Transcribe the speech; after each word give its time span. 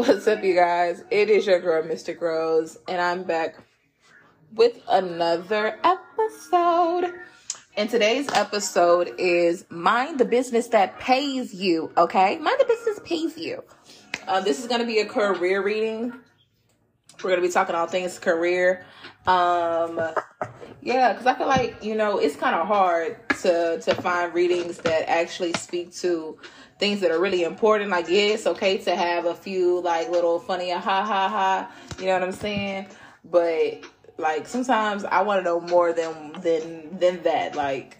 What's 0.00 0.26
up, 0.26 0.42
you 0.42 0.54
guys? 0.54 1.04
It 1.10 1.28
is 1.28 1.46
your 1.46 1.60
girl, 1.60 1.82
Mystik 1.82 2.22
Rose, 2.22 2.78
and 2.88 3.02
I'm 3.02 3.22
back 3.22 3.56
with 4.54 4.80
another 4.88 5.78
episode. 5.84 7.12
And 7.76 7.90
today's 7.90 8.26
episode 8.32 9.12
is 9.18 9.66
Mind 9.68 10.18
the 10.18 10.24
Business 10.24 10.68
That 10.68 10.98
Pays 11.00 11.52
You, 11.52 11.92
okay? 11.98 12.38
Mind 12.38 12.58
the 12.58 12.64
Business 12.64 12.98
Pays 13.04 13.36
You. 13.36 13.62
Uh, 14.26 14.40
this 14.40 14.58
is 14.58 14.68
going 14.68 14.80
to 14.80 14.86
be 14.86 15.00
a 15.00 15.06
career 15.06 15.62
reading. 15.62 16.14
We're 17.22 17.30
going 17.30 17.42
to 17.42 17.46
be 17.46 17.52
talking 17.52 17.74
all 17.74 17.86
things 17.86 18.18
career. 18.18 18.86
Um, 19.26 20.00
yeah, 20.80 21.12
because 21.12 21.26
I 21.26 21.34
feel 21.34 21.46
like, 21.46 21.84
you 21.84 21.94
know, 21.94 22.16
it's 22.16 22.36
kind 22.36 22.56
of 22.56 22.66
hard 22.66 23.18
to, 23.42 23.78
to 23.82 23.94
find 23.96 24.32
readings 24.32 24.78
that 24.78 25.10
actually 25.10 25.52
speak 25.52 25.94
to 25.96 26.38
things 26.80 27.00
that 27.00 27.12
are 27.12 27.20
really 27.20 27.44
important. 27.44 27.90
Like, 27.90 28.08
yeah, 28.08 28.34
it's 28.34 28.46
okay 28.46 28.78
to 28.78 28.96
have 28.96 29.26
a 29.26 29.34
few 29.34 29.80
like 29.82 30.10
little 30.10 30.40
funny 30.40 30.72
ah, 30.72 30.80
ha 30.80 31.04
ha 31.04 31.28
ha. 31.28 31.72
You 31.98 32.06
know 32.06 32.14
what 32.14 32.22
I'm 32.24 32.32
saying? 32.32 32.86
But 33.24 33.84
like 34.16 34.48
sometimes 34.48 35.04
I 35.04 35.22
want 35.22 35.40
to 35.40 35.44
know 35.44 35.60
more 35.60 35.92
than 35.92 36.32
than 36.40 36.98
than 36.98 37.22
that. 37.22 37.54
Like, 37.54 37.98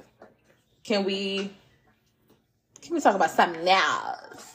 can 0.82 1.04
we 1.04 1.52
can 2.82 2.94
we 2.94 3.00
talk 3.00 3.14
about 3.14 3.30
something 3.30 3.68
else? 3.68 4.46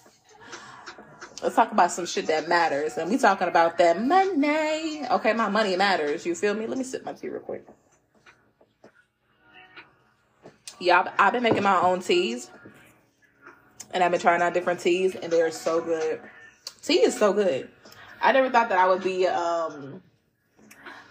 Let's 1.43 1.55
talk 1.55 1.71
about 1.71 1.91
some 1.91 2.07
shit 2.07 2.25
that 2.27 2.49
matters. 2.49 2.97
And 2.97 3.09
we 3.09 3.17
talking 3.17 3.47
about 3.47 3.77
that 3.77 4.01
money. 4.01 5.05
Okay, 5.07 5.33
my 5.33 5.47
money 5.47 5.75
matters. 5.75 6.25
You 6.25 6.33
feel 6.33 6.55
me? 6.55 6.65
Let 6.65 6.77
me 6.77 6.83
sip 6.83 7.05
my 7.05 7.13
tea 7.13 7.29
real 7.29 7.41
quick. 7.41 7.67
Yeah, 10.79 11.11
I've 11.19 11.33
been 11.33 11.43
making 11.43 11.63
my 11.63 11.79
own 11.81 12.01
teas 12.01 12.49
and 13.95 14.03
I've 14.03 14.11
been 14.11 14.19
trying 14.19 14.41
out 14.41 14.53
different 14.53 14.81
teas, 14.81 15.15
and 15.15 15.31
they 15.31 15.41
are 15.41 15.49
so 15.49 15.79
good. 15.79 16.19
Tea 16.83 16.99
is 16.99 17.17
so 17.17 17.31
good. 17.31 17.69
I 18.21 18.33
never 18.33 18.49
thought 18.49 18.67
that 18.69 18.77
I 18.77 18.87
would 18.87 19.01
be 19.01 19.25
um, 19.25 20.03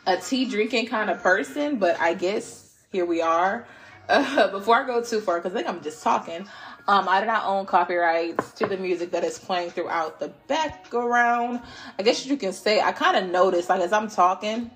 a 0.07 0.19
tea 0.19 0.45
drinking 0.45 0.87
kind 0.87 1.09
of 1.09 1.23
person, 1.23 1.77
but 1.79 1.99
I 1.99 2.13
guess 2.13 2.75
here 2.93 3.07
we 3.07 3.23
are. 3.23 3.67
Uh, 4.07 4.49
before 4.59 4.77
I 4.77 4.87
go 4.87 5.03
too 5.03 5.23
far, 5.23 5.39
because 5.41 5.53
I 5.53 5.57
think 5.57 5.69
I'm 5.69 5.83
just 5.83 6.03
talking, 6.03 6.47
um, 6.87 7.09
I 7.09 7.21
do 7.21 7.27
not 7.27 7.47
own 7.47 7.65
copyrights 7.65 8.53
to 8.53 8.67
the 8.67 8.77
music 8.77 9.11
that 9.13 9.25
is 9.25 9.39
playing 9.39 9.71
throughout 9.71 10.21
the 10.21 10.29
background. 10.47 11.63
I 11.99 12.03
guess 12.03 12.27
you 12.27 12.37
can 12.37 12.53
say 12.53 12.83
I 12.83 12.93
kind 12.93 13.17
of 13.17 13.31
noticed, 13.31 13.71
like 13.71 13.81
as 13.81 13.95
I'm 13.95 14.09
talking, 14.09 14.71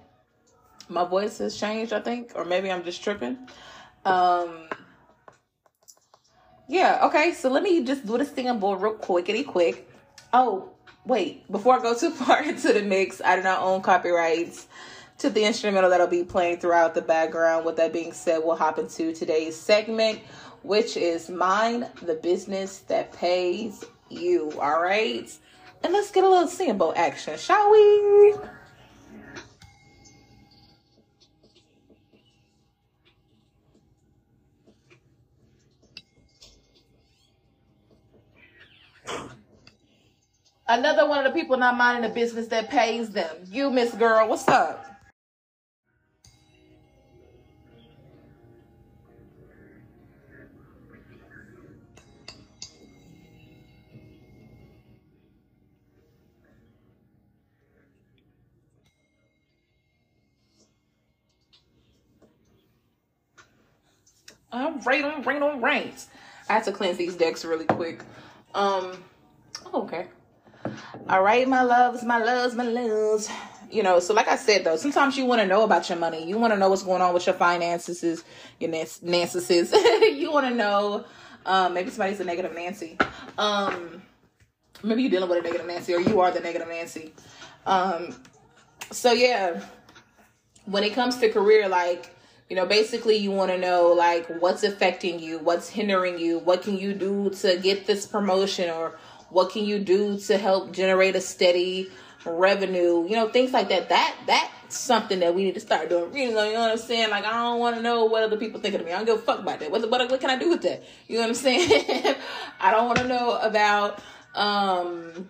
my 0.89 1.05
voice 1.05 1.37
has 1.39 1.59
changed. 1.59 1.93
I 1.93 2.01
think, 2.01 2.33
or 2.35 2.47
maybe 2.47 2.73
I'm 2.73 2.85
just 2.85 3.05
tripping. 3.05 3.37
Um, 4.07 4.69
yeah, 6.69 7.01
okay, 7.05 7.33
so 7.33 7.49
let 7.49 7.63
me 7.63 7.83
just 7.83 8.07
do 8.07 8.19
the 8.19 8.25
sample 8.27 8.77
real 8.77 8.95
quickity 8.95 9.45
quick. 9.45 9.89
Oh, 10.33 10.71
wait, 11.07 11.51
before 11.51 11.79
I 11.79 11.83
go 11.83 11.95
too 11.95 12.11
far 12.13 12.43
into 12.43 12.73
the 12.73 12.83
mix, 12.83 13.21
I 13.25 13.37
do 13.37 13.43
not 13.43 13.63
own 13.63 13.81
copyrights 13.81 14.69
to 15.19 15.31
the 15.31 15.45
instrumental 15.45 15.91
that'll 15.91 16.07
be 16.07 16.25
playing 16.25 16.59
throughout 16.59 16.95
the 16.95 17.03
background. 17.03 17.65
With 17.65 17.77
that 17.77 17.93
being 17.93 18.13
said, 18.13 18.43
we'll 18.45 18.57
hop 18.57 18.79
into 18.79 19.13
today's 19.15 19.57
segment, 19.57 20.21
which 20.63 20.97
is 20.97 21.31
Mind 21.31 21.89
the 22.03 22.15
Business 22.15 22.81
That 22.81 23.13
Pays 23.15 23.85
You. 24.11 24.53
All 24.61 24.81
right. 24.81 25.31
And 25.83 25.93
let's 25.93 26.11
get 26.11 26.25
a 26.25 26.29
little 26.29 26.49
sample 26.49 26.93
action, 26.97 27.39
shall 27.39 27.71
we? 27.71 28.35
Another 40.71 41.09
one 41.09 41.25
of 41.25 41.33
the 41.33 41.39
people 41.39 41.57
not 41.57 41.79
minding 41.79 42.07
the 42.09 42.15
business 42.15 42.49
that 42.49 42.69
pays 42.69 43.09
them. 43.11 43.35
You, 43.51 43.71
Miss 43.71 43.95
Girl, 43.95 44.29
what's 44.29 44.47
up? 44.49 44.85
All 64.53 64.73
right, 64.85 65.05
on 65.05 65.23
rain 65.23 65.43
on 65.43 65.63
rains. 65.63 66.09
I 66.49 66.55
had 66.55 66.65
to 66.65 66.73
cleanse 66.73 66.99
these 66.99 67.15
decks 67.17 67.45
really 67.45 67.67
quick. 67.67 68.03
Um, 68.55 68.93
oh, 69.67 69.83
okay. 69.85 70.07
All 71.07 71.23
right, 71.23 71.49
my 71.49 71.63
loves, 71.63 72.03
my 72.03 72.19
loves, 72.19 72.55
my 72.55 72.65
loves. 72.65 73.31
You 73.71 73.83
know, 73.83 74.01
so 74.01 74.15
like 74.15 74.29
I 74.29 74.37
said 74.37 74.65
though, 74.65 74.77
sometimes 74.77 75.17
you 75.17 75.27
want 75.27 75.41
to 75.41 75.47
know 75.47 75.65
about 75.65 75.89
your 75.89 75.99
money. 75.99 76.27
You 76.27 76.39
want 76.39 76.53
to 76.53 76.59
know 76.59 76.71
what's 76.71 76.83
going 76.83 77.03
on 77.03 77.13
with 77.13 77.27
your 77.27 77.35
finances, 77.35 78.25
your 78.59 78.71
Nancy's. 78.71 79.73
you 79.73 80.33
want 80.33 80.47
to 80.47 80.55
know. 80.55 81.05
Um, 81.47 81.75
maybe 81.75 81.91
somebody's 81.91 82.21
a 82.21 82.25
negative 82.25 82.55
Nancy. 82.55 82.99
Um, 83.37 84.03
maybe 84.83 85.03
you're 85.03 85.11
dealing 85.11 85.29
with 85.29 85.39
a 85.39 85.43
negative 85.43 85.67
Nancy, 85.67 85.95
or 85.95 86.01
you 86.01 86.21
are 86.21 86.31
the 86.31 86.41
negative 86.41 86.69
Nancy. 86.69 87.13
Um, 87.67 88.15
so 88.91 89.13
yeah, 89.13 89.63
when 90.65 90.85
it 90.85 90.95
comes 90.95 91.17
to 91.19 91.31
career, 91.31 91.69
like 91.69 92.15
you 92.49 92.57
know, 92.57 92.65
basically 92.65 93.17
you 93.17 93.31
want 93.31 93.51
to 93.51 93.59
know 93.59 93.93
like 93.93 94.27
what's 94.41 94.63
affecting 94.63 95.21
you, 95.21 95.39
what's 95.39 95.69
hindering 95.69 96.19
you, 96.19 96.39
what 96.39 96.63
can 96.63 96.79
you 96.79 96.95
do 96.95 97.31
to 97.31 97.59
get 97.59 97.87
this 97.87 98.07
promotion 98.07 98.71
or 98.71 98.99
what 99.31 99.51
can 99.51 99.65
you 99.65 99.79
do 99.79 100.19
to 100.19 100.39
help 100.39 100.73
generate 100.73 101.17
a 101.17 101.21
steady 101.21 101.91
revenue? 102.25 103.07
You 103.09 103.17
know, 103.17 103.29
things 103.29 103.53
like 103.53 103.69
that. 103.69 103.89
That 103.89 104.17
that's 104.27 104.77
something 104.77 105.21
that 105.21 105.35
we 105.35 105.45
need 105.45 105.55
to 105.55 105.61
start 105.61 105.89
doing. 105.89 106.15
You 106.17 106.33
know, 106.33 106.45
you 106.45 106.55
know 106.55 106.61
what 106.61 106.73
I'm 106.73 106.79
saying? 106.79 107.11
Like 107.11 107.25
I 107.25 107.33
don't 107.33 107.59
want 107.59 107.77
to 107.77 107.83
know 107.83 108.05
what 108.05 108.23
other 108.23 108.37
people 108.37 108.61
think 108.61 108.75
of 108.75 108.85
me. 108.85 108.93
I 108.93 108.97
don't 108.97 109.07
give 109.07 109.17
a 109.17 109.23
fuck 109.23 109.41
about 109.41 109.61
that. 109.61 109.71
What, 109.71 109.89
what, 109.91 110.11
what 110.11 110.21
can 110.21 110.31
I 110.31 110.39
do 110.39 110.51
with 110.51 110.63
that? 110.63 110.83
You 111.07 111.17
know 111.17 111.23
what 111.23 111.29
I'm 111.29 111.35
saying? 111.35 112.17
I 112.61 112.71
don't 112.71 112.87
want 112.87 112.99
to 112.99 113.09
know 113.09 113.39
about 113.39 114.01
um 114.35 115.29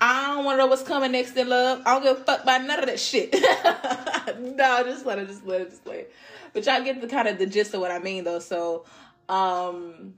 I 0.00 0.34
don't 0.34 0.44
want 0.44 0.54
to 0.54 0.58
know 0.64 0.66
what's 0.66 0.82
coming 0.82 1.12
next 1.12 1.36
in 1.36 1.48
love. 1.48 1.82
I 1.84 1.92
don't 1.92 2.02
give 2.02 2.16
a 2.18 2.24
fuck 2.24 2.42
about 2.42 2.64
none 2.64 2.78
of 2.78 2.86
that 2.86 2.98
shit. 2.98 3.34
no, 4.40 4.82
just 4.84 5.04
let 5.04 5.18
it, 5.18 5.28
just 5.28 5.46
let 5.46 5.60
it, 5.60 5.70
just 5.70 5.84
play. 5.84 6.06
But 6.54 6.64
y'all 6.64 6.82
get 6.82 7.00
the 7.02 7.06
kind 7.06 7.28
of 7.28 7.38
the 7.38 7.46
gist 7.46 7.74
of 7.74 7.80
what 7.80 7.90
I 7.90 7.98
mean, 7.98 8.24
though. 8.24 8.38
So, 8.38 8.86
um, 9.28 10.14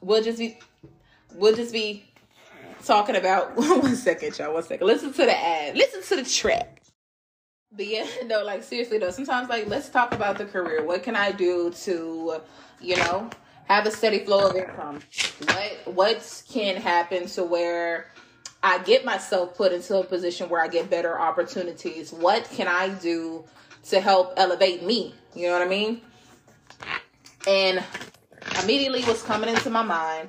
we'll 0.00 0.22
just 0.22 0.38
be 0.38 0.58
we'll 1.34 1.54
just 1.54 1.72
be 1.72 2.04
talking 2.84 3.16
about 3.16 3.56
one 3.56 3.96
second, 3.96 4.38
y'all. 4.38 4.54
One 4.54 4.62
second. 4.62 4.86
Listen 4.86 5.12
to 5.12 5.24
the 5.24 5.36
ad. 5.36 5.76
Listen 5.76 6.02
to 6.02 6.22
the 6.22 6.28
track. 6.28 6.82
But 7.72 7.86
yeah, 7.86 8.06
no, 8.26 8.44
like 8.44 8.62
seriously 8.62 8.98
though, 8.98 9.10
sometimes 9.10 9.48
like 9.48 9.68
let's 9.68 9.88
talk 9.88 10.12
about 10.12 10.38
the 10.38 10.44
career. 10.44 10.84
What 10.84 11.02
can 11.02 11.16
I 11.16 11.32
do 11.32 11.70
to, 11.84 12.40
you 12.80 12.96
know, 12.96 13.30
have 13.68 13.86
a 13.86 13.90
steady 13.90 14.24
flow 14.24 14.50
of 14.50 14.56
income? 14.56 15.00
What 15.44 15.94
what 15.94 16.42
can 16.50 16.76
happen 16.76 17.26
to 17.28 17.44
where 17.44 18.10
I 18.62 18.78
get 18.78 19.04
myself 19.04 19.56
put 19.56 19.72
into 19.72 19.98
a 19.98 20.04
position 20.04 20.48
where 20.48 20.62
I 20.62 20.68
get 20.68 20.90
better 20.90 21.18
opportunities? 21.18 22.12
What 22.12 22.44
can 22.50 22.66
I 22.66 22.88
do 22.88 23.44
to 23.88 24.00
help 24.00 24.34
elevate 24.36 24.82
me? 24.82 25.14
You 25.34 25.46
know 25.46 25.52
what 25.52 25.62
I 25.62 25.68
mean? 25.68 26.00
And 27.46 27.82
immediately 28.62 29.02
what's 29.02 29.22
coming 29.22 29.48
into 29.48 29.70
my 29.70 29.82
mind 29.82 30.28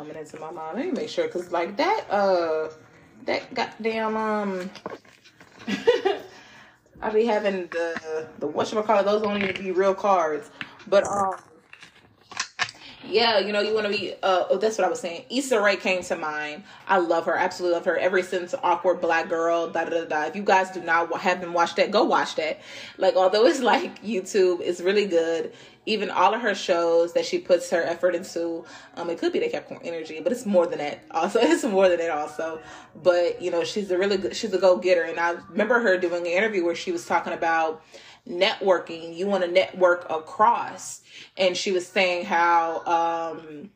coming 0.00 0.16
into 0.16 0.40
my 0.40 0.50
mind. 0.50 0.78
Let 0.78 0.86
me 0.86 0.92
make 0.92 1.10
sure, 1.10 1.28
cause 1.28 1.52
like 1.52 1.76
that, 1.76 2.06
uh, 2.10 2.70
that 3.26 3.52
goddamn 3.52 4.16
um, 4.16 4.70
I 7.02 7.10
be 7.10 7.26
having 7.26 7.66
the 7.66 8.26
the 8.38 8.48
whatchamacallit, 8.48 9.04
those 9.04 9.20
don't 9.20 9.42
even 9.42 9.62
be 9.62 9.72
real 9.72 9.94
cards, 9.94 10.50
but 10.86 11.04
um, 11.06 11.34
yeah, 13.06 13.40
you 13.40 13.52
know, 13.52 13.60
you 13.60 13.74
want 13.74 13.86
to 13.86 13.92
be. 13.92 14.14
Uh, 14.22 14.44
oh, 14.48 14.56
that's 14.56 14.78
what 14.78 14.86
I 14.86 14.90
was 14.90 15.00
saying. 15.00 15.24
Issa 15.30 15.60
Rae 15.60 15.76
came 15.76 16.02
to 16.04 16.16
mind. 16.16 16.64
I 16.86 16.98
love 16.98 17.26
her, 17.26 17.36
absolutely 17.36 17.74
love 17.74 17.84
her. 17.84 17.98
Ever 17.98 18.22
since 18.22 18.54
Awkward 18.62 19.02
Black 19.02 19.28
Girl, 19.28 19.70
da 19.70 19.84
da 19.84 19.90
da 19.90 20.04
da. 20.04 20.22
If 20.24 20.36
you 20.36 20.42
guys 20.42 20.70
do 20.70 20.80
not 20.80 21.14
haven't 21.20 21.52
watched 21.52 21.76
that, 21.76 21.90
go 21.90 22.04
watch 22.04 22.36
that. 22.36 22.60
Like, 22.96 23.16
although 23.16 23.46
it's 23.46 23.60
like 23.60 24.02
YouTube, 24.02 24.60
it's 24.62 24.80
really 24.80 25.06
good. 25.06 25.52
Even 25.86 26.10
all 26.10 26.34
of 26.34 26.42
her 26.42 26.54
shows 26.54 27.14
that 27.14 27.24
she 27.24 27.38
puts 27.38 27.70
her 27.70 27.82
effort 27.82 28.14
into, 28.14 28.64
um, 28.96 29.08
it 29.08 29.18
could 29.18 29.32
be 29.32 29.38
the 29.38 29.48
Capricorn 29.48 29.80
energy, 29.82 30.20
but 30.20 30.30
it's 30.30 30.44
more 30.44 30.66
than 30.66 30.78
that. 30.78 31.02
Also, 31.10 31.38
it's 31.42 31.64
more 31.64 31.88
than 31.88 31.98
that. 31.98 32.10
Also, 32.10 32.60
but 33.02 33.40
you 33.40 33.50
know, 33.50 33.64
she's 33.64 33.90
a 33.90 33.98
really 33.98 34.18
good. 34.18 34.36
She's 34.36 34.52
a 34.52 34.58
go 34.58 34.76
getter, 34.76 35.02
and 35.02 35.18
I 35.18 35.32
remember 35.48 35.80
her 35.80 35.96
doing 35.96 36.26
an 36.26 36.32
interview 36.32 36.64
where 36.64 36.74
she 36.74 36.92
was 36.92 37.06
talking 37.06 37.32
about 37.32 37.82
networking. 38.28 39.16
You 39.16 39.26
want 39.26 39.44
to 39.44 39.50
network 39.50 40.08
across. 40.10 41.02
And 41.36 41.56
she 41.56 41.72
was 41.72 41.86
saying 41.86 42.26
how, 42.26 42.84
um, 42.86 43.70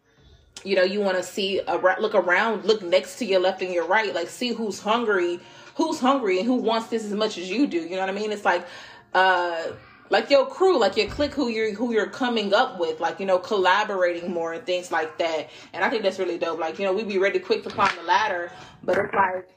you 0.65 0.77
know, 0.77 0.83
you 0.83 1.01
want 1.01 1.17
to 1.17 1.23
see, 1.23 1.61
a, 1.67 1.77
look 2.01 2.15
around, 2.15 2.65
look 2.65 2.83
next 2.83 3.19
to 3.19 3.25
your 3.25 3.41
left 3.41 3.63
and 3.63 3.73
your 3.73 3.87
right, 3.87 4.15
like 4.15 4.29
see 4.29 4.53
who's 4.53 4.81
hungry, 4.81 5.41
who's 5.75 6.01
hungry 6.01 6.39
and 6.39 6.47
who 6.47 6.55
wants 6.57 6.89
this 6.89 7.05
as 7.05 7.13
much 7.13 7.39
as 7.39 7.51
you 7.51 7.67
do. 7.67 7.79
You 7.79 7.91
know 7.91 8.01
what 8.01 8.09
I 8.09 8.13
mean? 8.13 8.33
It's 8.33 8.45
like, 8.45 8.67
uh, 9.13 9.63
like 10.11 10.31
your 10.31 10.47
crew, 10.47 10.79
like 10.79 10.97
your 10.97 11.09
clique, 11.09 11.33
who 11.33 11.49
you're 11.49 11.73
who 11.73 11.93
you're 11.93 12.09
coming 12.09 12.53
up 12.53 12.79
with, 12.79 13.01
like 13.01 13.21
you 13.21 13.27
know, 13.27 13.39
collaborating 13.39 14.33
more 14.33 14.53
and 14.53 14.65
things 14.67 14.93
like 14.93 15.19
that. 15.19 15.49
And 15.73 15.85
I 15.85 15.91
think 15.91 16.03
that's 16.03 16.19
really 16.19 16.39
dope. 16.39 16.59
Like 16.59 16.79
you 16.79 16.85
know, 16.85 16.93
we 16.93 17.05
be 17.05 17.19
ready 17.19 17.39
quick 17.39 17.63
to 17.65 17.71
climb 17.71 17.95
the 17.97 18.03
ladder, 18.03 18.51
but 18.83 18.99
it's 18.99 19.15
like 19.15 19.49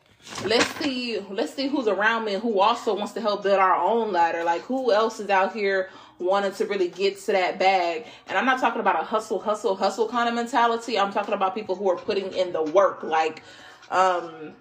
let's 0.45 0.65
see 0.77 1.19
let's 1.29 1.53
see 1.53 1.67
who's 1.67 1.87
around 1.87 2.25
me 2.25 2.33
and 2.33 2.43
who 2.43 2.59
also 2.59 2.93
wants 2.95 3.13
to 3.13 3.21
help 3.21 3.43
build 3.43 3.59
our 3.59 3.75
own 3.75 4.11
ladder. 4.11 4.43
Like 4.43 4.61
who 4.61 4.91
else 4.91 5.19
is 5.19 5.29
out 5.29 5.53
here 5.53 5.89
wanting 6.19 6.51
to 6.51 6.65
really 6.65 6.87
get 6.87 7.19
to 7.19 7.31
that 7.31 7.59
bag. 7.59 8.05
And 8.27 8.37
I'm 8.37 8.45
not 8.45 8.59
talking 8.59 8.81
about 8.81 8.99
a 8.99 9.05
hustle, 9.05 9.39
hustle, 9.39 9.75
hustle 9.75 10.09
kind 10.09 10.27
of 10.27 10.33
mentality. 10.33 10.97
I'm 10.97 11.13
talking 11.13 11.33
about 11.33 11.53
people 11.53 11.75
who 11.75 11.89
are 11.91 11.97
putting 11.97 12.33
in 12.33 12.53
the 12.53 12.63
work, 12.63 13.03
like 13.03 13.43
um 13.89 14.53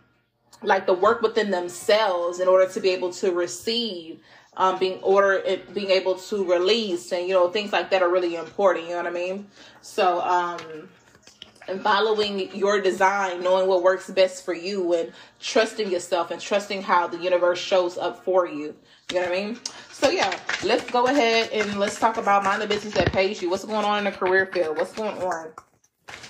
like 0.63 0.87
the 0.87 0.95
work 0.95 1.23
within 1.23 1.51
themselves 1.51 2.41
in 2.41 2.49
order 2.49 2.71
to 2.73 2.81
be 2.81 2.91
able 2.91 3.13
to 3.13 3.31
receive 3.33 4.21
um, 4.57 4.79
being 4.79 4.99
order 5.03 5.43
being 5.75 5.91
able 5.91 6.15
to 6.15 6.45
release 6.51 7.13
and 7.13 7.29
you 7.29 7.35
know 7.35 7.49
things 7.49 7.73
like 7.73 7.91
that 7.91 8.03
are 8.03 8.11
really 8.11 8.37
important 8.37 8.85
you 8.87 8.91
know 8.91 8.97
what 9.03 9.07
i 9.07 9.11
mean? 9.11 9.47
So 9.83 10.21
um 10.23 10.89
and 11.69 11.81
following 11.83 12.55
your 12.55 12.81
design 12.81 13.43
knowing 13.43 13.67
what 13.67 13.83
works 13.83 14.09
best 14.11 14.45
for 14.45 14.55
you 14.55 14.95
and 14.95 15.13
trusting 15.41 15.91
yourself 15.91 16.31
and 16.31 16.41
trusting 16.41 16.83
how 16.83 17.07
the 17.09 17.19
universe 17.19 17.59
shows 17.59 17.99
up 17.99 18.25
for 18.25 18.47
you 18.47 18.75
you 19.13 19.21
know 19.21 19.29
what 19.29 19.33
i 19.33 19.45
mean? 19.47 19.59
So 19.91 20.11
yeah 20.11 20.39
let's 20.65 20.89
go 20.91 21.07
ahead 21.07 21.51
and 21.53 21.79
let's 21.79 21.99
talk 21.99 22.17
about 22.17 22.45
mind 22.45 22.63
the 22.63 22.67
business 22.67 22.95
that 22.95 23.13
pays 23.13 23.43
you. 23.43 23.51
What's 23.51 23.65
going 23.65 23.85
on 23.85 23.99
in 23.99 24.05
the 24.05 24.13
career 24.13 24.47
field? 24.47 24.77
What's 24.79 24.93
going 24.93 25.17
on 25.23 25.53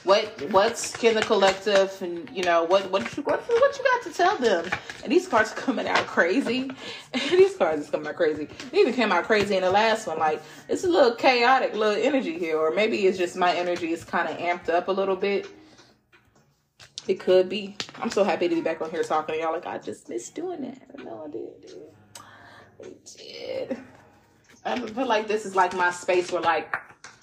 what 0.05 0.25
what's 0.53 1.03
in 1.03 1.15
the 1.15 1.21
collective 1.21 2.01
and 2.01 2.31
you 2.33 2.43
know 2.43 2.65
what 2.65 2.91
what 2.91 3.17
you 3.17 3.23
what, 3.25 3.43
what 3.47 3.79
you 3.79 3.85
got 3.85 4.03
to 4.05 4.13
tell 4.13 4.37
them? 4.37 4.65
And 5.03 5.13
these 5.13 5.27
cards 5.29 5.53
are 5.53 5.57
coming 5.57 5.87
out 5.87 6.07
crazy. 6.07 6.71
These 7.13 7.57
cards 7.57 7.83
is 7.83 7.91
coming 7.91 8.07
out 8.07 8.17
crazy. 8.17 8.49
They 8.71 8.79
even 8.79 8.95
came 8.95 9.13
out 9.13 9.25
crazy 9.25 9.57
in 9.57 9.63
the 9.63 9.71
last 9.71 10.07
one. 10.07 10.19
Like 10.19 10.43
it's 10.69 10.85
a 10.85 10.89
little 10.89 11.15
chaotic 11.15 11.75
little 11.75 12.03
energy 12.03 12.39
here. 12.39 12.57
Or 12.59 12.71
maybe 12.71 13.07
it's 13.07 13.19
just 13.19 13.37
my 13.37 13.55
energy 13.55 13.93
is 13.93 14.05
kind 14.05 14.29
of 14.29 14.39
amped 14.39 14.69
up 14.69 14.89
a 14.89 14.93
little 14.93 15.17
bit. 15.17 15.49
It 17.07 17.21
could 17.21 17.49
be. 17.49 17.77
I'm 17.97 18.11
so 18.11 18.25
happy 18.25 18.49
to 18.49 18.55
be 18.55 18.61
back 18.61 18.81
on 18.81 18.91
here 18.91 19.03
talking 19.03 19.35
to 19.35 19.41
y'all. 19.41 19.53
Like 19.53 19.67
i 19.67 19.79
just 19.79 20.09
missed 20.09 20.35
doing 20.35 20.63
that. 20.63 21.05
No 21.05 21.25
i 21.25 21.31
did, 21.31 21.61
did. 21.61 21.77
I 22.83 22.93
did. 23.17 23.79
I 24.65 24.81
feel 24.81 25.07
like 25.07 25.29
this 25.29 25.45
is 25.47 25.55
like 25.55 25.75
my 25.75 25.91
space 25.91 26.33
where 26.33 26.43
like 26.43 26.75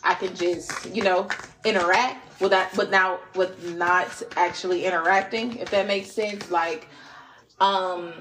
I 0.03 0.15
can 0.15 0.35
just, 0.35 0.93
you 0.93 1.03
know, 1.03 1.27
interact 1.65 2.22
with 2.39 2.51
that, 2.51 2.71
but 2.75 2.89
now 2.89 3.19
with 3.35 3.75
not 3.75 4.21
actually 4.35 4.85
interacting, 4.85 5.57
if 5.57 5.69
that 5.71 5.87
makes 5.87 6.11
sense. 6.11 6.51
Like, 6.51 6.87
um, 7.59 8.13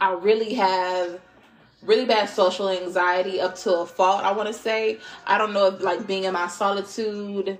I 0.00 0.12
really 0.12 0.54
have 0.54 1.20
really 1.82 2.04
bad 2.04 2.28
social 2.28 2.68
anxiety 2.68 3.40
up 3.40 3.56
to 3.56 3.80
a 3.80 3.86
fault. 3.86 4.24
I 4.24 4.32
want 4.32 4.48
to 4.48 4.54
say 4.54 4.98
I 5.26 5.38
don't 5.38 5.52
know 5.52 5.66
if 5.66 5.80
like 5.80 6.06
being 6.06 6.24
in 6.24 6.32
my 6.32 6.48
solitude 6.48 7.58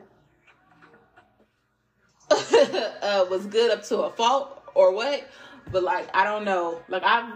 uh, 2.30 3.26
was 3.30 3.46
good 3.46 3.70
up 3.70 3.84
to 3.84 3.98
a 4.02 4.10
fault 4.10 4.62
or 4.74 4.94
what, 4.94 5.28
but 5.70 5.82
like 5.82 6.08
I 6.14 6.24
don't 6.24 6.44
know. 6.44 6.80
Like 6.88 7.02
I've 7.04 7.32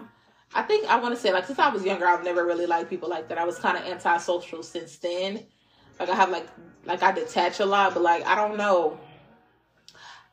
I 0.55 0.63
think 0.63 0.89
I 0.89 0.99
want 0.99 1.15
to 1.15 1.21
say 1.21 1.33
like 1.33 1.47
since 1.47 1.59
I 1.59 1.69
was 1.69 1.85
younger, 1.85 2.07
I've 2.07 2.25
never 2.25 2.45
really 2.47 2.67
liked 2.67 2.89
people 2.89 3.09
like 3.09 3.29
that. 3.29 3.39
I 3.39 3.45
was 3.45 3.59
kind 3.59 3.77
of 3.77 3.85
antisocial 3.85 4.63
since 4.63 4.97
then. 4.97 5.47
Like 5.99 6.09
I 6.09 6.15
have 6.15 6.31
like 6.31 6.47
like 6.85 7.03
I 7.03 7.13
detach 7.13 7.61
a 7.61 7.67
lot, 7.67 7.95
but 7.95 8.03
like 8.03 8.27
I 8.27 8.35
don't 8.35 8.57
know. 8.57 8.99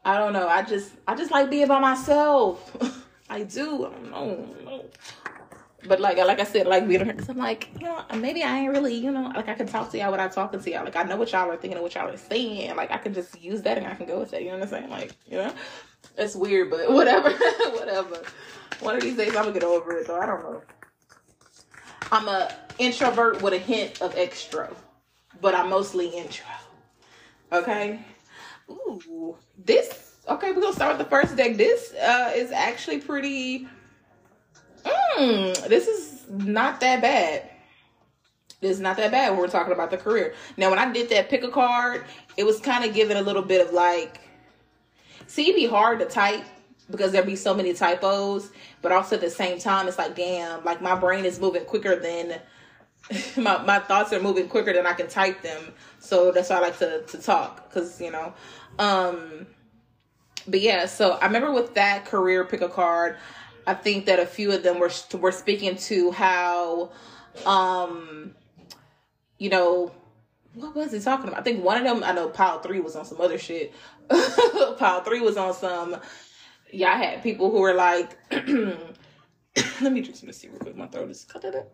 I 0.05 0.17
don't 0.17 0.33
know. 0.33 0.47
I 0.47 0.63
just 0.63 0.91
I 1.07 1.15
just 1.15 1.31
like 1.31 1.49
being 1.49 1.67
by 1.67 1.79
myself. 1.79 2.75
I 3.29 3.43
do. 3.43 3.85
I 3.85 3.89
don't 4.11 4.65
know. 4.65 4.85
But 5.85 5.99
like 5.99 6.17
like 6.17 6.39
I 6.39 6.43
said, 6.43 6.67
like 6.67 6.87
being 6.87 7.05
because 7.05 7.29
I'm 7.29 7.37
like, 7.37 7.69
you 7.79 7.85
know, 7.85 8.03
maybe 8.15 8.43
I 8.43 8.59
ain't 8.59 8.71
really, 8.71 8.93
you 8.95 9.11
know, 9.11 9.31
like 9.35 9.49
I 9.49 9.53
can 9.53 9.67
talk 9.67 9.91
to 9.91 9.97
y'all 9.97 10.11
without 10.11 10.31
talking 10.31 10.59
to 10.61 10.71
y'all. 10.71 10.83
Like 10.83 10.95
I 10.95 11.03
know 11.03 11.17
what 11.17 11.31
y'all 11.31 11.49
are 11.49 11.57
thinking 11.57 11.73
and 11.73 11.83
what 11.83 11.95
y'all 11.95 12.09
are 12.09 12.17
saying. 12.17 12.75
Like 12.75 12.91
I 12.91 12.97
can 12.97 13.13
just 13.13 13.41
use 13.41 13.61
that 13.63 13.77
and 13.77 13.87
I 13.87 13.95
can 13.95 14.05
go 14.05 14.19
with 14.19 14.33
it. 14.33 14.43
You 14.43 14.49
know 14.49 14.59
what 14.59 14.63
I'm 14.63 14.69
saying? 14.69 14.89
Like, 14.89 15.15
you 15.29 15.37
know, 15.37 15.53
it's 16.17 16.35
weird, 16.35 16.69
but 16.69 16.91
whatever, 16.91 17.31
whatever. 17.71 18.21
One 18.79 18.95
of 18.95 19.01
these 19.01 19.17
days 19.17 19.29
I'm 19.29 19.43
gonna 19.43 19.53
get 19.53 19.63
over 19.63 19.97
it 19.97 20.07
though. 20.07 20.19
I 20.19 20.25
don't 20.25 20.43
know. 20.43 20.61
I'm 22.11 22.27
a 22.27 22.53
introvert 22.77 23.41
with 23.41 23.53
a 23.53 23.57
hint 23.57 24.01
of 24.01 24.15
extro, 24.15 24.73
but 25.41 25.55
I'm 25.55 25.69
mostly 25.69 26.07
intro. 26.07 26.45
Okay. 27.51 27.99
Ooh, 28.69 29.37
this. 29.63 30.15
Okay, 30.27 30.51
we're 30.51 30.61
gonna 30.61 30.73
start 30.73 30.97
with 30.97 31.05
the 31.05 31.09
first 31.09 31.35
deck. 31.35 31.57
This 31.57 31.93
uh, 31.93 32.31
is 32.33 32.51
actually 32.51 32.99
pretty. 32.99 33.67
Mmm, 34.85 35.67
this 35.67 35.87
is 35.87 36.25
not 36.29 36.79
that 36.81 37.01
bad. 37.01 37.49
This 38.61 38.71
is 38.71 38.79
not 38.79 38.95
that 38.97 39.11
bad 39.11 39.31
when 39.31 39.39
we're 39.39 39.47
talking 39.49 39.73
about 39.73 39.91
the 39.91 39.97
career. 39.97 40.33
Now, 40.55 40.69
when 40.69 40.79
I 40.79 40.91
did 40.91 41.09
that 41.09 41.29
pick 41.29 41.43
a 41.43 41.49
card, 41.49 42.05
it 42.37 42.45
was 42.45 42.59
kind 42.59 42.85
of 42.85 42.93
giving 42.93 43.17
a 43.17 43.21
little 43.21 43.41
bit 43.41 43.65
of 43.65 43.73
like. 43.73 44.21
See, 45.27 45.43
it'd 45.43 45.55
be 45.55 45.67
hard 45.67 45.99
to 45.99 46.05
type 46.05 46.45
because 46.89 47.11
there'd 47.11 47.25
be 47.25 47.35
so 47.35 47.53
many 47.53 47.73
typos, 47.73 48.51
but 48.81 48.91
also 48.91 49.15
at 49.15 49.21
the 49.21 49.29
same 49.29 49.59
time, 49.59 49.87
it's 49.87 49.97
like, 49.97 50.15
damn, 50.15 50.63
like 50.63 50.81
my 50.81 50.95
brain 50.95 51.25
is 51.25 51.39
moving 51.39 51.65
quicker 51.65 51.95
than 51.95 52.39
my, 53.37 53.63
my 53.63 53.79
thoughts 53.79 54.13
are 54.13 54.21
moving 54.21 54.47
quicker 54.47 54.73
than 54.73 54.85
I 54.85 54.93
can 54.93 55.07
type 55.07 55.41
them. 55.41 55.73
So 55.99 56.31
that's 56.31 56.49
why 56.49 56.57
I 56.57 56.59
like 56.59 56.79
to, 56.79 57.03
to 57.03 57.17
talk 57.17 57.69
because, 57.69 57.99
you 58.01 58.11
know, 58.11 58.33
um, 58.79 59.47
but 60.47 60.59
yeah, 60.59 60.85
so 60.85 61.13
I 61.13 61.25
remember 61.25 61.51
with 61.51 61.75
that 61.75 62.05
career 62.05 62.43
pick 62.43 62.61
a 62.61 62.69
card, 62.69 63.17
I 63.65 63.73
think 63.73 64.05
that 64.07 64.19
a 64.19 64.25
few 64.25 64.51
of 64.51 64.63
them 64.63 64.79
were, 64.79 64.91
were 65.19 65.31
speaking 65.31 65.77
to 65.77 66.11
how, 66.11 66.91
um, 67.45 68.35
you 69.37 69.49
know, 69.49 69.91
what 70.53 70.75
was 70.75 70.91
he 70.91 70.99
talking 70.99 71.29
about? 71.29 71.39
I 71.39 71.43
think 71.43 71.63
one 71.63 71.77
of 71.77 71.83
them, 71.83 72.03
I 72.03 72.11
know 72.11 72.29
pile 72.29 72.59
three 72.59 72.79
was 72.79 72.95
on 72.95 73.05
some 73.05 73.21
other 73.21 73.37
shit. 73.37 73.73
pile 74.77 75.01
three 75.03 75.21
was 75.21 75.37
on 75.37 75.53
some 75.53 75.99
y'all 76.73 76.97
had 76.97 77.23
people 77.23 77.51
who 77.51 77.59
were 77.59 77.73
like, 77.73 78.17
let 78.31 79.91
me 79.91 80.01
just 80.01 80.23
let 80.23 80.35
see 80.35 80.49
real 80.49 80.59
quick. 80.59 80.75
My 80.75 80.87
throat 80.87 81.09
is 81.09 81.23
cut 81.23 81.45
up. 81.45 81.71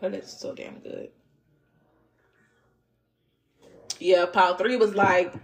But 0.00 0.14
it's 0.14 0.32
so 0.38 0.54
damn 0.54 0.78
good. 0.78 1.10
Yeah, 3.98 4.26
pile 4.26 4.56
three 4.56 4.76
was 4.76 4.94
like, 4.94 5.34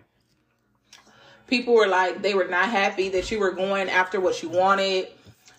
people 1.47 1.75
were 1.75 1.87
like, 1.87 2.23
they 2.23 2.35
were 2.35 2.47
not 2.47 2.71
happy 2.71 3.11
that 3.11 3.31
you 3.31 3.39
were 3.39 3.53
going 3.53 3.91
after 3.91 4.19
what 4.19 4.43
you 4.43 4.49
wanted. 4.49 5.09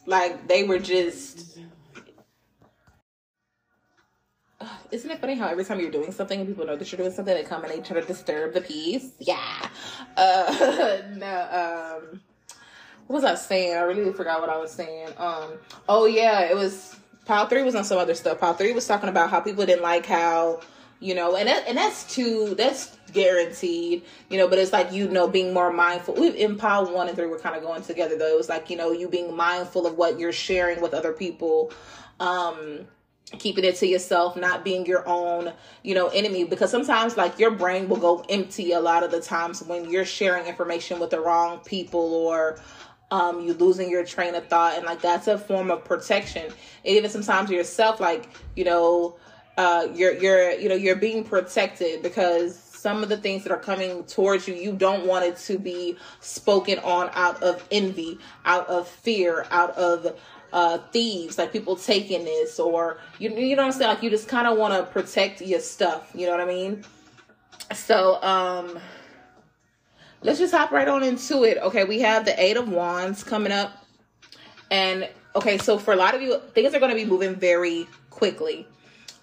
Like, 0.08 0.48
they 0.48 0.64
were 0.64 0.80
just. 0.80 1.60
Isn't 4.92 5.12
it 5.12 5.20
funny 5.20 5.36
how 5.36 5.48
every 5.48 5.64
time 5.64 5.80
you're 5.80 5.92
doing 5.92 6.12
something 6.12 6.40
and 6.40 6.50
people 6.50 6.66
know 6.66 6.76
that 6.76 6.92
you're 6.92 6.98
doing 6.98 7.12
something, 7.12 7.36
they 7.36 7.44
come 7.44 7.64
and 7.64 7.72
they 7.72 7.82
try 7.82 8.00
to 8.00 8.08
disturb 8.08 8.54
the 8.54 8.62
peace? 8.62 9.12
Yeah. 9.20 9.70
Uh, 10.18 11.02
no, 11.16 12.00
um, 12.02 12.22
what 13.06 13.18
was 13.18 13.24
I 13.24 13.36
saying? 13.36 13.78
I 13.78 13.82
really 13.82 14.12
forgot 14.14 14.42
what 14.42 14.50
I 14.50 14.58
was 14.58 14.72
saying. 14.72 15.10
Um, 15.18 15.60
oh 15.88 16.08
yeah, 16.08 16.50
it 16.50 16.56
was 16.56 16.96
Pile 17.28 17.48
Three 17.48 17.64
was 17.64 17.76
on 17.76 17.84
some 17.84 17.98
other 17.98 18.16
stuff. 18.16 18.40
Pile 18.40 18.54
Three 18.54 18.72
was 18.72 18.88
talking 18.88 19.10
about 19.10 19.30
how 19.30 19.42
people 19.42 19.66
didn't 19.66 19.84
like 19.84 20.06
how 20.06 20.62
you 21.00 21.14
know, 21.14 21.36
and 21.36 21.48
that, 21.48 21.68
and 21.68 21.78
that's 21.78 22.12
too 22.12 22.56
that's 22.56 22.98
guaranteed, 23.14 24.04
you 24.30 24.38
know. 24.38 24.48
But 24.48 24.58
it's 24.58 24.74
like 24.74 24.92
you 24.92 25.08
know 25.10 25.28
being 25.28 25.54
more 25.54 25.72
mindful. 25.72 26.16
We 26.16 26.30
in 26.30 26.58
Pile 26.58 26.92
One 26.92 27.08
and 27.08 27.16
Three 27.16 27.28
were 27.28 27.38
kind 27.38 27.56
of 27.56 27.62
going 27.62 27.84
together 27.84 28.18
though. 28.18 28.34
It 28.34 28.38
was 28.38 28.50
like 28.50 28.70
you 28.70 28.78
know 28.78 28.92
you 28.92 29.08
being 29.08 29.36
mindful 29.36 29.86
of 29.86 29.96
what 29.96 30.18
you're 30.18 30.32
sharing 30.32 30.82
with 30.82 30.94
other 30.94 31.14
people. 31.14 31.72
Um, 32.20 32.88
keeping 33.38 33.66
it 33.66 33.76
to 33.76 33.86
yourself 33.86 34.38
not 34.38 34.64
being 34.64 34.86
your 34.86 35.06
own 35.06 35.52
you 35.84 35.94
know 35.94 36.08
enemy 36.08 36.46
because 36.46 36.72
sometimes 36.72 37.18
like 37.18 37.38
your 37.38 37.52
brain 37.52 37.90
will 37.90 37.98
go 37.98 38.24
empty 38.30 38.72
a 38.72 38.80
lot 38.80 39.04
of 39.04 39.12
the 39.12 39.20
times 39.20 39.62
when 39.64 39.92
you're 39.92 40.06
sharing 40.06 40.46
information 40.46 40.98
with 40.98 41.10
the 41.10 41.20
wrong 41.20 41.60
people 41.60 42.00
or 42.00 42.58
um 43.12 43.42
you 43.42 43.54
losing 43.54 43.90
your 43.90 44.04
train 44.04 44.36
of 44.36 44.48
thought 44.48 44.76
and 44.76 44.86
like 44.86 45.02
that's 45.02 45.28
a 45.28 45.38
form 45.38 45.72
of 45.72 45.84
protection 45.84 46.44
and 46.44 46.54
even 46.86 47.10
sometimes 47.10 47.50
yourself 47.50 48.00
like 48.00 48.30
you 48.56 48.64
know 48.64 49.16
uh 49.58 49.88
you're 49.94 50.14
you're 50.14 50.52
you 50.52 50.70
know 50.70 50.76
you're 50.76 50.96
being 50.96 51.24
protected 51.24 52.02
because 52.04 52.58
some 52.58 53.02
of 53.02 53.10
the 53.10 53.18
things 53.18 53.44
that 53.44 53.52
are 53.52 53.60
coming 53.60 54.04
towards 54.04 54.48
you 54.48 54.54
you 54.54 54.74
don't 54.74 55.06
want 55.06 55.26
it 55.26 55.38
to 55.38 55.58
be 55.58 55.98
spoken 56.20 56.78
on 56.80 57.10
out 57.14 57.42
of 57.42 57.66
envy 57.72 58.20
out 58.46 58.68
of 58.68 58.88
fear 58.88 59.46
out 59.52 59.72
of 59.72 60.16
uh, 60.54 60.78
thieves, 60.92 61.38
like 61.38 61.52
people 61.52 61.76
taking 61.76 62.24
this, 62.24 62.60
or 62.60 63.00
you 63.20 63.30
you 63.30 63.56
know 63.56 63.64
what 63.64 63.74
I'm 63.74 63.80
saying? 63.80 63.90
Like 63.90 64.04
you 64.04 64.10
just 64.10 64.28
kind 64.28 64.48
of 64.48 64.58
want 64.58 64.74
to 64.74 64.84
protect 64.92 65.42
your 65.42 65.60
stuff. 65.60 66.10
You 66.16 66.26
know 66.26 66.32
what 66.32 66.42
I 66.42 66.46
mean? 66.46 66.84
So 67.74 68.22
um, 68.24 68.80
let's 70.22 70.40
just 70.40 70.54
hop 70.54 70.72
right 70.72 70.88
on 70.88 71.04
into 71.04 71.44
it. 71.44 71.58
Okay, 71.58 71.84
we 71.84 72.00
have 72.02 72.26
the 72.26 72.42
Eight 72.42 72.58
of 72.58 72.70
Wands 72.70 73.24
coming 73.24 73.52
up, 73.52 73.86
and 74.72 75.10
okay, 75.36 75.58
so 75.58 75.78
for 75.78 75.94
a 75.94 75.98
lot 75.98 76.16
of 76.16 76.22
you, 76.22 76.40
things 76.54 76.74
are 76.74 76.80
going 76.80 76.92
to 76.92 76.96
be 76.96 77.06
moving 77.06 77.36
very 77.36 77.88
quickly. 78.10 78.68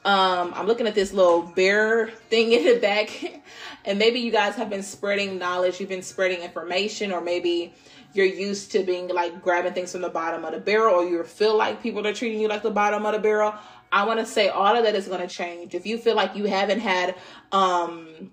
Um, 0.04 0.52
I'm 0.54 0.66
looking 0.66 0.86
at 0.86 0.94
this 0.94 1.12
little 1.12 1.42
bear 1.42 2.08
thing 2.08 2.52
in 2.52 2.64
the 2.64 2.78
back, 2.78 3.42
and 3.84 3.98
maybe 3.98 4.20
you 4.20 4.30
guys 4.30 4.54
have 4.56 4.68
been 4.70 4.82
spreading 4.82 5.38
knowledge, 5.38 5.80
you've 5.80 5.88
been 5.88 6.02
spreading 6.02 6.42
information, 6.42 7.12
or 7.12 7.20
maybe 7.20 7.74
you're 8.14 8.26
used 8.26 8.70
to 8.72 8.82
being 8.84 9.08
like 9.08 9.42
grabbing 9.42 9.74
things 9.74 9.92
from 9.92 10.00
the 10.00 10.08
bottom 10.08 10.44
of 10.44 10.52
the 10.52 10.60
barrel 10.60 10.94
or 10.94 11.04
you 11.04 11.22
feel 11.24 11.56
like 11.56 11.82
people 11.82 12.06
are 12.06 12.14
treating 12.14 12.40
you 12.40 12.48
like 12.48 12.62
the 12.62 12.70
bottom 12.70 13.04
of 13.04 13.12
the 13.12 13.18
barrel. 13.18 13.54
I 13.92 14.04
want 14.06 14.20
to 14.20 14.26
say 14.26 14.48
all 14.48 14.76
of 14.76 14.84
that 14.84 14.94
is 14.94 15.08
going 15.08 15.20
to 15.20 15.26
change. 15.26 15.74
If 15.74 15.84
you 15.84 15.98
feel 15.98 16.14
like 16.14 16.36
you 16.36 16.44
haven't 16.44 16.80
had 16.80 17.16
um 17.52 18.30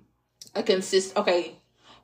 a 0.53 0.61
consist 0.61 1.15
okay 1.17 1.55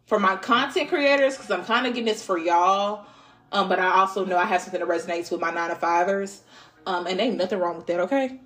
for 0.07 0.19
my 0.19 0.35
content 0.35 0.89
creators 0.89 1.37
because 1.37 1.51
i'm 1.51 1.63
kind 1.63 1.85
of 1.85 1.93
getting 1.93 2.05
this 2.05 2.23
for 2.23 2.37
y'all 2.37 3.05
um 3.51 3.69
but 3.69 3.79
i 3.79 3.99
also 3.99 4.25
know 4.25 4.37
i 4.37 4.45
have 4.45 4.61
something 4.61 4.79
that 4.79 4.89
resonates 4.89 5.31
with 5.31 5.39
my 5.39 5.51
nine 5.51 5.69
to 5.69 5.75
fivers 5.75 6.41
um 6.87 7.05
and 7.05 7.19
ain't 7.19 7.37
nothing 7.37 7.59
wrong 7.59 7.77
with 7.77 7.85
that 7.85 7.99
okay 7.99 8.39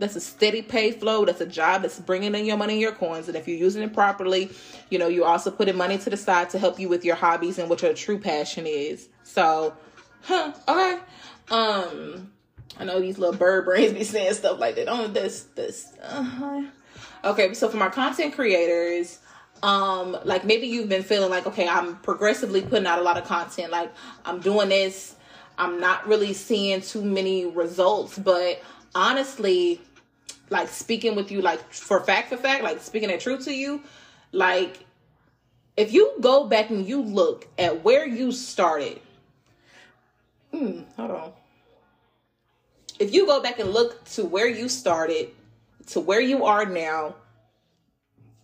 that's 0.00 0.16
a 0.16 0.20
steady 0.20 0.62
pay 0.62 0.92
flow. 0.92 1.26
That's 1.26 1.42
a 1.42 1.46
job 1.46 1.82
that's 1.82 2.00
bringing 2.00 2.34
in 2.34 2.46
your 2.46 2.56
money 2.56 2.72
and 2.72 2.80
your 2.80 2.92
coins. 2.92 3.28
And 3.28 3.36
if 3.36 3.46
you're 3.46 3.58
using 3.58 3.82
it 3.82 3.92
properly, 3.92 4.50
you 4.88 4.98
know, 4.98 5.08
you're 5.08 5.26
also 5.26 5.50
putting 5.50 5.76
money 5.76 5.98
to 5.98 6.10
the 6.10 6.16
side 6.16 6.48
to 6.50 6.58
help 6.58 6.80
you 6.80 6.88
with 6.88 7.04
your 7.04 7.16
hobbies 7.16 7.58
and 7.58 7.68
what 7.68 7.82
your 7.82 7.92
true 7.92 8.18
passion 8.18 8.66
is. 8.66 9.10
So, 9.24 9.76
huh, 10.22 10.52
okay. 10.66 10.98
Um, 11.50 12.32
I 12.78 12.84
know 12.84 12.98
these 12.98 13.18
little 13.18 13.36
bird 13.36 13.66
brains 13.66 13.92
be 13.92 14.04
saying 14.04 14.34
stuff 14.34 14.58
like 14.58 14.76
that. 14.76 14.88
Oh, 14.88 15.06
this, 15.06 15.42
this. 15.54 15.92
Uh-huh. 16.02 16.62
Okay, 17.22 17.52
so 17.52 17.68
for 17.68 17.76
my 17.76 17.90
content 17.90 18.34
creators, 18.34 19.18
um, 19.62 20.16
like 20.24 20.44
maybe 20.44 20.66
you've 20.66 20.88
been 20.88 21.02
feeling 21.02 21.30
like, 21.30 21.46
okay, 21.46 21.68
I'm 21.68 21.96
progressively 21.96 22.62
putting 22.62 22.86
out 22.86 22.98
a 22.98 23.02
lot 23.02 23.16
of 23.16 23.24
content. 23.24 23.70
Like 23.70 23.92
I'm 24.24 24.40
doing 24.40 24.68
this. 24.68 25.16
I'm 25.58 25.78
not 25.80 26.06
really 26.06 26.32
seeing 26.32 26.80
too 26.80 27.02
many 27.02 27.46
results, 27.46 28.18
but 28.18 28.62
honestly, 28.94 29.80
like 30.50 30.68
speaking 30.68 31.14
with 31.14 31.30
you 31.30 31.40
like 31.40 31.72
for 31.72 32.00
fact 32.00 32.28
for 32.28 32.36
fact 32.36 32.62
like 32.62 32.80
speaking 32.80 33.08
the 33.08 33.16
truth 33.16 33.44
to 33.44 33.54
you 33.54 33.80
like 34.32 34.84
if 35.76 35.92
you 35.92 36.12
go 36.20 36.46
back 36.46 36.70
and 36.70 36.86
you 36.86 37.00
look 37.00 37.48
at 37.56 37.82
where 37.84 38.06
you 38.06 38.30
started 38.32 39.00
hmm, 40.52 40.80
hold 40.96 41.10
on 41.10 41.32
if 42.98 43.14
you 43.14 43.26
go 43.26 43.40
back 43.40 43.58
and 43.58 43.70
look 43.70 44.04
to 44.04 44.24
where 44.24 44.48
you 44.48 44.68
started 44.68 45.30
to 45.86 46.00
where 46.00 46.20
you 46.20 46.44
are 46.44 46.66
now 46.66 47.14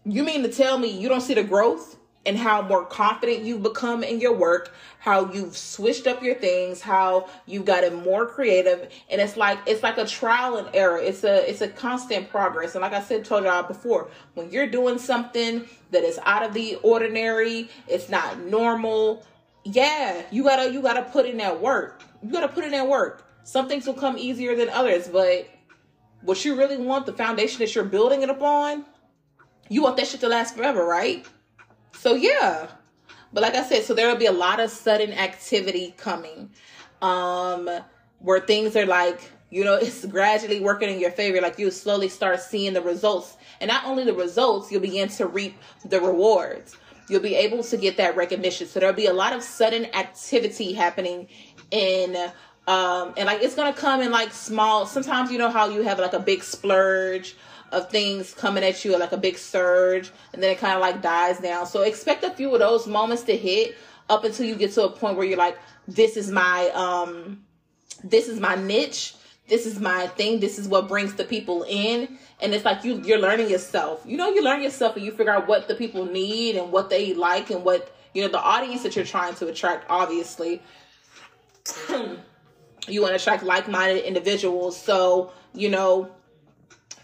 you 0.06 0.22
mean 0.22 0.42
to 0.44 0.48
tell 0.48 0.78
me 0.78 0.88
you 0.88 1.08
don't 1.08 1.20
see 1.20 1.34
the 1.34 1.42
growth 1.42 1.96
and 2.24 2.36
how 2.36 2.62
more 2.62 2.84
confident 2.84 3.44
you've 3.44 3.62
become 3.62 4.02
in 4.02 4.20
your 4.20 4.32
work, 4.32 4.74
how 4.98 5.32
you've 5.32 5.56
switched 5.56 6.06
up 6.06 6.22
your 6.22 6.34
things, 6.34 6.80
how 6.80 7.28
you've 7.46 7.64
gotten 7.64 8.02
more 8.02 8.26
creative. 8.26 8.90
And 9.10 9.20
it's 9.20 9.36
like 9.36 9.58
it's 9.66 9.82
like 9.82 9.98
a 9.98 10.06
trial 10.06 10.56
and 10.56 10.68
error. 10.74 10.98
It's 10.98 11.24
a 11.24 11.48
it's 11.48 11.60
a 11.60 11.68
constant 11.68 12.28
progress. 12.28 12.74
And 12.74 12.82
like 12.82 12.92
I 12.92 13.00
said 13.00 13.24
told 13.24 13.44
y'all 13.44 13.62
before, 13.62 14.08
when 14.34 14.50
you're 14.50 14.66
doing 14.66 14.98
something 14.98 15.66
that 15.90 16.02
is 16.02 16.18
out 16.24 16.42
of 16.42 16.54
the 16.54 16.76
ordinary, 16.82 17.68
it's 17.86 18.08
not 18.08 18.40
normal, 18.40 19.24
yeah, 19.64 20.22
you 20.30 20.42
gotta 20.44 20.72
you 20.72 20.82
gotta 20.82 21.02
put 21.02 21.26
in 21.26 21.36
that 21.38 21.60
work. 21.60 22.02
You 22.22 22.32
gotta 22.32 22.48
put 22.48 22.64
in 22.64 22.72
that 22.72 22.88
work. 22.88 23.24
Some 23.44 23.68
things 23.68 23.86
will 23.86 23.94
come 23.94 24.18
easier 24.18 24.56
than 24.56 24.68
others, 24.68 25.06
but 25.06 25.48
what 26.22 26.44
you 26.44 26.56
really 26.56 26.76
want, 26.76 27.06
the 27.06 27.12
foundation 27.12 27.60
that 27.60 27.72
you're 27.74 27.84
building 27.84 28.22
it 28.22 28.30
upon, 28.30 28.84
you 29.68 29.82
want 29.82 29.96
that 29.96 30.06
shit 30.06 30.20
to 30.20 30.28
last 30.28 30.56
forever, 30.56 30.84
right? 30.84 31.26
So 31.92 32.14
yeah. 32.14 32.68
But 33.32 33.42
like 33.42 33.54
I 33.54 33.64
said, 33.64 33.84
so 33.84 33.94
there 33.94 34.08
will 34.08 34.16
be 34.16 34.26
a 34.26 34.32
lot 34.32 34.60
of 34.60 34.70
sudden 34.70 35.12
activity 35.12 35.94
coming. 35.96 36.50
Um 37.02 37.68
where 38.20 38.40
things 38.40 38.74
are 38.76 38.86
like, 38.86 39.30
you 39.50 39.64
know, 39.64 39.74
it's 39.80 40.04
gradually 40.06 40.60
working 40.60 40.88
in 40.88 40.98
your 41.00 41.10
favor. 41.10 41.40
Like 41.40 41.58
you 41.58 41.70
slowly 41.70 42.08
start 42.08 42.40
seeing 42.40 42.72
the 42.72 42.82
results. 42.82 43.36
And 43.60 43.68
not 43.68 43.84
only 43.84 44.04
the 44.04 44.14
results, 44.14 44.70
you'll 44.70 44.80
begin 44.80 45.08
to 45.10 45.26
reap 45.26 45.56
the 45.84 46.00
rewards. 46.00 46.76
You'll 47.08 47.22
be 47.22 47.36
able 47.36 47.62
to 47.62 47.76
get 47.76 47.96
that 47.98 48.16
recognition. 48.16 48.66
So 48.66 48.80
there'll 48.80 48.94
be 48.94 49.06
a 49.06 49.12
lot 49.12 49.32
of 49.32 49.42
sudden 49.42 49.86
activity 49.94 50.72
happening 50.72 51.28
in 51.70 52.16
um 52.68 53.14
and 53.16 53.26
like 53.26 53.42
it's 53.42 53.54
gonna 53.54 53.72
come 53.72 54.00
in 54.00 54.10
like 54.10 54.32
small 54.32 54.86
sometimes 54.86 55.30
you 55.30 55.38
know 55.38 55.50
how 55.50 55.68
you 55.68 55.82
have 55.82 55.98
like 55.98 56.12
a 56.12 56.18
big 56.18 56.42
splurge 56.42 57.36
of 57.76 57.90
things 57.90 58.34
coming 58.34 58.64
at 58.64 58.84
you 58.84 58.98
like 58.98 59.12
a 59.12 59.16
big 59.16 59.36
surge 59.38 60.10
and 60.32 60.42
then 60.42 60.50
it 60.50 60.58
kind 60.58 60.74
of 60.74 60.80
like 60.80 61.02
dies 61.02 61.38
down. 61.38 61.66
So 61.66 61.82
expect 61.82 62.24
a 62.24 62.30
few 62.30 62.52
of 62.52 62.60
those 62.60 62.86
moments 62.86 63.22
to 63.24 63.36
hit 63.36 63.76
up 64.08 64.24
until 64.24 64.46
you 64.46 64.54
get 64.54 64.72
to 64.72 64.84
a 64.84 64.90
point 64.90 65.16
where 65.16 65.26
you're 65.26 65.38
like, 65.38 65.58
this 65.86 66.16
is 66.16 66.30
my 66.30 66.70
um 66.70 67.44
this 68.02 68.28
is 68.28 68.40
my 68.40 68.54
niche. 68.54 69.14
This 69.48 69.64
is 69.64 69.78
my 69.78 70.08
thing. 70.08 70.40
This 70.40 70.58
is 70.58 70.66
what 70.66 70.88
brings 70.88 71.14
the 71.14 71.24
people 71.24 71.64
in. 71.68 72.18
And 72.40 72.52
it's 72.52 72.64
like 72.64 72.84
you 72.84 73.00
you're 73.04 73.18
learning 73.18 73.50
yourself. 73.50 74.02
You 74.04 74.16
know, 74.16 74.30
you 74.30 74.42
learn 74.42 74.62
yourself 74.62 74.96
and 74.96 75.04
you 75.04 75.12
figure 75.12 75.32
out 75.32 75.46
what 75.46 75.68
the 75.68 75.74
people 75.74 76.04
need 76.04 76.56
and 76.56 76.72
what 76.72 76.90
they 76.90 77.14
like 77.14 77.50
and 77.50 77.64
what 77.64 77.92
you 78.16 78.22
know 78.22 78.28
the 78.28 78.40
audience 78.40 78.82
that 78.82 78.96
you're 78.96 79.04
trying 79.04 79.34
to 79.34 79.46
attract 79.46 79.84
obviously 79.90 80.62
you 82.88 83.02
want 83.02 83.10
to 83.10 83.16
attract 83.16 83.42
like-minded 83.42 84.02
individuals 84.04 84.80
so 84.80 85.30
you 85.52 85.68
know 85.68 86.10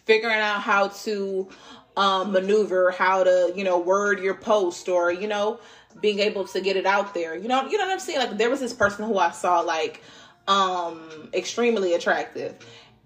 figuring 0.05 0.39
out 0.39 0.61
how 0.61 0.89
to 0.89 1.49
um, 1.97 2.33
maneuver, 2.33 2.91
how 2.91 3.25
to, 3.25 3.53
you 3.55 3.65
know, 3.65 3.79
word 3.79 4.21
your 4.21 4.35
post 4.35 4.89
or, 4.89 5.13
you 5.13 5.29
know, 5.29 5.61
being 6.01 6.21
able 6.21 6.47
to 6.49 6.61
get 6.61 6.77
it 6.77 6.87
out 6.87 7.15
there. 7.15 7.37
You 7.37 7.49
know, 7.49 7.69
you 7.69 7.79
know 7.79 7.85
what 7.85 7.93
I'm 7.93 8.01
saying? 8.01 8.19
Like 8.19 8.39
there 8.39 8.51
was 8.51 8.61
this 8.61 8.73
person 8.73 9.07
who 9.07 9.19
I 9.19 9.31
saw 9.31 9.61
like 9.61 10.03
um 10.49 11.29
extremely 11.33 11.95
attractive. 11.95 12.55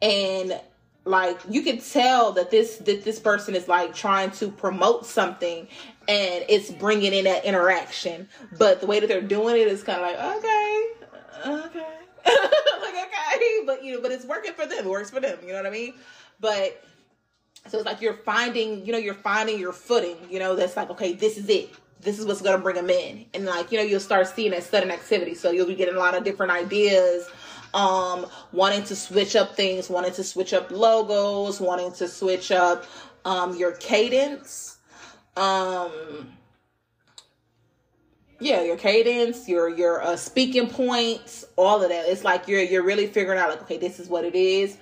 And 0.01 0.59
like 1.05 1.39
you 1.49 1.63
could 1.63 1.85
tell 1.85 2.33
that 2.33 2.51
this 2.51 2.77
that 2.79 3.05
this 3.05 3.19
person 3.19 3.55
is 3.55 3.69
like 3.69 3.95
trying 3.95 4.31
to 4.33 4.51
promote 4.51 5.07
something 5.07 5.69
and 6.09 6.45
it's 6.49 6.71
bringing 6.71 7.13
in 7.13 7.25
that 7.25 7.45
interaction. 7.45 8.29
But 8.57 8.81
the 8.81 8.87
way 8.87 9.01
that 9.01 9.09
they're 9.09 9.21
doing 9.21 9.57
it 9.57 9.69
is 9.69 9.83
kind 9.83 10.01
of 10.01 10.07
like 10.07 10.37
okay 10.37 10.87
okay. 11.47 11.87
Like 12.81 12.95
okay. 12.95 13.63
But 13.67 13.83
you 13.85 13.95
know 13.95 14.01
but 14.01 14.13
it's 14.13 14.25
working 14.25 14.53
for 14.53 14.67
them. 14.67 14.79
It 14.79 14.91
works 14.91 15.11
for 15.11 15.21
them. 15.21 15.39
You 15.43 15.49
know 15.49 15.57
what 15.57 15.67
i 15.67 15.71
mean 15.71 15.95
but 16.41 16.83
so 17.69 17.79
it's 17.79 17.87
like 17.87 18.01
you're 18.01 18.15
finding, 18.15 18.85
you 18.87 18.93
know, 18.93 18.99
you're 18.99 19.15
finding 19.15 19.59
your 19.59 19.73
footing, 19.73 20.17
you 20.31 20.39
know, 20.39 20.55
that's 20.55 20.77
like, 20.77 20.91
okay, 20.91 21.15
this 21.15 21.37
is 21.37 21.49
it. 21.49 21.71
This 22.01 22.19
is 22.19 22.27
what's 22.27 22.43
to 22.43 22.59
bring 22.59 22.77
them 22.77 22.91
in. 22.91 23.27
And 23.35 23.45
like, 23.47 23.73
you 23.73 23.79
know, 23.79 23.85
you'll 23.85 24.01
start 24.01 24.29
seeing 24.29 24.53
that 24.53 24.63
sudden 24.63 24.91
activity. 24.91 25.35
So 25.35 25.51
you'll 25.51 25.67
be 25.67 25.75
getting 25.75 25.97
a 25.97 25.99
lot 25.99 26.15
of 26.17 26.25
different 26.25 26.53
ideas, 26.53 27.29
um, 27.75 28.27
wanting 28.53 28.85
to 28.85 28.95
switch 28.95 29.35
up 29.35 29.57
things, 29.57 29.89
wanting 29.91 30.13
to 30.13 30.23
switch 30.23 30.53
up 30.53 30.71
logos, 30.71 31.61
wanting 31.61 31.93
to 31.95 32.07
switch 32.07 32.53
up, 32.53 32.85
um, 33.25 33.57
your 33.57 33.73
cadence. 33.73 34.79
Um, 35.37 35.91
yeah, 38.39 38.63
your 38.63 38.77
cadence, 38.77 39.49
your 39.49 39.69
your 39.69 40.03
uh, 40.03 40.17
speaking 40.17 40.69
points, 40.69 41.45
all 41.57 41.83
of 41.83 41.89
that. 41.89 42.07
It's 42.07 42.23
like 42.23 42.47
you're 42.47 42.61
you're 42.61 42.83
really 42.83 43.07
figuring 43.07 43.39
out 43.39 43.49
like, 43.49 43.63
okay, 43.63 43.79
this 43.79 43.99
is 43.99 44.09
what 44.09 44.25
it 44.25 44.35
is 44.35 44.77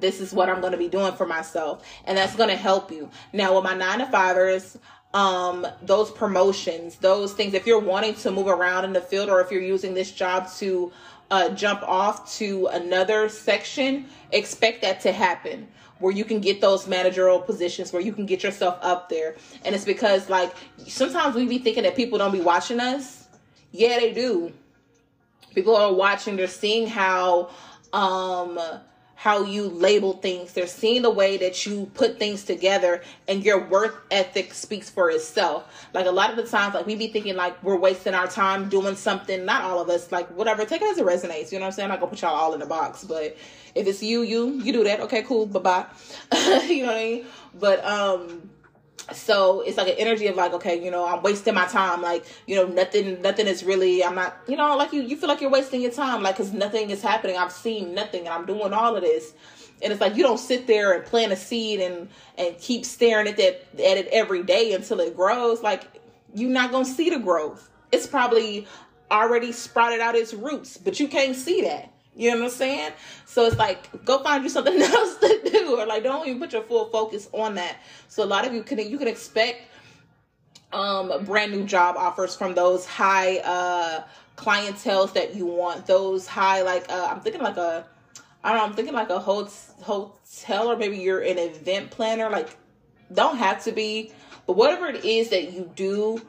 this 0.00 0.20
is 0.20 0.32
what 0.32 0.48
I'm 0.48 0.60
going 0.60 0.72
to 0.72 0.78
be 0.78 0.88
doing 0.88 1.12
for 1.14 1.26
myself. 1.26 1.86
And 2.04 2.16
that's 2.18 2.36
going 2.36 2.48
to 2.48 2.56
help 2.56 2.90
you. 2.90 3.10
Now, 3.32 3.54
with 3.54 3.64
my 3.64 3.74
nine 3.74 3.98
to 3.98 4.06
fivers, 4.06 4.78
um, 5.14 5.66
those 5.82 6.10
promotions, 6.10 6.96
those 6.96 7.34
things, 7.34 7.54
if 7.54 7.66
you're 7.66 7.80
wanting 7.80 8.14
to 8.14 8.30
move 8.30 8.48
around 8.48 8.84
in 8.84 8.92
the 8.92 9.00
field 9.00 9.28
or 9.28 9.40
if 9.40 9.50
you're 9.50 9.62
using 9.62 9.94
this 9.94 10.10
job 10.10 10.50
to 10.56 10.92
uh, 11.30 11.50
jump 11.50 11.82
off 11.82 12.34
to 12.38 12.66
another 12.68 13.28
section, 13.28 14.06
expect 14.32 14.82
that 14.82 15.00
to 15.00 15.12
happen 15.12 15.68
where 15.98 16.12
you 16.12 16.24
can 16.24 16.40
get 16.40 16.60
those 16.60 16.88
managerial 16.88 17.40
positions 17.40 17.92
where 17.92 18.02
you 18.02 18.12
can 18.12 18.26
get 18.26 18.42
yourself 18.42 18.76
up 18.82 19.08
there. 19.08 19.36
And 19.64 19.74
it's 19.74 19.84
because, 19.84 20.28
like, 20.28 20.52
sometimes 20.88 21.36
we 21.36 21.46
be 21.46 21.58
thinking 21.58 21.84
that 21.84 21.94
people 21.94 22.18
don't 22.18 22.32
be 22.32 22.40
watching 22.40 22.80
us. 22.80 23.28
Yeah, 23.70 24.00
they 24.00 24.12
do. 24.12 24.52
People 25.54 25.76
are 25.76 25.92
watching, 25.92 26.36
they're 26.36 26.48
seeing 26.48 26.88
how, 26.88 27.50
um, 27.92 28.58
how 29.22 29.44
you 29.44 29.68
label 29.68 30.14
things. 30.14 30.52
They're 30.52 30.66
seeing 30.66 31.02
the 31.02 31.10
way 31.10 31.36
that 31.36 31.64
you 31.64 31.88
put 31.94 32.18
things 32.18 32.42
together 32.42 33.00
and 33.28 33.44
your 33.44 33.68
work 33.68 34.04
ethic 34.10 34.52
speaks 34.52 34.90
for 34.90 35.10
itself. 35.10 35.86
Like 35.94 36.06
a 36.06 36.10
lot 36.10 36.30
of 36.30 36.36
the 36.36 36.42
times, 36.42 36.74
like 36.74 36.86
we 36.86 36.96
be 36.96 37.06
thinking 37.06 37.36
like 37.36 37.62
we're 37.62 37.76
wasting 37.76 38.14
our 38.14 38.26
time 38.26 38.68
doing 38.68 38.96
something, 38.96 39.44
not 39.44 39.62
all 39.62 39.78
of 39.78 39.88
us, 39.88 40.10
like 40.10 40.28
whatever, 40.30 40.64
take 40.64 40.82
it 40.82 40.90
as 40.90 40.98
it 40.98 41.06
resonates. 41.06 41.52
You 41.52 41.60
know 41.60 41.66
what 41.66 41.68
I'm 41.68 41.72
saying? 41.74 41.84
I'm 41.84 41.90
not 41.90 42.00
gonna 42.00 42.10
put 42.10 42.22
y'all 42.22 42.34
all 42.34 42.52
in 42.52 42.58
the 42.58 42.66
box, 42.66 43.04
but 43.04 43.36
if 43.76 43.86
it's 43.86 44.02
you, 44.02 44.22
you, 44.22 44.60
you 44.60 44.72
do 44.72 44.82
that. 44.82 44.98
Okay, 44.98 45.22
cool. 45.22 45.46
Bye 45.46 45.60
bye. 45.60 45.86
you 46.66 46.82
know 46.82 46.88
what 46.88 46.96
I 46.96 47.04
mean? 47.04 47.26
But, 47.54 47.84
um, 47.84 48.50
so 49.12 49.62
it's 49.62 49.76
like 49.76 49.88
an 49.88 49.96
energy 49.98 50.26
of 50.28 50.36
like 50.36 50.52
okay 50.52 50.82
you 50.82 50.90
know 50.90 51.04
i'm 51.06 51.22
wasting 51.22 51.54
my 51.54 51.66
time. 51.66 52.02
Like 52.02 52.24
you 52.46 52.56
know 52.56 52.66
nothing 52.66 53.20
nothing 53.22 53.46
is 53.46 53.64
really 53.64 54.04
i'm 54.04 54.14
not 54.14 54.36
you 54.46 54.56
know 54.56 54.76
like 54.76 54.92
you 54.92 55.02
you 55.02 55.16
feel 55.16 55.28
like 55.28 55.40
you're 55.40 55.50
wasting 55.50 55.80
your 55.82 55.90
time. 55.90 56.22
Like 56.22 56.36
because 56.36 56.52
nothing 56.52 56.90
is 56.90 57.02
happening. 57.02 57.36
I've 57.36 57.52
seen 57.52 57.94
nothing 57.94 58.20
and 58.20 58.30
i'm 58.30 58.46
doing 58.46 58.72
all 58.72 58.96
of 58.96 59.02
this. 59.02 59.32
And 59.82 59.92
it's 59.92 60.00
like 60.00 60.14
you 60.14 60.22
don't 60.22 60.38
sit 60.38 60.68
there 60.68 60.92
and 60.92 61.04
plant 61.04 61.32
a 61.32 61.36
seed 61.36 61.80
and 61.80 62.08
and 62.38 62.56
keep 62.58 62.84
staring 62.84 63.26
at 63.26 63.36
that 63.38 63.62
at 63.74 63.98
it 63.98 64.08
every 64.12 64.42
day 64.42 64.72
until 64.72 65.00
it 65.00 65.16
grows. 65.16 65.62
Like 65.62 65.84
you're 66.34 66.50
not 66.50 66.70
gonna 66.70 66.84
see 66.84 67.10
the 67.10 67.18
growth. 67.18 67.68
It's 67.90 68.06
probably 68.06 68.66
already 69.10 69.52
sprouted 69.52 70.00
out 70.00 70.14
its 70.14 70.32
roots 70.32 70.78
but 70.78 70.98
you 70.98 71.06
can't 71.06 71.36
see 71.36 71.60
that 71.62 71.92
you 72.14 72.30
know 72.30 72.38
what 72.38 72.44
I'm 72.44 72.50
saying? 72.50 72.92
So 73.26 73.46
it's 73.46 73.56
like 73.56 74.04
go 74.04 74.22
find 74.22 74.42
you 74.42 74.50
something 74.50 74.80
else 74.82 75.16
to 75.18 75.40
do, 75.50 75.78
or 75.78 75.86
like 75.86 76.02
don't 76.02 76.26
even 76.26 76.40
put 76.40 76.52
your 76.52 76.62
full 76.62 76.86
focus 76.90 77.28
on 77.32 77.54
that. 77.56 77.76
So 78.08 78.22
a 78.22 78.26
lot 78.26 78.46
of 78.46 78.54
you 78.54 78.62
can 78.62 78.78
you 78.78 78.98
can 78.98 79.08
expect 79.08 79.62
um 80.72 81.24
brand 81.24 81.52
new 81.52 81.64
job 81.64 81.96
offers 81.96 82.34
from 82.34 82.54
those 82.54 82.86
high 82.86 83.38
uh 83.38 84.04
clientels 84.36 85.12
that 85.14 85.34
you 85.34 85.46
want. 85.46 85.86
Those 85.86 86.26
high, 86.26 86.62
like 86.62 86.90
uh, 86.90 87.08
I'm 87.10 87.20
thinking 87.20 87.42
like 87.42 87.56
a, 87.56 87.86
I 88.42 88.50
don't 88.50 88.58
know, 88.58 88.64
I'm 88.64 88.74
thinking 88.74 88.94
like 88.94 89.10
a 89.10 89.18
hotel 89.18 90.70
or 90.70 90.76
maybe 90.76 90.98
you're 90.98 91.20
an 91.20 91.38
event 91.38 91.90
planner. 91.90 92.28
Like, 92.30 92.56
don't 93.12 93.36
have 93.36 93.62
to 93.64 93.72
be, 93.72 94.12
but 94.46 94.56
whatever 94.56 94.86
it 94.86 95.04
is 95.04 95.30
that 95.30 95.52
you 95.52 95.70
do 95.74 96.20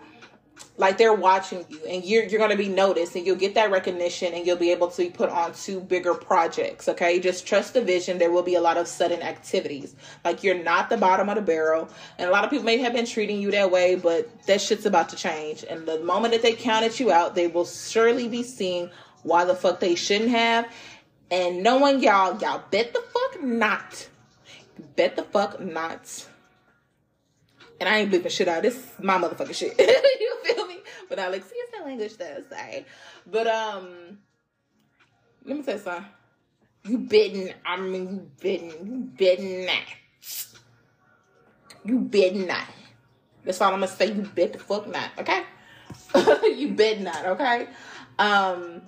like 0.77 0.97
they're 0.97 1.13
watching 1.13 1.65
you 1.69 1.79
and 1.87 2.03
you're 2.03 2.23
you're 2.23 2.39
going 2.39 2.51
to 2.51 2.57
be 2.57 2.67
noticed 2.67 3.15
and 3.15 3.25
you'll 3.25 3.35
get 3.35 3.53
that 3.55 3.71
recognition 3.71 4.33
and 4.33 4.45
you'll 4.45 4.57
be 4.57 4.71
able 4.71 4.87
to 4.87 5.09
put 5.11 5.29
on 5.29 5.53
two 5.53 5.79
bigger 5.79 6.13
projects 6.13 6.87
okay? 6.87 7.19
Just 7.19 7.45
trust 7.45 7.73
the 7.73 7.81
vision. 7.81 8.17
There 8.17 8.31
will 8.31 8.43
be 8.43 8.55
a 8.55 8.61
lot 8.61 8.77
of 8.77 8.87
sudden 8.87 9.21
activities. 9.21 9.95
Like 10.25 10.43
you're 10.43 10.61
not 10.61 10.89
the 10.89 10.97
bottom 10.97 11.29
of 11.29 11.35
the 11.35 11.41
barrel 11.41 11.89
and 12.17 12.27
a 12.27 12.31
lot 12.31 12.43
of 12.43 12.49
people 12.49 12.65
may 12.65 12.77
have 12.77 12.93
been 12.93 13.05
treating 13.05 13.41
you 13.41 13.51
that 13.51 13.71
way 13.71 13.95
but 13.95 14.29
that 14.47 14.61
shit's 14.61 14.85
about 14.85 15.09
to 15.09 15.15
change 15.15 15.63
and 15.69 15.85
the 15.87 15.99
moment 15.99 16.33
that 16.33 16.41
they 16.41 16.53
counted 16.53 16.99
you 16.99 17.11
out 17.11 17.35
they 17.35 17.47
will 17.47 17.65
surely 17.65 18.27
be 18.27 18.43
seeing 18.43 18.89
why 19.23 19.45
the 19.45 19.55
fuck 19.55 19.79
they 19.79 19.95
shouldn't 19.95 20.31
have 20.31 20.67
and 21.31 21.63
knowing 21.63 22.01
y'all 22.01 22.37
y'all 22.39 22.63
bet 22.71 22.93
the 22.93 23.01
fuck 23.01 23.43
not 23.43 24.07
bet 24.95 25.15
the 25.15 25.23
fuck 25.23 25.59
not 25.59 26.27
and 27.83 27.93
I 27.93 27.97
ain't 27.97 28.11
bleeping 28.11 28.29
shit 28.29 28.47
out. 28.47 28.61
This 28.61 28.77
is 28.77 28.85
my 29.01 29.17
motherfucking 29.17 29.53
shit. 29.53 29.77
you 30.19 30.37
feel 30.45 30.65
me? 30.67 30.79
But 31.09 31.19
I 31.19 31.27
like, 31.27 31.43
see, 31.43 31.55
it's 31.55 31.71
that 31.73 31.85
language 31.85 32.15
that 32.15 32.49
sorry. 32.49 32.85
But 33.29 33.45
um, 33.47 34.19
let 35.43 35.57
me 35.57 35.63
tell 35.63 35.75
you 35.75 35.81
something. 35.81 36.05
You 36.85 36.97
bitten. 36.99 37.53
I 37.65 37.75
mean, 37.75 38.09
you 38.09 38.31
bitten. 38.39 38.69
You 38.69 39.11
bitten 39.17 39.65
that. 39.65 39.85
You 41.83 41.99
bitten 41.99 42.47
that. 42.47 42.69
That's 43.43 43.59
all 43.59 43.73
I'm 43.73 43.81
gonna 43.81 43.87
say. 43.87 44.13
You 44.13 44.21
bet 44.33 44.53
the 44.53 44.59
fuck 44.59 44.87
not. 44.87 45.09
Okay. 45.17 45.43
you 46.57 46.69
bet 46.69 47.01
not. 47.01 47.25
Okay. 47.25 47.67
Um. 48.17 48.81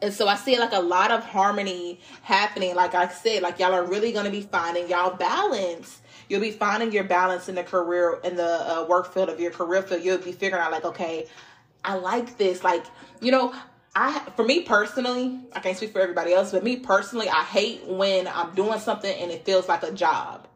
And 0.00 0.12
so 0.12 0.26
I 0.26 0.36
see 0.36 0.58
like 0.58 0.72
a 0.72 0.80
lot 0.80 1.10
of 1.10 1.22
harmony 1.22 2.00
happening. 2.22 2.74
Like 2.74 2.94
I 2.94 3.08
said, 3.08 3.42
like 3.42 3.58
y'all 3.58 3.74
are 3.74 3.84
really 3.84 4.10
gonna 4.10 4.30
be 4.30 4.40
finding 4.40 4.88
y'all 4.88 5.14
balance 5.14 6.00
you'll 6.32 6.40
be 6.40 6.50
finding 6.50 6.90
your 6.90 7.04
balance 7.04 7.48
in 7.50 7.54
the 7.54 7.62
career 7.62 8.18
in 8.24 8.36
the 8.36 8.42
uh, 8.42 8.86
work 8.88 9.12
field 9.12 9.28
of 9.28 9.38
your 9.38 9.50
career 9.50 9.82
field 9.82 10.02
you'll 10.02 10.16
be 10.16 10.32
figuring 10.32 10.62
out 10.62 10.72
like 10.72 10.84
okay 10.84 11.26
i 11.84 11.94
like 11.94 12.38
this 12.38 12.64
like 12.64 12.84
you 13.20 13.30
know 13.30 13.54
I 13.94 14.20
for 14.36 14.42
me 14.42 14.62
personally, 14.62 15.38
I 15.52 15.60
can't 15.60 15.76
speak 15.76 15.92
for 15.92 16.00
everybody 16.00 16.32
else, 16.32 16.52
but 16.52 16.64
me 16.64 16.78
personally, 16.78 17.28
I 17.28 17.42
hate 17.42 17.86
when 17.86 18.26
I'm 18.26 18.54
doing 18.54 18.78
something 18.78 19.14
and 19.14 19.30
it 19.30 19.44
feels 19.44 19.68
like 19.68 19.82
a 19.82 19.92
job. 19.92 20.48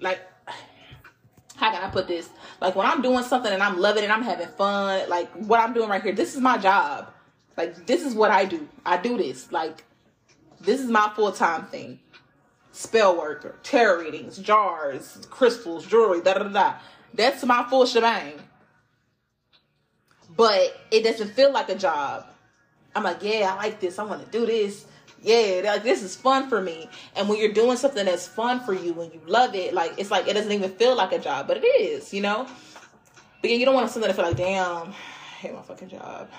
Like 0.00 0.20
how 1.54 1.70
can 1.70 1.82
I 1.82 1.90
put 1.90 2.08
this? 2.08 2.28
Like 2.60 2.74
when 2.74 2.86
I'm 2.86 3.02
doing 3.02 3.22
something 3.22 3.52
and 3.52 3.62
I'm 3.62 3.78
loving 3.78 4.02
it, 4.02 4.10
I'm 4.10 4.22
having 4.22 4.48
fun, 4.48 5.08
like 5.08 5.30
what 5.32 5.60
I'm 5.60 5.74
doing 5.74 5.88
right 5.88 6.02
here, 6.02 6.12
this 6.12 6.34
is 6.34 6.40
my 6.40 6.58
job. 6.58 7.12
Like 7.56 7.86
this 7.86 8.02
is 8.02 8.14
what 8.14 8.30
I 8.30 8.46
do. 8.46 8.66
I 8.84 8.96
do 8.96 9.16
this. 9.16 9.52
Like 9.52 9.84
this 10.60 10.80
is 10.80 10.90
my 10.90 11.12
full-time 11.14 11.66
thing 11.66 12.00
spell 12.80 13.16
work, 13.18 13.62
tarot 13.62 14.00
readings, 14.00 14.38
jars, 14.38 15.18
crystals, 15.28 15.86
jewelry, 15.86 16.22
da 16.22 16.34
da 16.34 16.44
da. 16.44 16.74
That's 17.12 17.44
my 17.44 17.66
full 17.68 17.84
shebang. 17.84 18.34
But 20.34 20.74
it 20.90 21.02
doesn't 21.04 21.32
feel 21.32 21.52
like 21.52 21.68
a 21.68 21.74
job. 21.74 22.26
I'm 22.94 23.04
like, 23.04 23.22
yeah, 23.22 23.52
I 23.52 23.56
like 23.56 23.80
this. 23.80 23.98
I 23.98 24.04
want 24.04 24.24
to 24.24 24.30
do 24.30 24.46
this. 24.46 24.86
Yeah, 25.22 25.60
like 25.64 25.82
this 25.82 26.02
is 26.02 26.16
fun 26.16 26.48
for 26.48 26.62
me. 26.62 26.88
And 27.14 27.28
when 27.28 27.38
you're 27.38 27.52
doing 27.52 27.76
something 27.76 28.06
that's 28.06 28.26
fun 28.26 28.60
for 28.60 28.72
you 28.72 28.98
and 29.02 29.12
you 29.12 29.20
love 29.26 29.54
it, 29.54 29.74
like 29.74 29.92
it's 29.98 30.10
like 30.10 30.26
it 30.26 30.32
doesn't 30.32 30.50
even 30.50 30.70
feel 30.70 30.96
like 30.96 31.12
a 31.12 31.18
job, 31.18 31.46
but 31.46 31.58
it 31.58 31.66
is, 31.66 32.14
you 32.14 32.22
know. 32.22 32.46
But 33.42 33.50
yeah, 33.50 33.56
you 33.56 33.66
don't 33.66 33.74
want 33.74 33.90
something 33.90 34.10
to 34.10 34.14
feel 34.14 34.24
like, 34.24 34.36
damn, 34.36 34.88
I 34.88 34.92
hate 35.40 35.52
my 35.52 35.60
fucking 35.60 35.90
job 35.90 36.30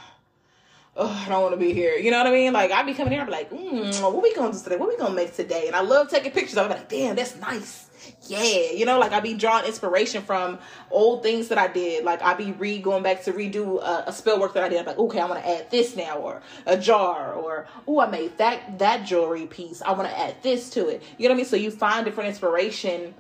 I 0.98 1.26
don't 1.30 1.42
want 1.42 1.54
to 1.54 1.58
be 1.58 1.74
here. 1.74 1.96
You 1.96 2.12
know 2.12 2.18
what 2.18 2.28
I 2.28 2.32
mean? 2.32 2.52
Like 2.52 2.72
I'd 2.72 2.86
be 2.86 2.94
coming 2.94 3.14
here, 3.14 3.22
I'd 3.22 3.26
be 3.26 3.32
like, 3.32 3.50
mm, 3.50 4.02
what 4.02 4.22
we 4.22 4.36
gonna 4.36 4.52
do 4.52 4.60
today? 4.60 4.76
What 4.76 4.90
we 4.90 4.98
gonna 4.98 5.14
make 5.14 5.34
today? 5.34 5.68
And 5.68 5.76
I 5.76 5.82
love 5.82 6.10
taking 6.10 6.32
pictures. 6.32 6.58
I'm 6.58 6.70
like, 6.70 6.90
damn, 6.90 7.16
that's 7.16 7.36
nice. 7.38 7.88
Yeah, 8.28 8.72
you 8.72 8.86
know, 8.86 9.00
like 9.00 9.14
I'd 9.14 9.24
be 9.24 9.34
drawing 9.34 9.66
inspiration 9.66 10.22
from 10.22 10.60
old 10.90 11.24
things 11.24 11.48
that 11.48 11.58
I 11.58 11.68
did. 11.68 12.04
Like 12.04 12.22
I'd 12.22 12.38
be 12.38 12.52
re 12.52 12.80
going 12.80 13.04
back 13.04 13.24
to 13.24 13.32
redo 13.32 13.82
a, 13.82 14.06
a 14.08 14.14
spell 14.14 14.40
work 14.40 14.54
that 14.54 14.64
I 14.64 14.70
did. 14.70 14.80
I'm 14.80 14.86
like, 14.86 14.98
okay, 14.98 15.20
I 15.20 15.26
want 15.26 15.42
to 15.42 15.50
add 15.50 15.72
this 15.72 15.96
now, 15.96 16.18
or 16.18 16.42
a 16.66 16.78
jar, 16.78 17.34
or 17.34 17.68
oh, 17.88 18.00
I 18.02 18.08
made 18.08 18.38
that 18.40 18.80
that 18.80 19.06
jewelry 19.06 19.46
piece. 19.46 19.82
I 19.82 19.92
want 19.94 20.10
to 20.10 20.20
add 20.20 20.44
this 20.44 20.70
to 20.72 20.90
it. 20.90 21.04
You 21.18 21.30
know 21.30 21.34
what 21.34 21.36
I 21.36 21.38
mean? 21.38 21.46
So 21.46 21.56
you 21.56 21.72
find 21.72 22.04
different 22.04 22.30
inspiration. 22.30 23.14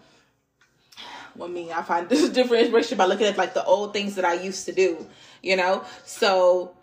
Well, 1.37 1.47
me, 1.47 1.71
I 1.71 1.83
find 1.83 2.09
this 2.09 2.29
different 2.31 2.63
inspiration 2.63 2.97
by 2.97 3.05
looking 3.05 3.27
at 3.27 3.37
like 3.37 3.53
the 3.53 3.63
old 3.63 3.93
things 3.93 4.15
that 4.15 4.25
I 4.25 4.33
used 4.33 4.65
to 4.65 4.73
do. 4.73 5.07
You 5.41 5.55
know, 5.55 5.83
so 6.05 6.75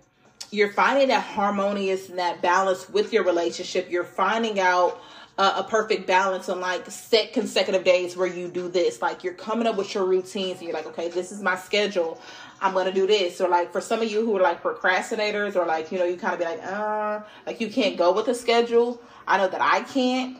you're 0.50 0.72
finding 0.72 1.08
that 1.08 1.22
harmonious 1.22 2.08
and 2.08 2.18
that 2.18 2.40
balance 2.40 2.88
with 2.88 3.12
your 3.12 3.24
relationship. 3.24 3.90
You're 3.90 4.04
finding 4.04 4.58
out 4.58 5.00
uh, 5.36 5.62
a 5.64 5.64
perfect 5.64 6.06
balance 6.06 6.48
on 6.48 6.60
like 6.60 6.90
set 6.90 7.32
consecutive 7.32 7.84
days 7.84 8.16
where 8.16 8.26
you 8.26 8.48
do 8.48 8.68
this. 8.68 9.00
Like 9.00 9.22
you're 9.22 9.34
coming 9.34 9.66
up 9.66 9.76
with 9.76 9.94
your 9.94 10.04
routines 10.04 10.58
and 10.58 10.62
you're 10.62 10.72
like, 10.72 10.86
okay, 10.86 11.08
this 11.08 11.30
is 11.30 11.42
my 11.42 11.56
schedule. 11.56 12.20
I'm 12.60 12.74
gonna 12.74 12.92
do 12.92 13.06
this. 13.06 13.40
Or 13.40 13.48
like 13.48 13.72
for 13.72 13.80
some 13.80 14.02
of 14.02 14.10
you 14.10 14.24
who 14.24 14.36
are 14.36 14.42
like 14.42 14.62
procrastinators 14.62 15.54
or 15.54 15.64
like, 15.64 15.92
you 15.92 15.98
know, 15.98 16.04
you 16.04 16.16
kind 16.16 16.34
of 16.34 16.40
be 16.40 16.44
like, 16.44 16.64
uh, 16.64 17.20
like 17.46 17.60
you 17.60 17.70
can't 17.70 17.96
go 17.96 18.12
with 18.12 18.26
a 18.28 18.34
schedule. 18.34 19.00
I 19.26 19.38
know 19.38 19.48
that 19.48 19.60
I 19.60 19.82
can't, 19.82 20.38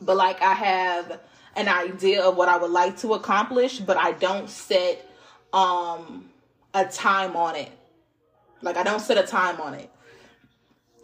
but 0.00 0.16
like 0.16 0.40
I 0.40 0.52
have 0.52 1.20
an 1.56 1.68
idea 1.68 2.22
of 2.22 2.36
what 2.36 2.48
I 2.48 2.58
would 2.58 2.70
like 2.70 2.98
to 2.98 3.14
accomplish, 3.14 3.80
but 3.80 3.96
I 3.96 4.12
don't 4.12 4.48
set 4.48 5.10
um 5.52 6.28
a 6.74 6.84
time 6.84 7.34
on 7.34 7.56
it. 7.56 7.75
Like 8.62 8.76
I 8.76 8.82
don't 8.82 9.00
set 9.00 9.18
a 9.18 9.26
time 9.26 9.60
on 9.60 9.74
it. 9.74 9.90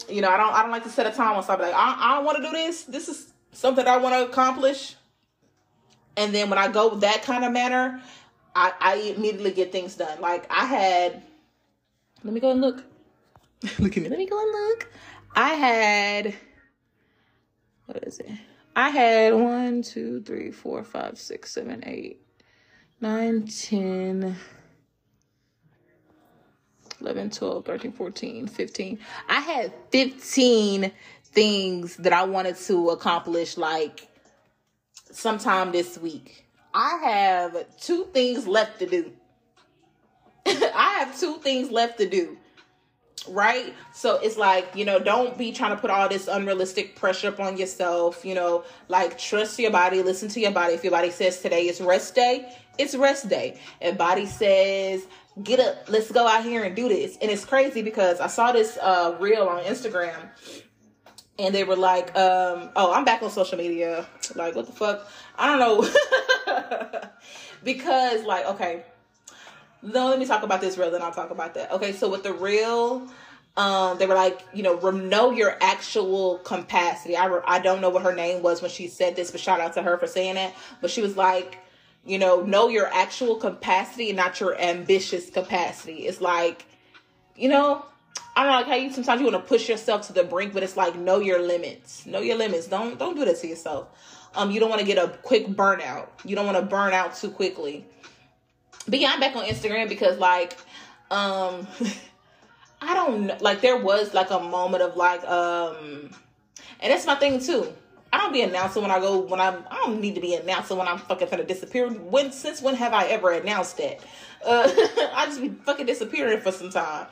You 0.08 0.20
know, 0.20 0.30
I 0.30 0.36
don't 0.36 0.52
I 0.52 0.62
don't 0.62 0.70
like 0.70 0.84
to 0.84 0.90
set 0.90 1.06
a 1.06 1.10
time 1.10 1.36
on 1.36 1.42
something. 1.42 1.66
Like 1.66 1.74
I, 1.74 1.96
I 1.98 2.14
don't 2.16 2.24
want 2.24 2.38
to 2.38 2.42
do 2.42 2.50
this. 2.50 2.84
This 2.84 3.08
is 3.08 3.32
something 3.52 3.86
I 3.86 3.98
want 3.98 4.14
to 4.14 4.24
accomplish. 4.24 4.96
And 6.16 6.34
then 6.34 6.50
when 6.50 6.58
I 6.58 6.68
go 6.68 6.96
that 6.96 7.22
kind 7.22 7.44
of 7.44 7.52
manner, 7.52 8.02
I, 8.54 8.72
I 8.80 8.94
immediately 9.16 9.52
get 9.52 9.72
things 9.72 9.94
done. 9.96 10.20
Like 10.20 10.46
I 10.50 10.64
had 10.64 11.22
let 12.24 12.34
me 12.34 12.40
go 12.40 12.50
and 12.50 12.60
look. 12.60 12.84
look 13.78 13.96
at 13.96 14.02
me. 14.02 14.08
Let 14.08 14.18
me 14.18 14.26
go 14.26 14.40
and 14.40 14.52
look. 14.52 14.88
I 15.34 15.50
had 15.50 16.34
what 17.86 18.02
is 18.04 18.18
it? 18.18 18.30
I 18.74 18.88
had 18.88 19.34
one, 19.34 19.82
two, 19.82 20.22
three, 20.22 20.50
four, 20.50 20.82
five, 20.82 21.18
six, 21.18 21.52
seven, 21.52 21.82
eight, 21.86 22.22
nine, 23.00 23.46
ten. 23.46 24.36
11, 27.02 27.30
12, 27.30 27.64
13, 27.64 27.92
14, 27.92 28.46
15. 28.46 28.98
I 29.28 29.40
had 29.40 29.72
15 29.90 30.92
things 31.24 31.96
that 31.96 32.12
I 32.12 32.24
wanted 32.24 32.56
to 32.56 32.90
accomplish 32.90 33.56
like 33.56 34.08
sometime 35.10 35.72
this 35.72 35.98
week. 35.98 36.46
I 36.72 36.98
have 37.04 37.76
two 37.80 38.06
things 38.12 38.46
left 38.46 38.78
to 38.78 38.86
do. 38.86 39.12
I 40.46 41.04
have 41.04 41.18
two 41.18 41.36
things 41.38 41.70
left 41.70 41.98
to 41.98 42.08
do. 42.08 42.38
Right? 43.28 43.74
So 43.92 44.18
it's 44.20 44.36
like, 44.36 44.74
you 44.74 44.84
know, 44.84 44.98
don't 44.98 45.38
be 45.38 45.52
trying 45.52 45.70
to 45.70 45.80
put 45.80 45.90
all 45.90 46.08
this 46.08 46.26
unrealistic 46.28 46.96
pressure 46.96 47.28
up 47.28 47.38
on 47.40 47.56
yourself. 47.56 48.24
You 48.24 48.34
know, 48.34 48.64
like 48.88 49.18
trust 49.18 49.58
your 49.58 49.70
body, 49.70 50.02
listen 50.02 50.28
to 50.30 50.40
your 50.40 50.50
body. 50.50 50.74
If 50.74 50.82
your 50.82 50.90
body 50.90 51.10
says 51.10 51.40
today 51.40 51.68
is 51.68 51.80
rest 51.80 52.14
day, 52.14 52.52
it's 52.78 52.94
rest 52.94 53.28
day. 53.28 53.60
If 53.80 53.96
body 53.98 54.26
says 54.26 55.06
get 55.40 55.60
up, 55.60 55.88
let's 55.88 56.10
go 56.10 56.26
out 56.26 56.44
here 56.44 56.64
and 56.64 56.74
do 56.74 56.88
this. 56.88 57.16
And 57.20 57.30
it's 57.30 57.44
crazy 57.44 57.82
because 57.82 58.20
I 58.20 58.26
saw 58.26 58.52
this 58.52 58.78
uh 58.80 59.16
reel 59.20 59.44
on 59.44 59.62
Instagram 59.64 60.16
and 61.38 61.54
they 61.54 61.64
were 61.64 61.76
like, 61.76 62.08
um, 62.16 62.70
oh, 62.76 62.92
I'm 62.92 63.04
back 63.04 63.22
on 63.22 63.30
social 63.30 63.58
media. 63.58 64.06
Like, 64.34 64.54
what 64.54 64.66
the 64.66 64.72
fuck? 64.72 65.08
I 65.36 65.56
don't 65.56 65.58
know. 65.58 67.00
because 67.64 68.24
like, 68.24 68.46
okay. 68.46 68.84
No, 69.82 70.06
let 70.06 70.18
me 70.20 70.26
talk 70.26 70.44
about 70.44 70.60
this 70.60 70.78
reel, 70.78 70.92
then 70.92 71.02
I'll 71.02 71.12
talk 71.12 71.30
about 71.30 71.54
that. 71.54 71.72
Okay, 71.72 71.92
so 71.92 72.08
with 72.08 72.22
the 72.22 72.32
reel, 72.32 73.08
um, 73.56 73.98
they 73.98 74.06
were 74.06 74.14
like, 74.14 74.40
you 74.54 74.62
know, 74.62 74.78
know 74.90 75.32
your 75.32 75.56
actual 75.60 76.38
capacity. 76.38 77.16
I, 77.16 77.26
re- 77.26 77.42
I 77.44 77.58
don't 77.58 77.80
know 77.80 77.90
what 77.90 78.02
her 78.02 78.14
name 78.14 78.42
was 78.42 78.62
when 78.62 78.70
she 78.70 78.86
said 78.86 79.16
this, 79.16 79.32
but 79.32 79.40
shout 79.40 79.60
out 79.60 79.74
to 79.74 79.82
her 79.82 79.98
for 79.98 80.06
saying 80.06 80.36
it. 80.36 80.54
But 80.80 80.90
she 80.90 81.02
was 81.02 81.16
like, 81.16 81.58
you 82.04 82.18
know, 82.18 82.42
know 82.42 82.68
your 82.68 82.86
actual 82.92 83.36
capacity 83.36 84.10
and 84.10 84.16
not 84.16 84.40
your 84.40 84.58
ambitious 84.60 85.30
capacity. 85.30 86.06
It's 86.06 86.20
like, 86.20 86.64
you 87.36 87.48
know, 87.48 87.84
I 88.34 88.42
don't 88.42 88.52
know 88.52 88.58
like 88.58 88.66
how 88.66 88.74
you 88.74 88.92
sometimes 88.92 89.20
you 89.20 89.26
want 89.30 89.42
to 89.42 89.48
push 89.48 89.68
yourself 89.68 90.06
to 90.08 90.12
the 90.12 90.24
brink, 90.24 90.52
but 90.52 90.62
it's 90.62 90.76
like 90.76 90.96
know 90.96 91.20
your 91.20 91.40
limits. 91.40 92.06
Know 92.06 92.20
your 92.20 92.36
limits. 92.36 92.66
Don't 92.66 92.98
don't 92.98 93.14
do 93.14 93.24
that 93.24 93.36
to 93.38 93.46
yourself. 93.46 93.88
Um, 94.34 94.50
you 94.50 94.60
don't 94.60 94.70
want 94.70 94.80
to 94.80 94.86
get 94.86 94.96
a 94.96 95.08
quick 95.18 95.46
burnout. 95.48 96.08
You 96.24 96.34
don't 96.34 96.46
want 96.46 96.58
to 96.58 96.64
burn 96.64 96.92
out 96.92 97.14
too 97.14 97.30
quickly. 97.30 97.84
But 98.88 98.98
yeah, 98.98 99.12
I'm 99.12 99.20
back 99.20 99.36
on 99.36 99.44
Instagram 99.44 99.88
because 99.88 100.18
like, 100.18 100.56
um, 101.10 101.66
I 102.80 102.94
don't 102.94 103.26
know. 103.26 103.36
Like 103.40 103.60
there 103.60 103.76
was 103.76 104.14
like 104.14 104.30
a 104.30 104.40
moment 104.40 104.82
of 104.82 104.96
like, 104.96 105.22
um, 105.24 106.10
and 106.80 106.92
that's 106.92 107.06
my 107.06 107.14
thing 107.14 107.38
too. 107.38 107.72
I 108.12 108.18
don't 108.18 108.32
be 108.32 108.42
announcing 108.42 108.82
when 108.82 108.90
I 108.90 109.00
go 109.00 109.20
when 109.20 109.40
I'm 109.40 109.64
I 109.70 109.76
don't 109.76 110.00
need 110.00 110.14
to 110.16 110.20
be 110.20 110.34
announcing 110.34 110.76
when 110.76 110.86
I'm 110.86 110.98
fucking 110.98 111.28
gonna 111.30 111.44
disappear. 111.44 111.88
When 111.88 112.30
since 112.30 112.60
when 112.60 112.74
have 112.74 112.92
I 112.92 113.06
ever 113.06 113.30
announced 113.30 113.78
that? 113.78 114.00
Uh, 114.44 114.70
I 115.14 115.24
just 115.26 115.40
be 115.40 115.48
fucking 115.48 115.86
disappearing 115.86 116.40
for 116.40 116.52
some 116.52 116.70
time. 116.70 117.06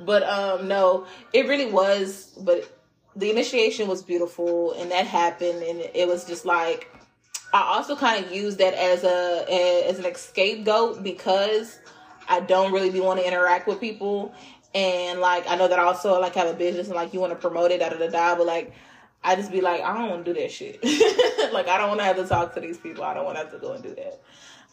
but 0.00 0.22
um, 0.24 0.68
no, 0.68 1.06
it 1.32 1.46
really 1.46 1.70
was. 1.70 2.32
But 2.38 2.70
the 3.16 3.30
initiation 3.30 3.88
was 3.88 4.02
beautiful, 4.02 4.72
and 4.72 4.90
that 4.90 5.06
happened, 5.06 5.62
and 5.62 5.80
it 5.80 6.06
was 6.06 6.24
just 6.24 6.44
like 6.44 6.90
I 7.54 7.62
also 7.62 7.96
kind 7.96 8.24
of 8.24 8.32
use 8.32 8.56
that 8.56 8.74
as 8.74 9.04
a 9.04 9.46
as 9.88 9.98
an 9.98 10.04
escape 10.06 10.64
scapegoat 10.64 11.02
because 11.02 11.78
I 12.28 12.40
don't 12.40 12.72
really 12.72 12.90
be 12.90 13.00
want 13.00 13.20
to 13.20 13.26
interact 13.26 13.66
with 13.66 13.80
people, 13.80 14.34
and 14.74 15.20
like 15.20 15.48
I 15.48 15.56
know 15.56 15.68
that 15.68 15.78
also 15.78 16.20
like 16.20 16.34
have 16.34 16.48
a 16.48 16.54
business 16.54 16.88
and 16.88 16.96
like 16.96 17.14
you 17.14 17.20
want 17.20 17.32
to 17.32 17.38
promote 17.38 17.70
it, 17.70 17.80
da 17.80 17.88
da 17.88 17.98
da 17.98 18.08
da, 18.08 18.36
but 18.36 18.46
like 18.46 18.74
I 19.24 19.36
just 19.36 19.52
be 19.52 19.60
like 19.60 19.82
I 19.82 19.96
don't 19.96 20.10
want 20.10 20.24
to 20.24 20.34
do 20.34 20.40
that 20.40 20.50
shit. 20.50 20.82
like 21.52 21.68
I 21.68 21.78
don't 21.78 21.88
want 21.88 22.00
to 22.00 22.04
have 22.04 22.16
to 22.16 22.26
talk 22.26 22.54
to 22.54 22.60
these 22.60 22.78
people. 22.78 23.04
I 23.04 23.14
don't 23.14 23.24
want 23.24 23.36
to 23.36 23.44
have 23.44 23.52
to 23.52 23.58
go 23.58 23.72
and 23.72 23.82
do 23.82 23.94
that. 23.94 24.20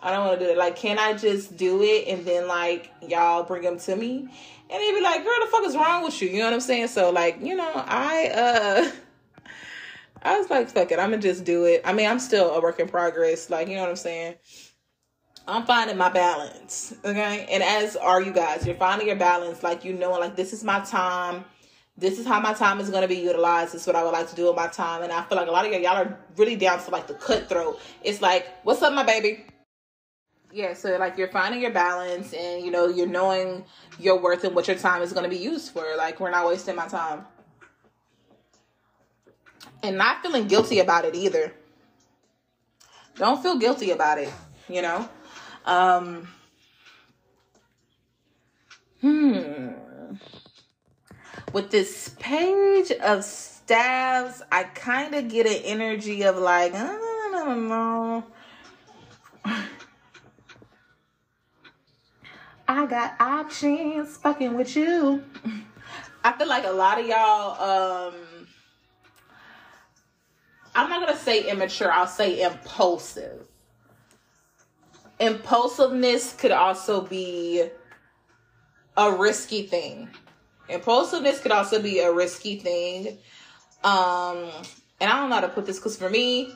I 0.01 0.11
don't 0.11 0.25
want 0.25 0.39
to 0.39 0.45
do 0.45 0.51
it. 0.51 0.57
Like, 0.57 0.77
can 0.77 0.97
I 0.97 1.13
just 1.13 1.57
do 1.57 1.83
it 1.83 2.07
and 2.07 2.25
then 2.25 2.47
like 2.47 2.91
y'all 3.07 3.43
bring 3.43 3.63
them 3.63 3.77
to 3.79 3.95
me, 3.95 4.19
and 4.19 4.29
they 4.69 4.91
be 4.93 5.01
like, 5.01 5.23
"Girl, 5.23 5.33
the 5.41 5.47
fuck 5.51 5.65
is 5.65 5.75
wrong 5.75 6.03
with 6.03 6.21
you?" 6.21 6.29
You 6.29 6.39
know 6.39 6.45
what 6.45 6.53
I'm 6.53 6.61
saying? 6.61 6.87
So 6.87 7.09
like, 7.11 7.39
you 7.41 7.55
know, 7.55 7.71
I 7.75 8.27
uh. 8.27 8.91
I 10.21 10.37
was 10.37 10.49
like, 10.49 10.69
fuck 10.69 10.91
it, 10.91 10.99
I'm 10.99 11.11
gonna 11.11 11.21
just 11.21 11.45
do 11.45 11.63
it. 11.63 11.81
I 11.85 11.93
mean, 11.93 12.05
I'm 12.05 12.19
still 12.19 12.53
a 12.53 12.59
work 12.59 12.81
in 12.81 12.89
progress. 12.89 13.49
Like, 13.49 13.69
you 13.69 13.75
know 13.75 13.81
what 13.83 13.89
I'm 13.89 13.95
saying? 13.95 14.35
I'm 15.49 15.65
finding 15.65 15.97
my 15.97 16.09
balance. 16.09 16.93
Okay. 17.03 17.47
And 17.49 17.63
as 17.63 17.95
are 17.95 18.21
you 18.21 18.31
guys. 18.31 18.65
You're 18.65 18.75
finding 18.75 19.07
your 19.07 19.17
balance. 19.17 19.63
Like, 19.63 19.83
you 19.83 19.93
know, 19.93 20.11
like, 20.11 20.35
this 20.35 20.53
is 20.53 20.63
my 20.63 20.79
time. 20.81 21.43
This 21.99 22.17
is 22.17 22.25
how 22.25 22.39
my 22.39 22.53
time 22.53 22.79
is 22.79 22.89
going 22.89 23.01
to 23.01 23.07
be 23.07 23.17
utilized. 23.17 23.73
This 23.73 23.81
is 23.81 23.87
what 23.87 23.97
I 23.97 24.03
would 24.03 24.13
like 24.13 24.29
to 24.29 24.35
do 24.35 24.47
with 24.47 24.55
my 24.55 24.67
time. 24.67 25.03
And 25.03 25.11
I 25.11 25.21
feel 25.23 25.37
like 25.37 25.47
a 25.47 25.51
lot 25.51 25.65
of 25.65 25.73
y'all, 25.73 25.97
are 25.97 26.17
really 26.37 26.55
down 26.55 26.81
to 26.83 26.91
like 26.91 27.07
the 27.07 27.13
cutthroat. 27.13 27.79
It's 28.03 28.21
like, 28.21 28.47
what's 28.63 28.81
up, 28.81 28.93
my 28.93 29.03
baby? 29.03 29.45
Yeah, 30.51 30.73
so 30.73 30.97
like 30.97 31.17
you're 31.17 31.27
finding 31.27 31.61
your 31.61 31.71
balance 31.71 32.33
and 32.33 32.63
you 32.63 32.71
know, 32.71 32.87
you're 32.87 33.05
knowing 33.05 33.65
your 33.99 34.19
worth 34.19 34.43
and 34.45 34.55
what 34.55 34.67
your 34.67 34.77
time 34.77 35.01
is 35.01 35.11
going 35.11 35.25
to 35.25 35.29
be 35.29 35.37
used 35.37 35.71
for. 35.73 35.85
Like, 35.97 36.19
we're 36.19 36.31
not 36.31 36.47
wasting 36.47 36.75
my 36.75 36.87
time 36.87 37.25
and 39.83 39.97
not 39.97 40.21
feeling 40.21 40.47
guilty 40.47 40.79
about 40.79 41.05
it 41.05 41.15
either. 41.15 41.53
Don't 43.15 43.41
feel 43.43 43.57
guilty 43.57 43.91
about 43.91 44.17
it, 44.17 44.31
you 44.69 44.81
know? 44.81 45.07
Um, 45.65 46.27
hmm. 49.01 49.69
With 51.53 51.71
this 51.71 52.09
page 52.19 52.91
of 52.91 53.23
staves, 53.23 54.43
I 54.51 54.63
kind 54.75 55.15
of 55.15 55.29
get 55.29 55.47
an 55.47 55.61
energy 55.63 56.21
of 56.23 56.37
like, 56.37 56.73
I 56.75 57.29
don't 57.31 57.67
know. 57.67 58.23
I 62.67 62.85
got 62.85 63.19
options 63.19 64.17
fucking 64.17 64.55
with 64.55 64.75
you. 64.75 65.23
I 66.23 66.33
feel 66.33 66.47
like 66.47 66.65
a 66.65 66.71
lot 66.71 66.99
of 66.99 67.07
y'all 67.07 68.09
um 68.09 68.13
I'm 70.75 70.87
not 70.89 70.99
gonna 70.99 71.17
say 71.17 71.49
immature, 71.49 71.91
I'll 71.91 72.05
say 72.05 72.41
impulsive. 72.41 73.47
Impulsiveness 75.19 76.33
could 76.33 76.51
also 76.51 77.01
be 77.01 77.69
a 78.95 79.11
risky 79.11 79.63
thing. 79.63 80.09
Impulsiveness 80.69 81.39
could 81.39 81.51
also 81.51 81.81
be 81.81 81.99
a 81.99 82.11
risky 82.11 82.57
thing. 82.59 83.17
Um, 83.83 84.49
and 84.99 85.09
I 85.09 85.17
don't 85.17 85.29
know 85.29 85.35
how 85.35 85.41
to 85.41 85.49
put 85.49 85.65
this 85.65 85.77
because 85.77 85.97
for 85.97 86.09
me, 86.09 86.53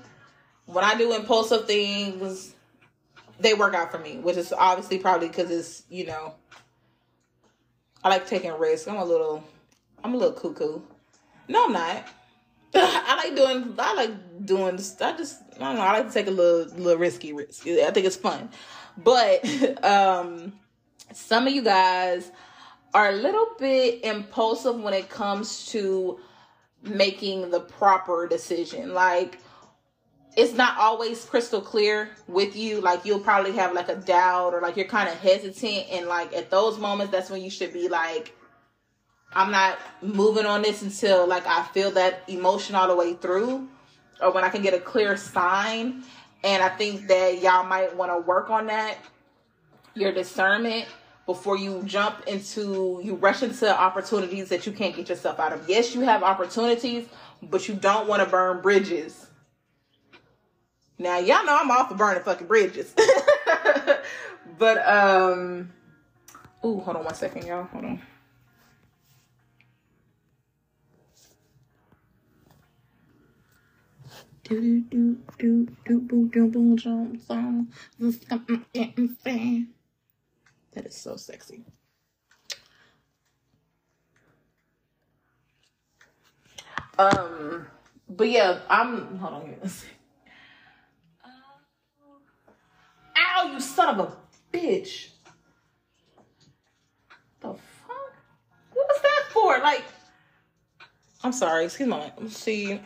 when 0.65 0.83
I 0.83 0.95
do 0.95 1.13
impulsive 1.13 1.65
things, 1.65 2.53
they 3.39 3.53
work 3.53 3.73
out 3.73 3.91
for 3.91 3.99
me, 3.99 4.17
which 4.17 4.37
is 4.37 4.53
obviously 4.53 4.99
probably 4.99 5.27
because 5.27 5.49
it's, 5.51 5.83
you 5.89 6.05
know, 6.05 6.35
I 8.03 8.09
like 8.09 8.27
taking 8.27 8.51
risks. 8.51 8.87
I'm 8.87 8.97
a 8.97 9.05
little, 9.05 9.43
I'm 10.03 10.13
a 10.13 10.17
little 10.17 10.33
cuckoo. 10.33 10.81
No, 11.47 11.65
I'm 11.65 11.73
not. 11.73 12.07
I 12.75 13.15
like 13.15 13.35
doing. 13.35 13.75
I 13.77 13.93
like 13.93 14.45
doing. 14.45 14.75
I 14.75 15.17
just. 15.17 15.41
I 15.55 15.59
don't 15.59 15.75
know. 15.75 15.81
I 15.81 15.99
like 15.99 16.07
to 16.07 16.13
take 16.13 16.27
a 16.27 16.31
little, 16.31 16.75
little 16.75 16.97
risky 16.97 17.31
risk. 17.31 17.67
I 17.67 17.91
think 17.91 18.07
it's 18.07 18.15
fun, 18.15 18.49
but 18.97 19.83
um, 19.83 20.53
some 21.13 21.45
of 21.45 21.53
you 21.53 21.61
guys 21.61 22.31
are 22.93 23.09
a 23.09 23.13
little 23.13 23.47
bit 23.57 24.03
impulsive 24.03 24.79
when 24.79 24.93
it 24.93 25.09
comes 25.09 25.67
to 25.67 26.19
making 26.83 27.49
the 27.49 27.59
proper 27.59 28.27
decision. 28.27 28.93
Like 28.93 29.39
it's 30.35 30.53
not 30.53 30.77
always 30.77 31.25
crystal 31.25 31.61
clear 31.61 32.09
with 32.27 32.55
you. 32.55 32.81
Like 32.81 33.05
you'll 33.05 33.19
probably 33.19 33.53
have 33.53 33.73
like 33.73 33.89
a 33.89 33.95
doubt 33.95 34.53
or 34.53 34.61
like 34.61 34.77
you're 34.77 34.85
kind 34.85 35.09
of 35.09 35.19
hesitant, 35.19 35.87
and 35.91 36.07
like 36.07 36.33
at 36.33 36.49
those 36.49 36.77
moments, 36.77 37.11
that's 37.11 37.29
when 37.29 37.41
you 37.41 37.49
should 37.49 37.73
be 37.73 37.87
like 37.87 38.35
I'm 39.35 39.51
not 39.51 39.79
moving 40.01 40.45
on 40.45 40.61
this 40.61 40.83
until 40.83 41.27
like 41.27 41.47
I 41.47 41.63
feel 41.73 41.91
that 41.91 42.23
emotion 42.27 42.75
all 42.75 42.87
the 42.87 42.95
way 42.95 43.13
through 43.15 43.67
or 44.21 44.31
when 44.31 44.43
I 44.43 44.49
can 44.49 44.61
get 44.61 44.73
a 44.73 44.79
clear 44.79 45.17
sign. 45.17 46.03
And 46.43 46.61
I 46.61 46.69
think 46.69 47.07
that 47.07 47.41
y'all 47.41 47.63
might 47.63 47.95
want 47.95 48.11
to 48.11 48.17
work 48.17 48.49
on 48.49 48.67
that, 48.67 48.97
your 49.95 50.11
discernment 50.11 50.87
before 51.25 51.57
you 51.57 51.81
jump 51.85 52.23
into 52.27 52.99
you 53.03 53.15
rush 53.15 53.43
into 53.43 53.69
opportunities 53.69 54.49
that 54.49 54.65
you 54.65 54.71
can't 54.71 54.95
get 54.95 55.09
yourself 55.09 55.39
out 55.39 55.53
of. 55.53 55.67
Yes, 55.69 55.95
you 55.95 56.01
have 56.01 56.23
opportunities, 56.23 57.07
but 57.41 57.67
you 57.67 57.75
don't 57.75 58.07
want 58.07 58.23
to 58.23 58.29
burn 58.29 58.61
bridges. 58.61 59.27
Now 60.99 61.19
y'all 61.19 61.45
know 61.45 61.57
I'm 61.59 61.71
off 61.71 61.91
of 61.91 61.97
burning 61.97 62.23
fucking 62.23 62.47
bridges. 62.47 62.93
but 64.57 64.87
um 64.87 65.71
Ooh, 66.65 66.79
hold 66.79 66.95
on 66.95 67.03
one 67.03 67.13
second, 67.13 67.45
y'all. 67.45 67.65
Hold 67.65 67.85
on. 67.85 68.01
Do 74.45 74.81
do 74.81 75.17
do 75.37 75.67
do 75.85 75.99
do 76.01 76.29
do 76.31 76.49
do 76.49 76.77
do 78.73 79.72
That 80.73 80.85
is 80.85 80.95
so 80.95 81.15
sexy. 81.15 81.63
Um, 86.97 87.67
but 88.09 88.29
yeah, 88.29 88.59
I'm. 88.69 89.17
Hold 89.17 89.33
on. 89.33 89.55
Let's 89.61 89.73
see. 89.73 89.87
ow, 93.17 93.51
you 93.51 93.59
son 93.59 93.99
of 93.99 94.07
a 94.07 94.55
bitch! 94.55 95.09
The 97.39 97.53
fuck? 97.53 98.13
What 98.73 98.87
was 98.87 99.01
that 99.01 99.23
for? 99.31 99.59
Like, 99.59 99.83
I'm 101.23 101.33
sorry. 101.33 101.65
Excuse 101.65 101.89
me. 101.89 102.11
Let's 102.19 102.37
see. 102.37 102.79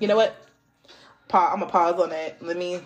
You 0.00 0.08
know 0.08 0.16
what? 0.16 0.36
pause. 1.32 1.50
I'm 1.52 1.60
gonna 1.60 1.72
pause 1.72 2.00
on 2.00 2.10
that. 2.10 2.40
Let 2.42 2.56
me. 2.56 2.80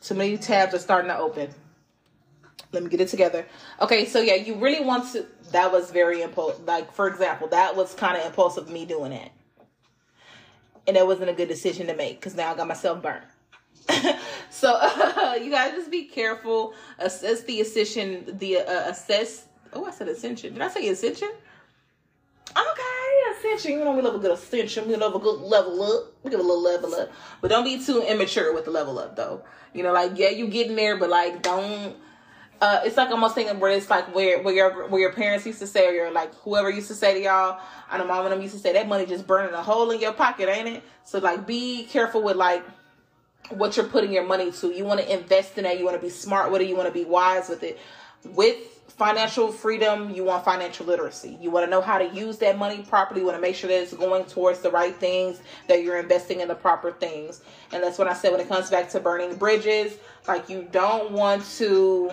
Too 0.00 0.14
many 0.14 0.36
tabs 0.36 0.74
are 0.74 0.78
starting 0.78 1.10
to 1.10 1.18
open. 1.18 1.48
Let 2.72 2.82
me 2.82 2.88
get 2.88 3.00
it 3.00 3.08
together. 3.08 3.46
Okay, 3.80 4.06
so 4.06 4.20
yeah, 4.20 4.34
you 4.34 4.54
really 4.54 4.84
want 4.84 5.12
to. 5.12 5.26
That 5.52 5.70
was 5.70 5.90
very 5.90 6.22
impulsive. 6.22 6.64
Like 6.64 6.92
for 6.92 7.06
example, 7.06 7.48
that 7.48 7.76
was 7.76 7.94
kind 7.94 8.16
of 8.16 8.24
impulsive. 8.24 8.70
Me 8.70 8.86
doing 8.86 9.10
that, 9.10 9.30
and 10.86 10.96
that 10.96 11.06
wasn't 11.06 11.28
a 11.28 11.34
good 11.34 11.48
decision 11.48 11.86
to 11.88 11.94
make 11.94 12.18
because 12.18 12.34
now 12.34 12.50
I 12.50 12.56
got 12.56 12.66
myself 12.66 13.02
burned. 13.02 13.26
so 14.50 14.78
uh, 14.80 15.34
you 15.42 15.50
gotta 15.50 15.72
just 15.76 15.90
be 15.90 16.04
careful. 16.04 16.72
Assess 16.98 17.42
the 17.44 17.60
ascension. 17.60 18.38
The 18.38 18.58
uh, 18.58 18.90
assess. 18.90 19.46
Oh, 19.74 19.84
I 19.84 19.90
said 19.90 20.08
ascension. 20.08 20.54
Did 20.54 20.62
I 20.62 20.68
say 20.68 20.88
ascension? 20.88 21.30
Okay, 22.50 23.38
ascension. 23.38 23.72
You 23.78 23.84
know, 23.84 23.94
we 23.94 24.02
love 24.02 24.14
a 24.14 24.18
good 24.18 24.32
ascension. 24.32 24.88
We 24.88 24.96
love 24.96 25.14
a 25.14 25.18
good 25.18 25.40
level 25.40 25.82
up. 25.82 26.12
We 26.22 26.30
give 26.30 26.40
a 26.40 26.42
little 26.42 26.62
level 26.62 26.94
up. 26.94 27.10
But 27.40 27.48
don't 27.48 27.64
be 27.64 27.82
too 27.82 28.02
immature 28.02 28.52
with 28.54 28.64
the 28.64 28.70
level 28.70 28.98
up, 28.98 29.16
though. 29.16 29.42
You 29.72 29.82
know, 29.82 29.92
like, 29.92 30.12
yeah, 30.16 30.28
you 30.28 30.48
getting 30.48 30.76
there, 30.76 30.98
but 30.98 31.08
like, 31.08 31.42
don't. 31.42 31.96
Uh, 32.62 32.80
it's 32.84 32.96
like 32.96 33.10
almost 33.10 33.34
thinking 33.34 33.58
where 33.58 33.72
it's 33.72 33.90
like 33.90 34.14
where 34.14 34.40
where 34.40 34.54
your 34.54 34.86
where 34.86 35.00
your 35.00 35.12
parents 35.12 35.44
used 35.44 35.58
to 35.58 35.66
say 35.66 35.84
or 35.88 35.90
your 35.90 36.12
like 36.12 36.32
whoever 36.36 36.70
used 36.70 36.86
to 36.86 36.94
say 36.94 37.12
to 37.12 37.20
y'all. 37.20 37.58
I 37.90 37.98
know 37.98 38.06
mom 38.06 38.24
and 38.24 38.32
them 38.32 38.40
used 38.40 38.54
to 38.54 38.60
say 38.60 38.72
that 38.74 38.86
money 38.86 39.04
just 39.04 39.26
burning 39.26 39.52
a 39.52 39.60
hole 39.60 39.90
in 39.90 40.00
your 40.00 40.12
pocket, 40.12 40.48
ain't 40.48 40.68
it? 40.68 40.84
So 41.02 41.18
like, 41.18 41.44
be 41.44 41.86
careful 41.86 42.22
with 42.22 42.36
like 42.36 42.64
what 43.48 43.76
you're 43.76 43.86
putting 43.86 44.12
your 44.12 44.24
money 44.24 44.52
to. 44.52 44.72
You 44.72 44.84
want 44.84 45.00
to 45.00 45.12
invest 45.12 45.58
in 45.58 45.66
it. 45.66 45.76
You 45.76 45.84
want 45.84 45.96
to 45.96 46.02
be 46.02 46.08
smart 46.08 46.52
with 46.52 46.62
it. 46.62 46.68
You 46.68 46.76
want 46.76 46.86
to 46.86 46.94
be 46.94 47.04
wise 47.04 47.48
with 47.48 47.64
it. 47.64 47.80
With 48.24 48.56
financial 48.96 49.50
freedom, 49.50 50.10
you 50.10 50.22
want 50.22 50.44
financial 50.44 50.86
literacy. 50.86 51.36
You 51.40 51.50
want 51.50 51.66
to 51.66 51.70
know 51.70 51.80
how 51.80 51.98
to 51.98 52.06
use 52.14 52.38
that 52.38 52.56
money 52.58 52.82
properly. 52.82 53.22
You 53.22 53.26
want 53.26 53.38
to 53.38 53.42
make 53.42 53.56
sure 53.56 53.68
that 53.68 53.82
it's 53.82 53.92
going 53.92 54.24
towards 54.26 54.60
the 54.60 54.70
right 54.70 54.94
things, 54.94 55.40
that 55.66 55.82
you're 55.82 55.98
investing 55.98 56.40
in 56.40 56.46
the 56.46 56.54
proper 56.54 56.92
things. 56.92 57.42
And 57.72 57.82
that's 57.82 57.98
what 57.98 58.06
I 58.06 58.14
said 58.14 58.30
when 58.30 58.40
it 58.40 58.48
comes 58.48 58.70
back 58.70 58.88
to 58.90 59.00
burning 59.00 59.34
bridges. 59.34 59.98
Like, 60.28 60.48
you 60.48 60.68
don't 60.70 61.10
want 61.10 61.44
to, 61.56 62.12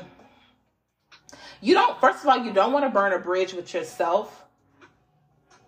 you 1.62 1.74
don't, 1.74 2.00
first 2.00 2.24
of 2.24 2.30
all, 2.30 2.44
you 2.44 2.54
don't 2.54 2.74
want 2.74 2.86
to 2.86 2.90
burn 2.90 3.14
a 3.14 3.20
bridge 3.20 3.54
with 3.54 3.74
yourself, 3.74 4.46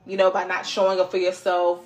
you 0.06 0.18
know, 0.18 0.32
by 0.32 0.46
not 0.46 0.66
showing 0.66 1.00
up 1.00 1.12
for 1.12 1.18
yourself. 1.18 1.86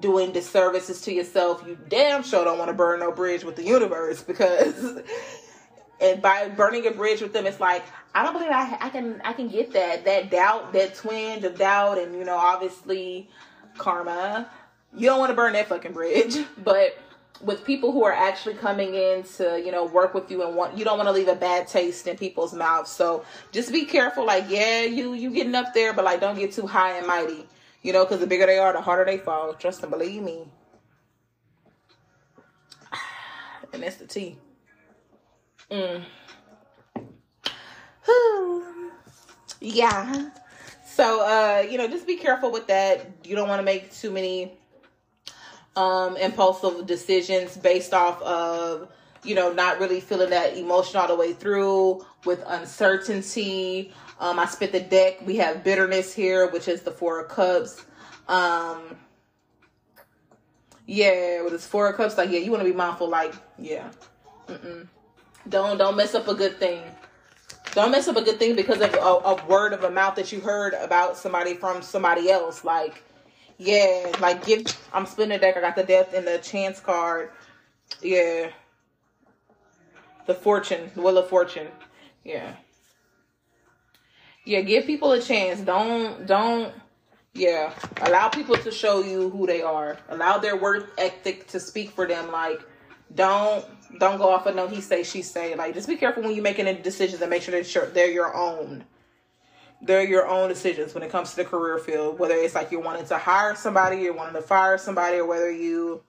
Doing 0.00 0.32
disservices 0.32 1.02
to 1.02 1.12
yourself, 1.12 1.62
you 1.64 1.78
damn 1.88 2.24
sure 2.24 2.44
don't 2.44 2.58
want 2.58 2.68
to 2.68 2.74
burn 2.74 2.98
no 2.98 3.12
bridge 3.12 3.44
with 3.44 3.54
the 3.54 3.62
universe 3.62 4.24
because 4.24 5.00
and 6.00 6.20
by 6.20 6.48
burning 6.48 6.86
a 6.86 6.90
bridge 6.90 7.20
with 7.20 7.32
them, 7.32 7.46
it's 7.46 7.60
like 7.60 7.84
I 8.14 8.22
don't 8.22 8.32
believe 8.32 8.50
I, 8.50 8.76
I 8.80 8.88
can 8.90 9.20
I 9.24 9.32
can 9.32 9.48
get 9.48 9.72
that 9.72 10.04
that 10.04 10.30
doubt, 10.30 10.72
that 10.72 10.94
twinge 10.94 11.44
of 11.44 11.58
doubt, 11.58 11.98
and 11.98 12.14
you 12.14 12.24
know, 12.24 12.36
obviously, 12.36 13.28
karma. 13.76 14.50
You 14.96 15.08
don't 15.08 15.18
want 15.18 15.30
to 15.30 15.36
burn 15.36 15.54
that 15.54 15.68
fucking 15.68 15.92
bridge, 15.92 16.36
but 16.58 16.96
with 17.40 17.64
people 17.64 17.92
who 17.92 18.04
are 18.04 18.12
actually 18.12 18.54
coming 18.54 18.94
in 18.94 19.22
to 19.22 19.60
you 19.64 19.72
know 19.72 19.84
work 19.84 20.14
with 20.14 20.30
you 20.30 20.42
and 20.46 20.54
want 20.56 20.76
you 20.78 20.84
don't 20.84 20.98
want 20.98 21.08
to 21.08 21.12
leave 21.12 21.28
a 21.28 21.34
bad 21.34 21.66
taste 21.66 22.06
in 22.06 22.16
people's 22.16 22.54
mouths. 22.54 22.90
So 22.90 23.24
just 23.52 23.72
be 23.72 23.84
careful 23.84 24.24
like 24.24 24.44
yeah 24.48 24.82
you 24.82 25.14
you 25.14 25.30
getting 25.30 25.54
up 25.54 25.74
there 25.74 25.92
but 25.92 26.04
like 26.04 26.20
don't 26.20 26.38
get 26.38 26.52
too 26.52 26.66
high 26.66 26.96
and 26.96 27.06
mighty 27.06 27.46
you 27.82 27.92
know 27.92 28.04
because 28.04 28.20
the 28.20 28.26
bigger 28.26 28.46
they 28.46 28.58
are 28.58 28.72
the 28.72 28.80
harder 28.80 29.04
they 29.04 29.18
fall. 29.18 29.54
Trust 29.54 29.82
and 29.82 29.90
believe 29.90 30.22
me. 30.22 30.44
And 33.72 33.82
that's 33.82 33.96
the 33.96 34.06
tea. 34.06 34.36
Mm. 35.68 36.02
yeah. 39.60 40.30
So 40.86 41.26
uh 41.26 41.66
you 41.68 41.78
know 41.78 41.88
just 41.88 42.06
be 42.06 42.16
careful 42.16 42.52
with 42.52 42.68
that. 42.68 43.10
You 43.24 43.34
don't 43.34 43.48
want 43.48 43.58
to 43.58 43.64
make 43.64 43.92
too 43.92 44.12
many 44.12 44.52
um, 45.76 46.16
impulsive 46.16 46.86
decisions 46.86 47.56
based 47.56 47.92
off 47.92 48.20
of 48.22 48.88
you 49.22 49.34
know 49.34 49.52
not 49.52 49.80
really 49.80 50.00
feeling 50.00 50.30
that 50.30 50.56
emotion 50.56 50.96
all 50.96 51.08
the 51.08 51.16
way 51.16 51.32
through 51.32 52.04
with 52.24 52.42
uncertainty. 52.46 53.92
Um, 54.20 54.38
i 54.38 54.46
spit 54.46 54.72
the 54.72 54.80
deck. 54.80 55.26
We 55.26 55.36
have 55.36 55.64
bitterness 55.64 56.14
here 56.14 56.50
which 56.50 56.68
is 56.68 56.82
the 56.82 56.90
four 56.90 57.20
of 57.20 57.28
cups. 57.28 57.84
Um, 58.28 58.96
yeah 60.86 61.42
with 61.42 61.52
this 61.52 61.66
four 61.66 61.88
of 61.88 61.96
cups 61.96 62.18
like 62.18 62.30
yeah 62.30 62.38
you 62.38 62.50
want 62.50 62.62
to 62.62 62.68
be 62.68 62.76
mindful 62.76 63.08
like 63.08 63.34
yeah. 63.58 63.90
Mm-mm. 64.48 64.86
don't 65.48 65.78
don't 65.78 65.96
mess 65.96 66.14
up 66.14 66.28
a 66.28 66.34
good 66.34 66.58
thing. 66.58 66.82
Don't 67.72 67.90
mess 67.90 68.06
up 68.06 68.16
a 68.16 68.22
good 68.22 68.38
thing 68.38 68.54
because 68.54 68.80
of 68.80 68.94
a, 68.94 68.98
a 68.98 69.46
word 69.46 69.72
of 69.72 69.82
a 69.82 69.90
mouth 69.90 70.14
that 70.14 70.30
you 70.30 70.38
heard 70.38 70.74
about 70.74 71.16
somebody 71.16 71.54
from 71.54 71.82
somebody 71.82 72.30
else 72.30 72.64
like 72.64 73.02
yeah, 73.58 74.12
like 74.20 74.44
give. 74.44 74.64
I'm 74.92 75.06
spinning 75.06 75.38
the 75.38 75.38
deck. 75.38 75.56
I 75.56 75.60
got 75.60 75.76
the 75.76 75.84
death 75.84 76.14
and 76.14 76.26
the 76.26 76.38
chance 76.38 76.80
card. 76.80 77.30
Yeah. 78.02 78.50
The 80.26 80.34
fortune, 80.34 80.90
the 80.94 81.02
wheel 81.02 81.18
of 81.18 81.28
fortune. 81.28 81.68
Yeah. 82.24 82.54
Yeah, 84.44 84.60
give 84.62 84.86
people 84.86 85.12
a 85.12 85.20
chance. 85.20 85.60
Don't 85.60 86.26
don't 86.26 86.72
yeah. 87.32 87.72
Allow 88.02 88.28
people 88.28 88.56
to 88.56 88.70
show 88.70 89.02
you 89.02 89.30
who 89.30 89.46
they 89.46 89.62
are. 89.62 89.98
Allow 90.08 90.38
their 90.38 90.56
work 90.56 90.92
ethic 90.98 91.46
to 91.48 91.60
speak 91.60 91.90
for 91.90 92.06
them. 92.06 92.30
Like 92.30 92.60
don't 93.14 93.64
don't 93.98 94.18
go 94.18 94.30
off 94.30 94.46
of 94.46 94.56
no 94.56 94.66
he 94.66 94.80
say 94.80 95.02
she 95.04 95.22
say. 95.22 95.54
Like 95.54 95.74
just 95.74 95.88
be 95.88 95.96
careful 95.96 96.22
when 96.22 96.34
you're 96.34 96.42
making 96.42 96.66
decisions 96.82 97.20
and 97.20 97.30
make 97.30 97.42
sure 97.42 97.52
that 97.84 97.94
they're 97.94 98.10
your 98.10 98.34
own 98.34 98.84
they're 99.84 100.04
your 100.04 100.26
own 100.26 100.48
decisions 100.48 100.94
when 100.94 101.02
it 101.02 101.10
comes 101.10 101.30
to 101.30 101.36
the 101.36 101.44
career 101.44 101.78
field 101.78 102.18
whether 102.18 102.34
it's 102.34 102.54
like 102.54 102.70
you're 102.70 102.80
wanting 102.80 103.04
to 103.04 103.18
hire 103.18 103.54
somebody 103.54 103.98
you're 103.98 104.14
wanting 104.14 104.34
to 104.34 104.42
fire 104.42 104.78
somebody 104.78 105.18
or 105.18 105.26
whether 105.26 105.50
you 105.50 106.02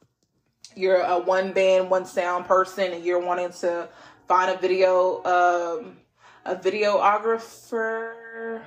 you're 0.75 1.01
a 1.01 1.19
one 1.19 1.51
band 1.53 1.89
one 1.89 2.05
sound 2.05 2.45
person 2.45 2.93
and 2.93 3.03
you're 3.03 3.19
wanting 3.19 3.49
to 3.49 3.87
find 4.27 4.51
a 4.51 4.57
video 4.57 5.17
um 5.25 5.97
a 6.45 6.55
videographer 6.55 8.61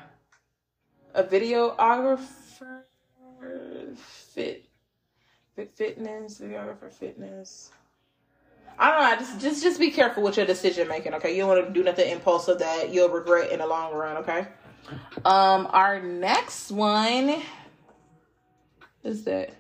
a 1.15 1.23
videographer 1.23 2.83
fit 3.97 4.67
fit 5.55 5.73
fitness 5.75 6.41
videographer 6.41 6.93
fitness 6.93 7.71
I 8.81 8.93
don't 8.93 9.03
know. 9.03 9.27
Just 9.27 9.41
just 9.41 9.63
just 9.63 9.81
be 9.81 9.91
careful 9.91 10.23
with 10.23 10.37
your 10.37 10.47
decision 10.47 10.87
making. 10.87 11.13
Okay, 11.15 11.35
you 11.35 11.41
don't 11.41 11.49
want 11.49 11.67
to 11.67 11.73
do 11.73 11.83
nothing 11.83 12.09
impulsive 12.11 12.61
that 12.61 12.93
you'll 12.93 13.09
regret 13.09 13.51
in 13.51 13.59
the 13.59 13.67
long 13.67 13.93
run. 13.93 14.19
Okay. 14.19 14.47
Um, 15.25 15.69
our 15.71 16.01
next 16.01 16.71
one 16.71 17.43
is 19.05 19.25
that 19.25 19.51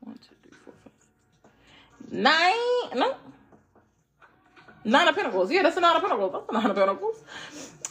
one, 0.00 0.16
two, 0.16 0.34
three, 0.42 0.58
four, 0.64 0.74
five, 0.82 2.12
nine. 2.12 2.98
No, 2.98 3.16
nine 4.84 5.08
of 5.08 5.14
Pentacles. 5.14 5.50
Yeah, 5.50 5.62
that's 5.62 5.76
a 5.76 5.80
nine 5.80 5.96
of 5.96 6.02
Pentacles. 6.02 6.32
That's 6.32 6.48
a 6.48 6.52
nine 6.52 6.70
of 6.70 6.76
Pentacles. 6.76 7.22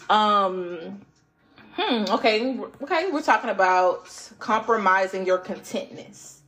Um. 0.10 1.02
Hmm. 1.74 2.04
Okay. 2.14 2.60
Okay. 2.82 3.10
We're 3.12 3.22
talking 3.22 3.50
about 3.50 4.10
compromising 4.40 5.26
your 5.26 5.40
contentness. 5.40 6.42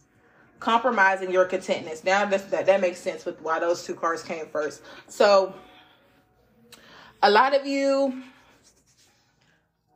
Compromising 0.59 1.31
your 1.31 1.45
contentness. 1.45 2.03
Now 2.03 2.25
that 2.25 2.51
that 2.51 2.65
that 2.65 2.81
makes 2.81 2.99
sense 2.99 3.25
with 3.25 3.41
why 3.41 3.59
those 3.59 3.83
two 3.83 3.95
cards 3.95 4.23
came 4.23 4.45
first. 4.47 4.81
So, 5.07 5.53
a 7.23 7.29
lot 7.29 7.55
of 7.55 7.65
you 7.65 8.23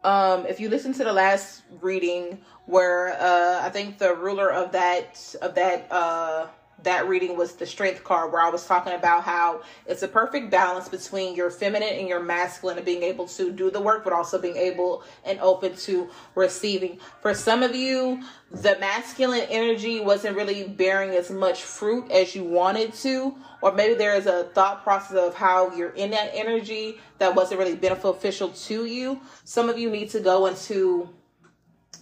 um, 0.03 0.45
if 0.45 0.59
you 0.59 0.69
listen 0.69 0.93
to 0.93 1.03
the 1.03 1.13
last 1.13 1.63
reading 1.81 2.39
where 2.65 3.13
uh, 3.19 3.61
I 3.61 3.69
think 3.69 3.97
the 3.97 4.15
ruler 4.15 4.51
of 4.51 4.71
that 4.71 5.35
of 5.41 5.55
that 5.55 5.91
uh, 5.91 6.47
that 6.83 7.07
reading 7.07 7.37
was 7.37 7.53
the 7.53 7.65
strength 7.65 8.03
card 8.03 8.31
where 8.31 8.41
I 8.41 8.49
was 8.49 8.65
talking 8.65 8.93
about 8.93 9.23
how 9.23 9.61
it's 9.85 10.03
a 10.03 10.07
perfect 10.07 10.49
balance 10.49 10.87
between 10.87 11.35
your 11.35 11.49
feminine 11.49 11.89
and 11.89 12.07
your 12.07 12.21
masculine 12.21 12.77
and 12.77 12.85
being 12.85 13.03
able 13.03 13.27
to 13.27 13.51
do 13.51 13.69
the 13.69 13.81
work, 13.81 14.03
but 14.03 14.13
also 14.13 14.39
being 14.39 14.57
able 14.57 15.03
and 15.25 15.39
open 15.39 15.75
to 15.77 16.09
receiving. 16.35 16.99
For 17.21 17.33
some 17.33 17.63
of 17.63 17.75
you, 17.75 18.23
the 18.51 18.77
masculine 18.79 19.45
energy 19.49 19.99
wasn't 19.99 20.35
really 20.35 20.67
bearing 20.67 21.11
as 21.11 21.29
much 21.29 21.63
fruit 21.63 22.09
as 22.11 22.35
you 22.35 22.43
wanted 22.43 22.93
to, 22.95 23.35
or 23.61 23.73
maybe 23.73 23.93
there 23.93 24.15
is 24.15 24.25
a 24.25 24.45
thought 24.55 24.83
process 24.83 25.17
of 25.17 25.35
how 25.35 25.73
you're 25.75 25.91
in 25.91 26.11
that 26.11 26.31
energy 26.33 26.97
that 27.17 27.35
wasn't 27.35 27.59
really 27.59 27.75
beneficial 27.75 28.49
to 28.49 28.85
you. 28.85 29.19
Some 29.43 29.69
of 29.69 29.77
you 29.77 29.89
need 29.89 30.09
to 30.11 30.19
go 30.19 30.45
into 30.47 31.09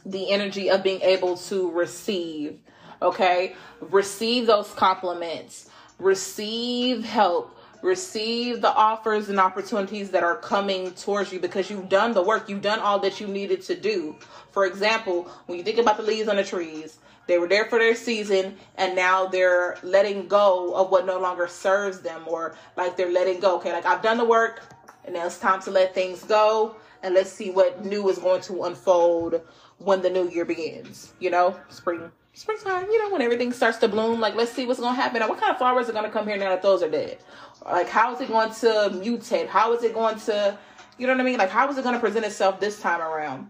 the 0.06 0.32
energy 0.32 0.70
of 0.70 0.84
being 0.84 1.02
able 1.02 1.36
to 1.36 1.70
receive 1.72 2.60
Okay. 3.02 3.56
Receive 3.80 4.48
those 4.48 4.72
compliments, 4.74 5.70
receive 6.00 7.04
help, 7.06 7.58
receive 7.82 8.62
the 8.62 8.74
offers 8.74 9.30
and 9.30 9.40
opportunities 9.40 10.10
that 10.12 10.24
are 10.24 10.38
coming 10.38 10.92
towards 10.92 11.32
you 11.32 11.40
because 11.40 11.70
you've 11.70 11.90
done 11.90 12.14
the 12.14 12.22
work, 12.22 12.50
you've 12.50 12.62
done 12.62 12.80
all 12.80 13.00
that 13.00 13.20
you 13.20 13.28
needed 13.28 13.62
to 13.64 13.76
do. 13.76 14.16
For 14.52 14.66
example, 14.66 15.30
when 15.46 15.58
you 15.58 15.64
think 15.64 15.78
about 15.78 15.98
the 15.98 16.04
leaves 16.04 16.28
on 16.28 16.38
the 16.38 16.44
trees, 16.44 16.98
they 17.28 17.38
were 17.38 17.48
there 17.48 17.66
for 17.66 17.78
their 17.78 17.94
season 17.94 18.58
and 18.78 18.96
now 18.96 19.28
they're 19.28 19.78
letting 19.84 20.28
go 20.28 20.74
of 20.74 20.90
what 20.90 21.06
no 21.06 21.20
longer 21.20 21.48
serves 21.48 22.00
them 22.02 22.24
or 22.26 22.56
like 22.78 22.98
they're 22.98 23.12
letting 23.12 23.40
go. 23.40 23.58
Okay, 23.58 23.74
like 23.74 23.86
I've 23.86 24.02
done 24.02 24.18
the 24.18 24.26
work 24.26 24.64
and 25.06 25.14
now 25.14 25.26
it's 25.26 25.38
time 25.38 25.62
to 25.64 25.72
let 25.72 25.94
things 25.94 26.24
go 26.24 26.78
and 27.04 27.14
let's 27.14 27.32
see 27.32 27.52
what 27.52 27.86
new 27.86 28.10
is 28.10 28.18
going 28.18 28.42
to 28.42 28.64
unfold 28.64 29.42
when 29.78 30.02
the 30.02 30.10
new 30.10 30.30
year 30.30 30.46
begins. 30.46 31.14
You 31.20 31.30
know, 31.30 31.60
spring 31.70 32.12
springtime, 32.38 32.86
you 32.92 33.02
know, 33.02 33.12
when 33.12 33.24
everything 33.24 33.52
starts 33.52 33.80
to 33.80 33.88
bloom, 33.88 34.20
like 34.20 34.36
let's 34.36 34.52
see 34.52 34.68
what's 34.68 34.80
gonna 34.80 34.96
happen. 34.96 35.22
What 35.28 35.40
kind 35.40 35.52
of 35.52 35.58
flowers 35.58 35.90
are 35.90 35.92
gonna 35.92 36.12
come 36.12 36.28
here 36.28 36.38
now 36.38 36.50
that 36.50 36.62
those 36.62 36.84
are 36.84 36.90
dead? 36.90 37.18
Like 37.66 37.90
how 37.90 38.14
is 38.14 38.22
it 38.22 38.28
going 38.28 38.52
to 38.52 38.92
mutate? 38.94 39.48
How 39.48 39.74
is 39.74 39.84
it 39.84 39.96
going 39.96 40.20
to 40.22 40.58
you 41.00 41.08
know 41.08 41.14
what 41.14 41.22
I 41.22 41.24
mean? 41.24 41.40
Like 41.40 41.50
how 41.50 41.68
is 41.68 41.78
it 41.80 41.84
gonna 41.84 42.00
present 42.00 42.26
itself 42.26 42.60
this 42.60 42.80
time 42.80 43.02
around? 43.02 43.50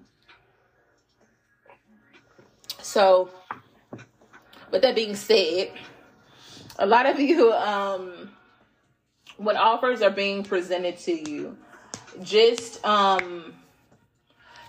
So 2.82 3.30
with 4.72 4.82
that 4.84 4.96
being 4.96 5.16
said, 5.16 5.74
a 6.80 6.86
lot 6.86 7.06
of 7.06 7.20
you 7.20 7.52
um 7.52 8.32
when 9.36 9.58
offers 9.58 10.02
are 10.02 10.10
being 10.10 10.44
presented 10.46 10.98
to 11.00 11.30
you, 11.30 11.58
just 12.24 12.84
um 12.86 13.54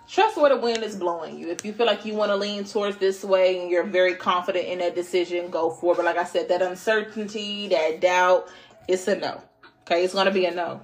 trust 0.08 0.36
where 0.36 0.50
the 0.50 0.60
wind 0.60 0.82
is 0.82 0.96
blowing 0.96 1.38
you. 1.38 1.50
If 1.50 1.64
you 1.64 1.72
feel 1.72 1.86
like 1.86 2.04
you 2.04 2.14
want 2.14 2.30
to 2.30 2.36
lean 2.36 2.64
towards 2.64 2.96
this 2.96 3.22
way 3.22 3.60
and 3.60 3.70
you're 3.70 3.84
very 3.84 4.14
confident 4.14 4.66
in 4.66 4.78
that 4.78 4.94
decision, 4.94 5.50
go 5.50 5.70
for 5.70 5.92
it. 5.92 5.96
But 5.96 6.06
like 6.06 6.16
I 6.16 6.24
said, 6.24 6.48
that 6.48 6.62
uncertainty, 6.62 7.68
that 7.68 8.00
doubt, 8.00 8.48
it's 8.88 9.06
a 9.06 9.16
no. 9.16 9.42
Okay, 9.82 10.04
it's 10.04 10.14
gonna 10.14 10.30
be 10.30 10.46
a 10.46 10.54
no. 10.54 10.80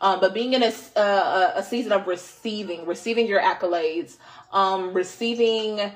Um, 0.00 0.20
but 0.20 0.34
being 0.34 0.52
in 0.52 0.62
a, 0.62 0.72
uh, 0.96 1.52
a 1.54 1.62
season 1.62 1.92
of 1.92 2.06
receiving, 2.06 2.84
receiving 2.84 3.26
your 3.26 3.40
accolades, 3.40 4.16
um, 4.52 4.92
receiving 4.92 5.92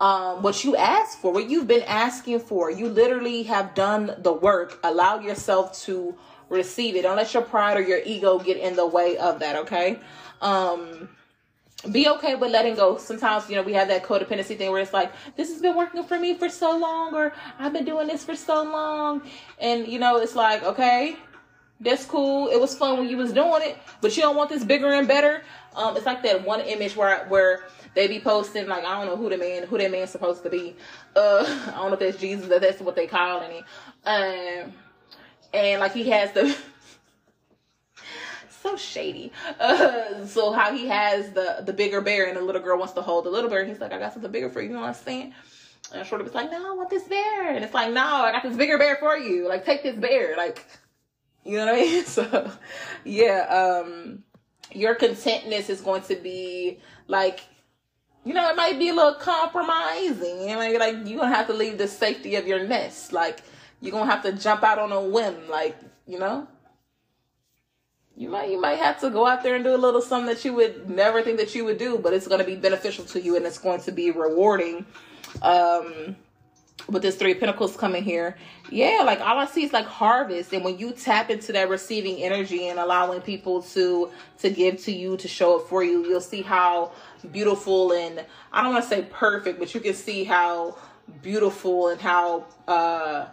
um, 0.00 0.42
what 0.42 0.64
you 0.64 0.76
asked 0.76 1.18
for, 1.18 1.32
what 1.32 1.50
you've 1.50 1.66
been 1.66 1.82
asking 1.82 2.40
for, 2.40 2.70
you 2.70 2.88
literally 2.88 3.42
have 3.44 3.74
done 3.74 4.14
the 4.18 4.32
work. 4.32 4.80
Allow 4.82 5.20
yourself 5.20 5.78
to 5.82 6.14
receive 6.48 6.96
it. 6.96 7.02
Don't 7.02 7.16
let 7.16 7.34
your 7.34 7.42
pride 7.42 7.76
or 7.76 7.82
your 7.82 8.00
ego 8.04 8.38
get 8.38 8.56
in 8.56 8.76
the 8.76 8.86
way 8.86 9.18
of 9.18 9.40
that. 9.40 9.56
Okay. 9.56 9.98
Um, 10.40 11.10
be 11.90 12.08
okay 12.08 12.34
with 12.34 12.50
letting 12.50 12.74
go. 12.74 12.98
Sometimes, 12.98 13.48
you 13.48 13.56
know, 13.56 13.62
we 13.62 13.72
have 13.72 13.88
that 13.88 14.02
codependency 14.02 14.56
thing 14.56 14.70
where 14.70 14.80
it's 14.80 14.92
like, 14.92 15.12
this 15.36 15.50
has 15.50 15.62
been 15.62 15.76
working 15.76 16.04
for 16.04 16.18
me 16.18 16.34
for 16.34 16.48
so 16.48 16.76
long, 16.76 17.14
or 17.14 17.32
I've 17.58 17.72
been 17.72 17.84
doing 17.84 18.06
this 18.06 18.24
for 18.24 18.36
so 18.36 18.62
long. 18.62 19.22
And, 19.58 19.86
you 19.88 19.98
know, 19.98 20.18
it's 20.18 20.34
like, 20.34 20.62
okay, 20.62 21.16
that's 21.80 22.04
cool. 22.04 22.48
It 22.48 22.60
was 22.60 22.74
fun 22.74 22.98
when 22.98 23.08
you 23.08 23.16
was 23.16 23.32
doing 23.32 23.62
it, 23.62 23.78
but 24.02 24.14
you 24.14 24.22
don't 24.22 24.36
want 24.36 24.50
this 24.50 24.62
bigger 24.62 24.92
and 24.92 25.08
better. 25.08 25.42
Um, 25.74 25.96
it's 25.96 26.04
like 26.04 26.22
that 26.24 26.44
one 26.44 26.60
image 26.60 26.96
where, 26.96 27.26
where 27.28 27.64
they 27.94 28.06
be 28.06 28.20
posting, 28.20 28.66
like, 28.68 28.84
I 28.84 28.98
don't 28.98 29.06
know 29.06 29.16
who 29.16 29.30
the 29.30 29.38
man, 29.38 29.64
who 29.64 29.78
that 29.78 29.90
man's 29.90 30.10
supposed 30.10 30.42
to 30.42 30.50
be. 30.50 30.76
Uh, 31.16 31.44
I 31.68 31.78
don't 31.78 31.88
know 31.88 31.94
if 31.94 32.00
that's 32.00 32.18
Jesus, 32.18 32.46
that's 32.48 32.80
what 32.80 32.94
they 32.96 33.06
calling 33.06 33.50
it. 33.52 33.64
Um, 34.04 34.72
and 35.54 35.80
like 35.80 35.92
he 35.92 36.08
has 36.10 36.32
the, 36.32 36.54
so 38.62 38.76
shady. 38.76 39.32
Uh, 39.58 40.26
so 40.26 40.52
how 40.52 40.72
he 40.74 40.86
has 40.88 41.30
the 41.32 41.62
the 41.64 41.72
bigger 41.72 42.00
bear 42.00 42.26
and 42.26 42.36
the 42.36 42.40
little 42.40 42.62
girl 42.62 42.78
wants 42.78 42.94
to 42.94 43.02
hold 43.02 43.24
the 43.24 43.30
little 43.30 43.50
bear. 43.50 43.64
He's 43.64 43.80
like, 43.80 43.92
I 43.92 43.98
got 43.98 44.12
something 44.12 44.30
bigger 44.30 44.50
for 44.50 44.60
you. 44.60 44.68
You 44.68 44.74
know 44.74 44.80
what 44.80 44.88
I'm 44.88 44.94
saying? 44.94 45.34
And 45.92 46.06
Shorty 46.06 46.24
was 46.24 46.34
like, 46.34 46.50
No, 46.50 46.72
I 46.72 46.76
want 46.76 46.90
this 46.90 47.04
bear. 47.04 47.54
And 47.54 47.64
it's 47.64 47.74
like, 47.74 47.92
No, 47.92 48.04
I 48.04 48.32
got 48.32 48.42
this 48.42 48.56
bigger 48.56 48.78
bear 48.78 48.96
for 48.96 49.16
you. 49.16 49.48
Like, 49.48 49.64
take 49.64 49.82
this 49.82 49.96
bear. 49.96 50.36
Like, 50.36 50.64
you 51.44 51.56
know 51.56 51.66
what 51.66 51.74
I 51.74 51.78
mean? 51.78 52.04
So, 52.04 52.50
yeah. 53.04 53.82
Um, 53.84 54.24
your 54.72 54.94
contentness 54.94 55.68
is 55.68 55.80
going 55.80 56.02
to 56.02 56.14
be 56.14 56.78
like 57.08 57.40
you 58.24 58.34
know, 58.34 58.48
it 58.50 58.56
might 58.56 58.78
be 58.78 58.90
a 58.90 58.94
little 58.94 59.14
compromising. 59.14 60.42
You 60.42 60.48
know, 60.48 60.58
like 60.78 60.96
you're 61.06 61.18
gonna 61.18 61.34
have 61.34 61.46
to 61.46 61.54
leave 61.54 61.78
the 61.78 61.88
safety 61.88 62.36
of 62.36 62.46
your 62.46 62.66
nest. 62.66 63.12
Like 63.12 63.40
you're 63.80 63.92
gonna 63.92 64.10
have 64.10 64.22
to 64.24 64.32
jump 64.32 64.62
out 64.62 64.78
on 64.78 64.92
a 64.92 65.00
whim. 65.00 65.48
Like 65.48 65.76
you 66.06 66.18
know, 66.18 66.46
you 68.16 68.28
might 68.28 68.50
you 68.50 68.60
might 68.60 68.78
have 68.78 69.00
to 69.00 69.10
go 69.10 69.26
out 69.26 69.42
there 69.42 69.54
and 69.54 69.64
do 69.64 69.74
a 69.74 69.76
little 69.76 70.02
something 70.02 70.26
that 70.26 70.44
you 70.44 70.52
would 70.54 70.90
never 70.90 71.22
think 71.22 71.38
that 71.38 71.54
you 71.54 71.64
would 71.64 71.78
do, 71.78 71.98
but 71.98 72.12
it's 72.12 72.28
gonna 72.28 72.44
be 72.44 72.56
beneficial 72.56 73.04
to 73.06 73.20
you 73.20 73.36
and 73.36 73.46
it's 73.46 73.58
going 73.58 73.80
to 73.82 73.92
be 73.92 74.10
rewarding. 74.10 74.84
Um, 75.42 76.16
with 76.88 77.02
this 77.02 77.16
three 77.16 77.34
pentacles 77.34 77.76
coming 77.76 78.02
here 78.02 78.36
yeah 78.70 79.02
like 79.04 79.20
all 79.20 79.38
i 79.38 79.46
see 79.46 79.64
is 79.64 79.72
like 79.72 79.86
harvest 79.86 80.52
and 80.52 80.64
when 80.64 80.78
you 80.78 80.92
tap 80.92 81.30
into 81.30 81.52
that 81.52 81.68
receiving 81.68 82.16
energy 82.22 82.68
and 82.68 82.78
allowing 82.78 83.20
people 83.20 83.62
to 83.62 84.10
to 84.38 84.50
give 84.50 84.82
to 84.82 84.92
you 84.92 85.16
to 85.16 85.28
show 85.28 85.56
up 85.58 85.68
for 85.68 85.84
you 85.84 86.04
you'll 86.06 86.20
see 86.20 86.42
how 86.42 86.92
beautiful 87.32 87.92
and 87.92 88.24
i 88.52 88.62
don't 88.62 88.72
want 88.72 88.82
to 88.82 88.90
say 88.90 89.06
perfect 89.10 89.58
but 89.58 89.74
you 89.74 89.80
can 89.80 89.94
see 89.94 90.24
how 90.24 90.76
beautiful 91.22 91.88
and 91.88 92.00
how 92.00 92.44
uh 92.66 93.26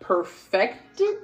perfected 0.00 1.18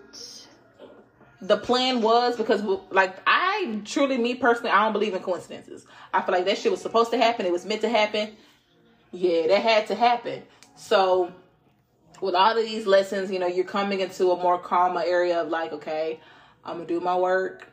the 1.46 1.56
plan 1.56 2.02
was 2.02 2.36
because 2.36 2.62
like 2.90 3.16
i 3.26 3.80
truly 3.84 4.18
me 4.18 4.34
personally 4.34 4.70
i 4.70 4.84
don't 4.84 4.92
believe 4.92 5.14
in 5.14 5.22
coincidences 5.22 5.86
i 6.12 6.20
feel 6.20 6.34
like 6.34 6.44
that 6.44 6.58
shit 6.58 6.70
was 6.70 6.80
supposed 6.80 7.10
to 7.10 7.18
happen 7.18 7.46
it 7.46 7.52
was 7.52 7.64
meant 7.64 7.80
to 7.80 7.88
happen 7.88 8.30
yeah 9.12 9.46
that 9.46 9.62
had 9.62 9.86
to 9.86 9.94
happen 9.94 10.42
so 10.76 11.32
with 12.20 12.34
all 12.34 12.56
of 12.56 12.64
these 12.64 12.86
lessons, 12.86 13.30
you 13.30 13.38
know, 13.38 13.46
you're 13.46 13.64
coming 13.64 14.00
into 14.00 14.30
a 14.30 14.42
more 14.42 14.58
calmer 14.58 15.02
area 15.04 15.40
of 15.40 15.48
like, 15.48 15.72
okay, 15.72 16.20
I'm 16.64 16.76
gonna 16.76 16.86
do 16.86 17.00
my 17.00 17.16
work, 17.16 17.68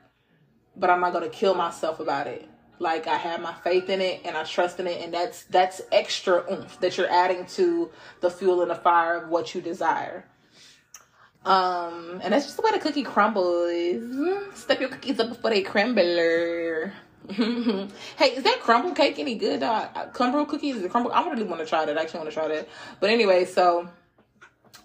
but 0.75 0.89
I'm 0.89 0.99
not 0.99 1.13
gonna 1.13 1.29
kill 1.29 1.53
myself 1.53 1.99
about 1.99 2.27
it. 2.27 2.47
Like 2.79 3.07
I 3.07 3.17
have 3.17 3.41
my 3.41 3.53
faith 3.53 3.89
in 3.89 4.01
it 4.01 4.21
and 4.25 4.36
I 4.36 4.43
trust 4.43 4.79
in 4.79 4.88
it, 4.88 5.01
and 5.01 5.13
that's 5.13 5.43
that's 5.45 5.81
extra 5.91 6.43
oomph 6.51 6.79
that 6.79 6.97
you're 6.97 7.10
adding 7.10 7.45
to 7.47 7.91
the 8.21 8.29
fuel 8.29 8.62
and 8.62 8.71
the 8.71 8.75
fire 8.75 9.23
of 9.23 9.29
what 9.29 9.53
you 9.53 9.62
desire. 9.62 10.25
Um, 11.43 12.21
and 12.23 12.34
that's 12.34 12.45
just 12.45 12.58
the 12.58 12.63
way 12.63 12.71
the 12.71 12.80
cookie 12.80 13.04
crumbles. 13.04 14.54
Step 14.54 14.80
your 14.80 14.89
cookies 14.89 15.19
up 15.19 15.30
before 15.30 15.49
they 15.49 15.62
crumble. 15.62 16.01
hey, 17.30 18.27
is 18.27 18.43
that 18.43 18.60
crumble 18.62 18.91
cake 18.91 19.17
any 19.17 19.36
good? 19.36 19.63
Uh, 19.63 19.88
crumble 20.13 20.45
cookies? 20.45 20.75
Is 20.75 20.91
crumble? 20.91 21.12
I 21.12 21.27
really 21.27 21.43
want 21.43 21.62
to 21.62 21.67
try 21.67 21.86
that. 21.86 21.97
I 21.97 22.01
actually 22.01 22.19
want 22.19 22.30
to 22.30 22.36
try 22.36 22.47
that. 22.47 22.67
But 22.99 23.10
anyway, 23.10 23.45
so 23.45 23.89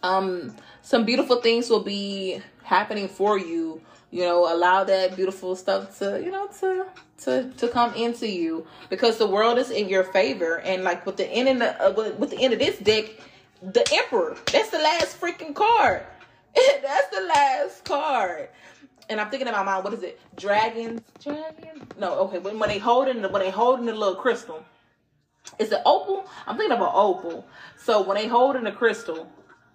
um, 0.03 0.55
some 0.83 1.05
beautiful 1.05 1.41
things 1.43 1.69
will 1.69 1.83
be 1.83 2.41
happening 2.63 3.09
for 3.09 3.39
you. 3.39 3.83
You 4.11 4.23
know, 4.23 4.53
allow 4.53 4.85
that 4.85 5.17
beautiful 5.17 5.57
stuff 5.57 5.99
to 5.99 6.23
you 6.23 6.31
know 6.31 6.47
to 6.61 6.87
to 7.25 7.51
to 7.57 7.69
come 7.69 7.93
into 7.95 8.29
you 8.29 8.67
because 8.89 9.19
the 9.19 9.27
world 9.27 9.59
is 9.59 9.71
in 9.71 9.89
your 9.89 10.05
favor. 10.05 10.61
And 10.61 10.85
like 10.85 11.05
with 11.05 11.17
the 11.17 11.27
end 11.27 11.49
of 11.49 11.59
the 11.59 11.85
uh, 11.85 12.15
with 12.17 12.31
the 12.31 12.39
end 12.39 12.55
of 12.55 12.61
this 12.61 12.79
deck, 12.79 13.07
the 13.63 13.85
Emperor. 13.93 14.37
That's 14.53 14.71
the 14.71 14.79
last 14.79 15.21
freaking 15.21 15.55
card. 15.55 16.03
that's 16.83 17.09
the 17.17 17.23
last 17.23 17.85
card 17.85 18.49
and 19.09 19.21
I'm 19.21 19.31
thinking 19.31 19.49
in 19.49 19.55
my 19.55 19.63
mind, 19.63 19.85
what 19.85 19.93
is 19.95 20.03
it? 20.03 20.21
Dragons, 20.37 21.01
dragons? 21.23 21.85
No, 21.99 22.15
okay. 22.21 22.39
When 22.39 22.59
when 22.59 22.69
they 22.69 22.79
holding 22.79 23.23
the 23.23 23.29
when 23.29 23.43
they 23.43 23.51
holding 23.51 23.87
the 23.87 23.95
little 23.95 24.17
crystal, 24.17 24.65
is 25.59 25.73
it 25.73 25.81
opal? 25.87 26.27
I'm 26.47 26.57
thinking 26.57 26.77
of 26.77 26.83
an 26.83 26.91
opal. 26.93 27.47
So 27.79 28.03
when 28.03 28.17
they 28.17 28.27
holding 28.27 28.65
the 28.65 28.73
crystal, 28.73 29.29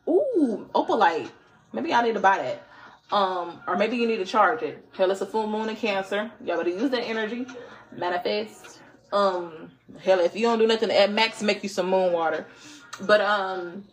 ooh, 0.08 0.70
opalite. 0.76 1.30
Maybe 1.74 1.94
I 1.94 2.02
need 2.04 2.16
to 2.16 2.20
buy 2.20 2.38
that. 2.38 3.16
Um, 3.16 3.62
or 3.68 3.78
maybe 3.78 3.96
you 3.96 4.08
need 4.08 4.18
to 4.18 4.26
charge 4.26 4.62
it. 4.62 4.86
Hell, 4.96 5.12
it's 5.12 5.22
a 5.22 5.26
full 5.26 5.48
moon 5.48 5.70
in 5.70 5.76
Cancer. 5.76 6.32
Y'all 6.44 6.58
better 6.58 6.70
use 6.70 6.92
that 6.92 7.04
energy. 7.04 7.46
Manifest. 7.96 8.80
Um, 9.14 9.72
hell, 10.02 10.20
if 10.20 10.36
you 10.36 10.44
don't 10.44 10.60
do 10.60 10.68
nothing, 10.68 10.92
at 10.92 11.12
max 11.12 11.42
make 11.42 11.64
you 11.64 11.70
some 11.70 11.90
moon 11.90 12.14
water. 12.14 12.46
But 13.02 13.22
um, 13.22 13.86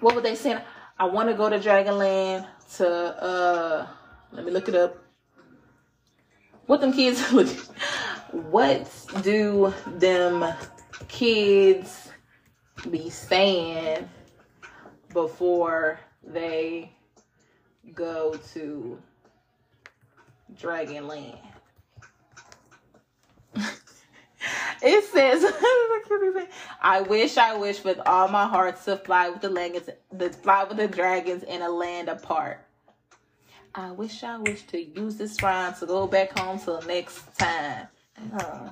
what 0.00 0.14
were 0.14 0.20
they 0.20 0.34
saying? 0.34 0.60
I 0.98 1.04
want 1.04 1.28
to 1.28 1.34
go 1.34 1.50
to 1.50 1.58
Dragonland 1.58 2.46
to 2.76 2.88
uh 2.88 3.86
let 4.32 4.44
me 4.44 4.50
look 4.50 4.68
it 4.68 4.74
up. 4.74 4.96
What 6.64 6.80
them 6.80 6.92
kids 6.92 7.32
look 7.32 7.48
what 8.32 8.90
do 9.22 9.74
them 9.86 10.44
kids 11.08 12.08
be 12.90 13.10
saying 13.10 14.08
before 15.12 16.00
they 16.22 16.92
go 17.94 18.34
to 18.54 18.98
Dragonland? 20.54 21.38
it 24.82 25.04
says 25.04 25.44
I 26.80 27.00
wish 27.02 27.36
I 27.36 27.56
wish 27.56 27.82
with 27.84 28.00
all 28.06 28.28
my 28.28 28.46
heart 28.46 28.82
to 28.84 28.96
fly 28.96 29.30
with 29.30 29.40
the 29.40 29.48
dragons 29.48 29.90
the 30.12 30.30
fly 30.30 30.64
with 30.64 30.76
the 30.76 30.88
dragons 30.88 31.42
in 31.42 31.62
a 31.62 31.68
land 31.68 32.08
apart. 32.08 32.66
I 33.74 33.90
wish 33.90 34.24
I 34.24 34.38
wish 34.38 34.62
to 34.68 34.80
use 34.82 35.16
this 35.16 35.42
rhyme 35.42 35.74
to 35.74 35.86
go 35.86 36.06
back 36.06 36.38
home 36.38 36.58
till 36.58 36.80
next 36.82 37.36
time. 37.38 37.88
Uh, 38.32 38.70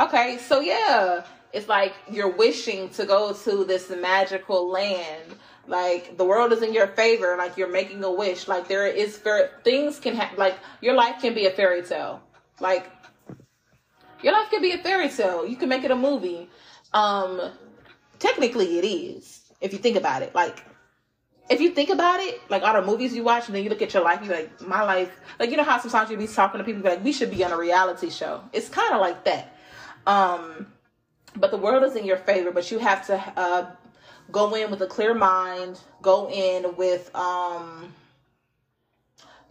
okay, 0.00 0.38
so 0.38 0.58
yeah, 0.60 1.24
it's 1.52 1.68
like 1.68 1.94
you're 2.10 2.36
wishing 2.36 2.88
to 2.90 3.06
go 3.06 3.32
to 3.32 3.64
this 3.64 3.90
magical 3.90 4.68
land. 4.68 5.36
Like 5.68 6.16
the 6.16 6.24
world 6.24 6.52
is 6.52 6.62
in 6.62 6.74
your 6.74 6.88
favor. 6.88 7.36
Like 7.36 7.56
you're 7.56 7.70
making 7.70 8.02
a 8.02 8.10
wish. 8.10 8.48
Like 8.48 8.66
there 8.66 8.88
is 8.88 9.16
fair 9.16 9.50
things 9.62 10.00
can 10.00 10.16
happen. 10.16 10.36
Like 10.36 10.56
your 10.80 10.94
life 10.94 11.20
can 11.20 11.32
be 11.32 11.46
a 11.46 11.50
fairy 11.50 11.82
tale. 11.82 12.20
Like 12.58 12.90
your 14.22 14.32
life 14.32 14.50
can 14.50 14.62
be 14.62 14.72
a 14.72 14.78
fairy 14.78 15.08
tale. 15.08 15.46
You 15.46 15.56
can 15.56 15.68
make 15.68 15.84
it 15.84 15.90
a 15.90 15.96
movie. 15.96 16.48
Um, 16.92 17.40
technically, 18.18 18.78
it 18.78 18.84
is 18.84 19.40
if 19.60 19.72
you 19.72 19.78
think 19.78 19.96
about 19.96 20.22
it. 20.22 20.34
Like 20.34 20.64
if 21.50 21.60
you 21.60 21.70
think 21.70 21.90
about 21.90 22.20
it, 22.20 22.40
like 22.48 22.62
all 22.62 22.74
the 22.74 22.86
movies 22.86 23.14
you 23.14 23.24
watch, 23.24 23.46
and 23.46 23.54
then 23.54 23.64
you 23.64 23.70
look 23.70 23.82
at 23.82 23.92
your 23.92 24.04
life, 24.04 24.24
you're 24.24 24.34
like, 24.34 24.60
my 24.60 24.82
life, 24.82 25.10
like 25.38 25.50
you 25.50 25.56
know 25.56 25.64
how 25.64 25.78
sometimes 25.78 26.10
you 26.10 26.16
be 26.16 26.28
talking 26.28 26.58
to 26.58 26.64
people 26.64 26.82
like, 26.82 27.04
we 27.04 27.12
should 27.12 27.30
be 27.30 27.44
on 27.44 27.52
a 27.52 27.56
reality 27.56 28.08
show. 28.08 28.42
It's 28.52 28.68
kind 28.68 28.94
of 28.94 29.00
like 29.00 29.24
that. 29.24 29.56
Um, 30.06 30.68
but 31.36 31.50
the 31.50 31.56
world 31.56 31.84
is 31.84 31.96
in 31.96 32.04
your 32.04 32.16
favor, 32.16 32.52
but 32.52 32.70
you 32.70 32.78
have 32.78 33.06
to 33.08 33.32
uh, 33.36 33.70
go 34.30 34.54
in 34.54 34.70
with 34.70 34.80
a 34.82 34.86
clear 34.86 35.12
mind, 35.12 35.80
go 36.02 36.30
in 36.30 36.76
with 36.76 37.14
um, 37.14 37.92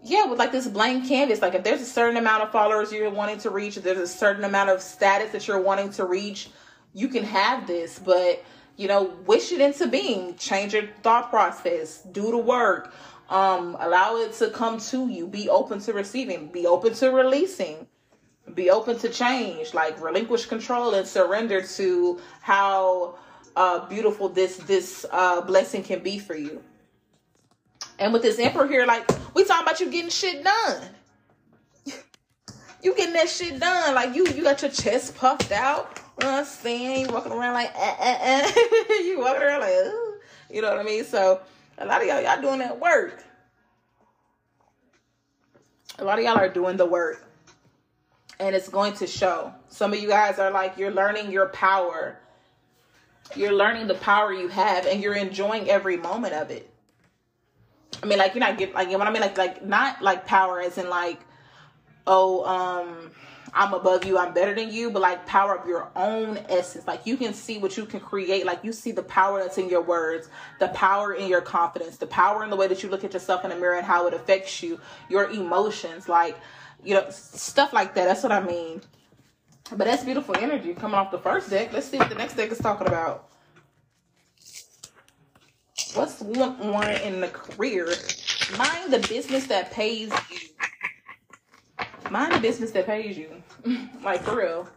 yeah, 0.03 0.25
with 0.25 0.39
like 0.39 0.51
this 0.51 0.67
blank 0.67 1.07
canvas. 1.07 1.41
Like 1.41 1.55
if 1.55 1.63
there's 1.63 1.81
a 1.81 1.85
certain 1.85 2.17
amount 2.17 2.43
of 2.43 2.51
followers 2.51 2.91
you're 2.91 3.09
wanting 3.09 3.39
to 3.39 3.49
reach, 3.49 3.77
if 3.77 3.83
there's 3.83 3.97
a 3.97 4.07
certain 4.07 4.43
amount 4.43 4.69
of 4.69 4.81
status 4.81 5.31
that 5.31 5.47
you're 5.47 5.61
wanting 5.61 5.91
to 5.91 6.05
reach, 6.05 6.49
you 6.93 7.07
can 7.07 7.23
have 7.23 7.67
this, 7.67 7.99
but 7.99 8.43
you 8.77 8.87
know, 8.87 9.13
wish 9.25 9.51
it 9.51 9.59
into 9.59 9.87
being. 9.87 10.35
Change 10.37 10.73
your 10.73 10.87
thought 11.03 11.29
process. 11.29 12.01
Do 12.03 12.31
the 12.31 12.37
work. 12.37 12.93
Um, 13.29 13.75
allow 13.79 14.15
it 14.15 14.33
to 14.35 14.49
come 14.49 14.79
to 14.79 15.09
you. 15.09 15.27
Be 15.27 15.49
open 15.49 15.79
to 15.81 15.93
receiving. 15.93 16.47
Be 16.47 16.65
open 16.65 16.93
to 16.95 17.09
releasing. 17.11 17.87
Be 18.53 18.69
open 18.69 18.97
to 18.99 19.09
change. 19.09 19.73
Like 19.73 20.01
relinquish 20.01 20.45
control 20.45 20.93
and 20.93 21.05
surrender 21.05 21.61
to 21.61 22.21
how 22.41 23.19
uh, 23.55 23.85
beautiful 23.87 24.29
this 24.29 24.55
this 24.57 25.05
uh, 25.11 25.41
blessing 25.41 25.83
can 25.83 26.01
be 26.01 26.17
for 26.17 26.35
you. 26.35 26.63
And 27.99 28.13
with 28.13 28.21
this 28.21 28.39
emperor 28.39 28.67
here, 28.67 28.85
like 28.85 29.07
we 29.33 29.43
talking 29.43 29.67
about 29.67 29.79
you 29.79 29.91
getting 29.91 30.09
shit 30.09 30.43
done. 30.43 30.81
you 32.81 32.95
getting 32.95 33.13
that 33.13 33.29
shit 33.29 33.59
done. 33.59 33.93
Like 33.93 34.15
you 34.15 34.25
you 34.27 34.43
got 34.43 34.61
your 34.61 34.71
chest 34.71 35.15
puffed 35.15 35.51
out 35.51 35.99
you 36.19 36.25
know 36.27 36.33
what 36.33 36.39
I'm 36.39 36.45
saying? 36.45 37.05
You 37.05 37.13
walking 37.13 37.31
around 37.31 37.53
like, 37.53 37.71
eh, 37.73 37.95
eh, 37.99 38.17
eh. 38.19 38.93
you 39.05 39.19
walking 39.19 39.41
around 39.41 39.61
like, 39.61 39.71
Ooh. 39.71 40.15
you 40.49 40.61
know 40.61 40.69
what 40.69 40.79
I 40.79 40.83
mean? 40.83 41.05
So 41.05 41.39
a 41.77 41.85
lot 41.85 42.01
of 42.01 42.07
y'all, 42.07 42.21
y'all 42.21 42.41
doing 42.41 42.59
that 42.59 42.77
work. 42.77 43.23
A 45.97 46.03
lot 46.03 46.19
of 46.19 46.25
y'all 46.25 46.37
are 46.37 46.49
doing 46.49 46.75
the 46.75 46.85
work. 46.85 47.25
And 48.37 48.53
it's 48.53 48.67
going 48.67 48.93
to 48.95 49.07
show. 49.07 49.53
Some 49.69 49.93
of 49.93 49.99
you 49.99 50.09
guys 50.09 50.39
are 50.39 50.51
like, 50.51 50.77
you're 50.77 50.91
learning 50.91 51.31
your 51.31 51.47
power. 51.47 52.19
You're 53.33 53.53
learning 53.53 53.87
the 53.87 53.95
power 53.95 54.33
you 54.33 54.49
have 54.49 54.85
and 54.85 55.01
you're 55.01 55.15
enjoying 55.15 55.69
every 55.69 55.95
moment 55.95 56.33
of 56.33 56.51
it. 56.51 56.68
I 58.01 58.05
mean, 58.05 58.17
like 58.17 58.33
you're 58.33 58.39
not 58.39 58.57
getting 58.57 58.75
like 58.75 58.87
you 58.87 58.93
know 58.93 58.99
what 58.99 59.07
I 59.07 59.11
mean, 59.11 59.21
like 59.21 59.37
like 59.37 59.65
not 59.65 60.01
like 60.01 60.25
power 60.25 60.61
as 60.61 60.77
in 60.77 60.89
like, 60.89 61.19
oh, 62.07 62.45
um, 62.45 63.11
I'm 63.53 63.73
above 63.73 64.05
you, 64.05 64.17
I'm 64.17 64.33
better 64.33 64.53
than 64.53 64.71
you, 64.71 64.89
but 64.91 65.01
like 65.01 65.25
power 65.25 65.57
of 65.57 65.67
your 65.67 65.89
own 65.95 66.37
essence. 66.49 66.87
Like 66.87 67.05
you 67.05 67.17
can 67.17 67.33
see 67.33 67.57
what 67.57 67.77
you 67.77 67.85
can 67.85 67.99
create. 67.99 68.45
Like 68.45 68.63
you 68.63 68.71
see 68.71 68.91
the 68.91 69.03
power 69.03 69.39
that's 69.41 69.57
in 69.57 69.69
your 69.69 69.81
words, 69.81 70.29
the 70.59 70.69
power 70.69 71.13
in 71.13 71.27
your 71.27 71.41
confidence, 71.41 71.97
the 71.97 72.07
power 72.07 72.43
in 72.43 72.49
the 72.49 72.55
way 72.55 72.67
that 72.67 72.83
you 72.83 72.89
look 72.89 73.03
at 73.03 73.13
yourself 73.13 73.43
in 73.43 73.49
the 73.49 73.55
mirror 73.55 73.75
and 73.75 73.85
how 73.85 74.07
it 74.07 74.13
affects 74.13 74.61
you, 74.63 74.79
your 75.09 75.29
emotions, 75.29 76.07
like 76.07 76.37
you 76.83 76.93
know, 76.93 77.09
stuff 77.09 77.73
like 77.73 77.93
that. 77.95 78.05
That's 78.05 78.23
what 78.23 78.31
I 78.31 78.39
mean. 78.39 78.81
But 79.69 79.85
that's 79.85 80.03
beautiful 80.03 80.35
energy 80.37 80.73
coming 80.73 80.95
off 80.95 81.11
the 81.11 81.19
first 81.19 81.49
deck. 81.49 81.73
Let's 81.73 81.87
see 81.87 81.97
what 81.97 82.09
the 82.09 82.15
next 82.15 82.35
deck 82.35 82.51
is 82.51 82.57
talking 82.57 82.87
about. 82.87 83.28
What's 85.95 86.21
one, 86.21 86.91
in 87.01 87.19
the 87.19 87.29
career? 87.29 87.87
Mind 88.57 88.93
the 88.93 88.99
business 89.07 89.47
that 89.47 89.71
pays 89.71 90.11
you. 90.31 90.39
Mind 92.11 92.33
the 92.33 92.39
business 92.39 92.71
that 92.71 92.85
pays 92.85 93.17
you. 93.17 93.31
like 94.03 94.21
for 94.21 94.37
real. 94.37 94.69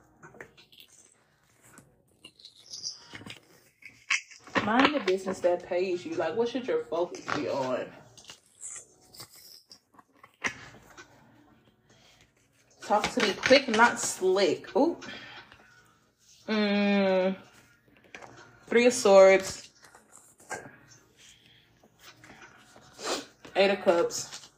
Mind 4.64 4.94
the 4.94 5.00
business 5.00 5.40
that 5.40 5.66
pays 5.68 6.04
you. 6.06 6.14
Like 6.14 6.36
what 6.36 6.48
should 6.48 6.66
your 6.66 6.84
focus 6.84 7.24
be 7.36 7.48
on? 7.48 7.86
Talk 12.82 13.10
to 13.12 13.22
me 13.26 13.34
quick, 13.34 13.68
not 13.68 14.00
slick. 14.00 14.74
Ooh. 14.76 14.96
Mm. 16.48 17.36
Three 18.66 18.86
of 18.86 18.92
Swords. 18.92 19.61
Eight 23.56 23.70
of 23.70 23.82
Cups. 23.82 24.48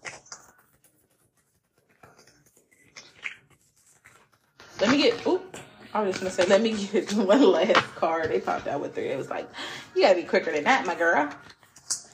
Let 4.80 4.90
me 4.90 4.98
get, 4.98 5.26
oop. 5.26 5.56
I 5.92 6.02
was 6.02 6.18
just 6.18 6.20
gonna 6.20 6.30
say, 6.30 6.46
let 6.46 6.60
me 6.62 6.72
get 6.86 7.12
one 7.14 7.42
last 7.42 7.94
card. 7.94 8.30
They 8.30 8.40
popped 8.40 8.66
out 8.66 8.80
with 8.80 8.94
three. 8.94 9.08
It 9.08 9.16
was 9.18 9.30
like, 9.30 9.48
you 9.94 10.02
gotta 10.02 10.16
be 10.16 10.24
quicker 10.24 10.52
than 10.52 10.64
that, 10.64 10.86
my 10.86 10.94
girl. 10.94 11.30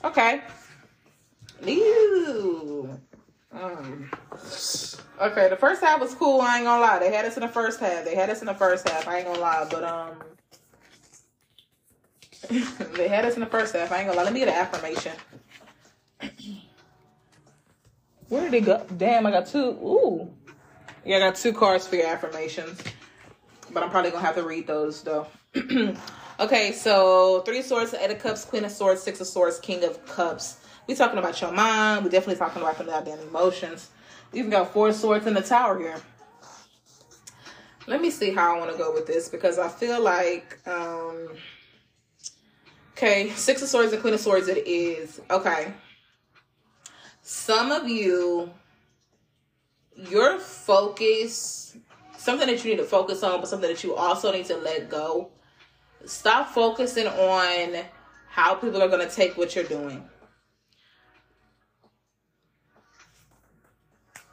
Okay. 0.05 0.43
Ew. 1.65 3.01
Um. 3.53 4.11
Okay, 5.21 5.49
the 5.49 5.57
first 5.57 5.83
half 5.83 6.01
was 6.01 6.15
cool. 6.15 6.41
I 6.41 6.57
ain't 6.59 6.65
gonna 6.67 6.81
lie. 6.81 6.99
They 6.99 7.13
had 7.13 7.25
us 7.25 7.37
in 7.37 7.43
the 7.43 7.49
first 7.49 7.81
half. 7.81 8.05
They 8.05 8.15
had 8.15 8.31
us 8.31 8.41
in 8.41 8.47
the 8.47 8.55
first 8.55 8.89
half. 8.89 9.07
I 9.09 9.19
ain't 9.19 9.27
gonna 9.27 9.41
lie, 9.41 9.67
but 9.71 9.85
um, 9.85 10.17
they 12.97 13.09
had 13.09 13.25
us 13.25 13.35
in 13.35 13.41
the 13.41 13.47
first 13.47 13.75
half. 13.75 13.93
I 13.93 13.99
ain't 13.99 14.07
gonna 14.07 14.19
lie. 14.19 14.25
Let 14.25 14.33
me 14.33 14.41
get 14.41 14.49
an 14.49 14.55
affirmation. 14.55 15.13
Where 18.31 18.49
did 18.49 18.55
it 18.55 18.65
go? 18.65 18.87
Damn, 18.97 19.27
I 19.27 19.33
got 19.33 19.47
two. 19.47 19.59
Ooh. 19.59 20.31
Yeah, 21.05 21.17
I 21.17 21.19
got 21.19 21.35
two 21.35 21.53
cards 21.53 21.89
for 21.89 21.97
your 21.97 22.07
affirmations. 22.07 22.81
But 23.73 23.83
I'm 23.83 23.91
probably 23.91 24.13
gonna 24.13 24.25
have 24.25 24.37
to 24.37 24.45
read 24.45 24.69
those 24.69 25.03
though. 25.03 25.27
okay, 26.41 26.71
so 26.71 27.41
three 27.41 27.61
swords, 27.61 27.93
eight 27.93 28.13
of 28.13 28.21
cups, 28.21 28.45
queen 28.45 28.65
of 28.65 28.71
swords, 28.71 29.03
six 29.03 29.21
of 29.21 29.27
swords, 29.27 29.59
king 29.59 29.83
of 29.83 30.07
cups. 30.07 30.61
We 30.87 30.95
talking 30.95 31.19
about 31.19 31.41
your 31.41 31.51
mind. 31.51 32.05
We 32.05 32.11
definitely 32.11 32.37
talking 32.37 32.63
about 32.63 32.79
the 32.79 32.85
goddamn 32.85 33.19
emotions. 33.19 33.91
We 34.31 34.39
even 34.39 34.51
got 34.53 34.73
four 34.73 34.93
swords 34.93 35.27
in 35.27 35.35
the 35.35 35.43
tower 35.43 35.77
here. 35.77 36.01
Let 37.89 38.01
me 38.01 38.11
see 38.11 38.31
how 38.33 38.55
I 38.55 38.59
want 38.61 38.71
to 38.71 38.79
go 38.79 38.93
with 38.95 39.09
this 39.09 39.29
because 39.29 39.59
I 39.59 39.69
feel 39.69 40.01
like 40.01 40.61
um 40.69 41.31
okay, 42.93 43.31
six 43.31 43.61
of 43.61 43.69
swords 43.69 43.93
and 43.93 44.01
queen 44.01 44.15
of 44.15 44.21
swords 44.21 44.47
it 44.47 44.69
is. 44.69 45.21
Okay. 45.29 45.75
Some 47.33 47.71
of 47.71 47.89
you, 47.89 48.51
your 49.95 50.41
focus, 50.41 51.77
something 52.19 52.49
that 52.49 52.65
you 52.65 52.73
need 52.73 52.79
to 52.79 52.85
focus 52.85 53.23
on, 53.23 53.39
but 53.39 53.49
something 53.49 53.71
that 53.71 53.85
you 53.85 53.95
also 53.95 54.33
need 54.33 54.47
to 54.47 54.57
let 54.57 54.91
go. 54.91 55.31
Stop 56.05 56.49
focusing 56.49 57.07
on 57.07 57.85
how 58.31 58.57
people 58.57 58.83
are 58.83 58.89
going 58.89 59.09
to 59.09 59.15
take 59.15 59.37
what 59.37 59.55
you're 59.55 59.63
doing. 59.63 60.03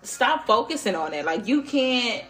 Stop 0.02 0.48
focusing 0.48 0.95
on 0.95 1.14
it. 1.14 1.24
Like, 1.24 1.45
you 1.45 1.62
can't 1.62 2.26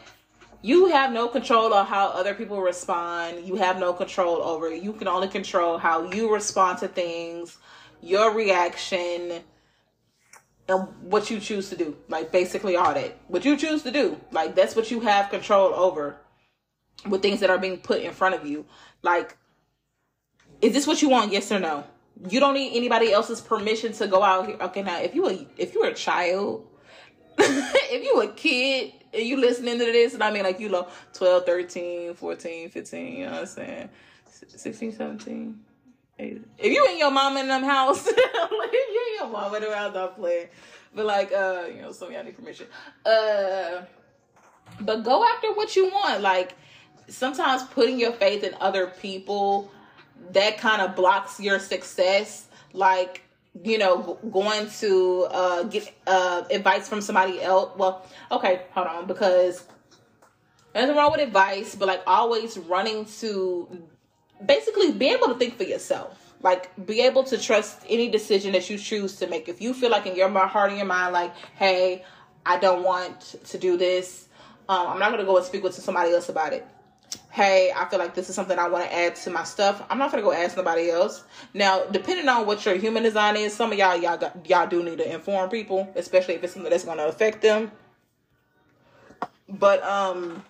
you 0.61 0.87
have 0.87 1.13
no 1.13 1.29
control 1.29 1.73
on 1.73 1.85
how 1.85 2.07
other 2.07 2.33
people 2.33 2.59
respond. 2.59 3.47
You 3.47 3.55
have 3.55 3.79
no 3.79 3.93
control 3.93 4.41
over 4.41 4.67
it. 4.67 4.83
You 4.83 4.91
can 4.91 5.07
only 5.07 5.29
control 5.29 5.77
how 5.77 6.11
you 6.11 6.33
respond 6.33 6.79
to 6.79 6.89
things, 6.89 7.57
your 8.01 8.33
reaction, 8.33 9.43
and 10.67 10.87
what 11.01 11.29
you 11.29 11.39
choose 11.39 11.69
to 11.69 11.75
do. 11.75 11.95
Like 12.09 12.31
basically 12.31 12.75
all 12.75 12.93
that. 12.93 13.17
What 13.27 13.45
you 13.45 13.57
choose 13.57 13.83
to 13.83 13.91
do. 13.91 14.19
Like 14.31 14.55
that's 14.55 14.75
what 14.75 14.91
you 14.91 15.01
have 15.01 15.29
control 15.29 15.73
over 15.73 16.17
with 17.07 17.21
things 17.21 17.39
that 17.39 17.49
are 17.49 17.57
being 17.57 17.77
put 17.77 18.01
in 18.01 18.11
front 18.13 18.35
of 18.35 18.45
you. 18.45 18.65
Like, 19.01 19.37
is 20.61 20.73
this 20.73 20.87
what 20.87 21.01
you 21.01 21.09
want? 21.09 21.31
Yes 21.31 21.51
or 21.51 21.59
no? 21.59 21.85
You 22.29 22.39
don't 22.39 22.55
need 22.55 22.75
anybody 22.75 23.11
else's 23.11 23.41
permission 23.41 23.93
to 23.93 24.07
go 24.07 24.23
out 24.23 24.47
here. 24.47 24.57
Okay, 24.59 24.81
now 24.81 24.99
if 24.99 25.13
you 25.13 25.27
a 25.27 25.47
if 25.57 25.73
you 25.73 25.81
were 25.81 25.87
a 25.87 25.93
child, 25.93 26.67
if 27.37 28.03
you 28.03 28.21
a 28.21 28.27
kid 28.33 28.93
and 29.13 29.23
you 29.23 29.37
listening 29.37 29.77
to 29.77 29.85
this, 29.85 30.15
and 30.15 30.23
I 30.23 30.31
mean 30.31 30.43
like 30.43 30.59
you 30.59 30.69
know 30.69 30.87
12, 31.13 31.45
13, 31.45 32.13
14, 32.15 32.69
15, 32.69 33.13
you 33.13 33.25
know 33.25 33.31
what 33.31 33.41
I'm 33.41 33.45
saying? 33.45 33.89
16, 34.25 34.93
17 34.93 35.59
if 36.19 36.71
you 36.71 36.85
ain't 36.89 36.97
your 36.97 37.11
mom 37.11 37.37
in 37.37 37.47
them 37.47 37.63
house, 37.63 38.05
like 38.07 38.73
you 38.73 39.05
in 39.09 39.15
your 39.19 39.29
mom 39.29 39.53
in 39.55 39.61
them 39.61 39.71
house, 39.71 39.95
I'm 39.95 40.13
playing. 40.13 40.47
But 40.95 41.05
like, 41.05 41.31
uh, 41.31 41.65
you 41.73 41.81
know, 41.81 41.91
some 41.91 42.11
y'all 42.11 42.23
need 42.23 42.35
permission. 42.35 42.67
Uh, 43.05 43.83
but 44.81 45.03
go 45.03 45.23
after 45.23 45.53
what 45.53 45.75
you 45.75 45.89
want. 45.89 46.21
Like 46.21 46.55
sometimes 47.07 47.63
putting 47.63 47.99
your 47.99 48.13
faith 48.13 48.43
in 48.43 48.55
other 48.59 48.87
people 48.87 49.71
that 50.31 50.57
kind 50.57 50.81
of 50.81 50.95
blocks 50.95 51.39
your 51.39 51.59
success. 51.59 52.47
Like 52.73 53.23
you 53.63 53.77
know, 53.77 54.19
going 54.31 54.69
to 54.79 55.27
uh 55.31 55.63
get 55.63 55.93
uh 56.05 56.43
advice 56.49 56.87
from 56.87 57.01
somebody 57.01 57.41
else. 57.41 57.71
Well, 57.77 58.05
okay, 58.31 58.63
hold 58.71 58.87
on, 58.87 59.07
because 59.07 59.63
nothing 60.73 60.95
wrong 60.95 61.11
with 61.11 61.21
advice, 61.21 61.75
but 61.75 61.87
like 61.87 62.01
always 62.05 62.57
running 62.57 63.05
to 63.19 63.87
basically 64.45 64.91
be 64.91 65.09
able 65.09 65.27
to 65.27 65.35
think 65.35 65.57
for 65.57 65.63
yourself. 65.63 66.33
Like 66.41 66.69
be 66.85 67.01
able 67.01 67.23
to 67.25 67.37
trust 67.37 67.81
any 67.89 68.09
decision 68.09 68.51
that 68.53 68.69
you 68.69 68.77
choose 68.77 69.15
to 69.17 69.27
make. 69.27 69.49
If 69.49 69.61
you 69.61 69.73
feel 69.73 69.89
like 69.89 70.05
in 70.05 70.15
your 70.15 70.29
heart 70.47 70.69
and 70.69 70.77
your 70.77 70.87
mind, 70.87 71.13
like, 71.13 71.35
hey, 71.55 72.03
I 72.45 72.57
don't 72.59 72.83
want 72.83 73.35
to 73.45 73.57
do 73.57 73.77
this. 73.77 74.27
Um, 74.69 74.87
I'm 74.87 74.99
not 74.99 75.11
gonna 75.11 75.25
go 75.25 75.37
and 75.37 75.45
speak 75.45 75.63
with 75.63 75.73
somebody 75.73 76.11
else 76.13 76.29
about 76.29 76.53
it. 76.53 76.65
Hey, 77.31 77.71
I 77.75 77.85
feel 77.85 77.99
like 77.99 78.15
this 78.15 78.29
is 78.29 78.35
something 78.35 78.57
I 78.57 78.67
want 78.67 78.85
to 78.85 78.93
add 78.93 79.15
to 79.15 79.29
my 79.29 79.43
stuff. 79.43 79.83
I'm 79.89 79.97
not 79.97 80.11
gonna 80.11 80.23
go 80.23 80.31
ask 80.31 80.57
nobody 80.57 80.89
else. 80.89 81.23
Now, 81.53 81.83
depending 81.85 82.27
on 82.27 82.45
what 82.45 82.65
your 82.65 82.75
human 82.75 83.03
design 83.03 83.35
is, 83.35 83.53
some 83.53 83.71
of 83.71 83.77
y'all 83.77 83.97
y'all 83.97 84.17
got, 84.17 84.47
y'all 84.47 84.67
do 84.67 84.83
need 84.83 84.97
to 84.99 85.11
inform 85.11 85.49
people, 85.49 85.91
especially 85.95 86.35
if 86.35 86.43
it's 86.43 86.53
something 86.53 86.69
that's 86.69 86.83
gonna 86.83 87.07
affect 87.07 87.41
them. 87.41 87.71
But 89.49 89.81
um, 89.83 90.43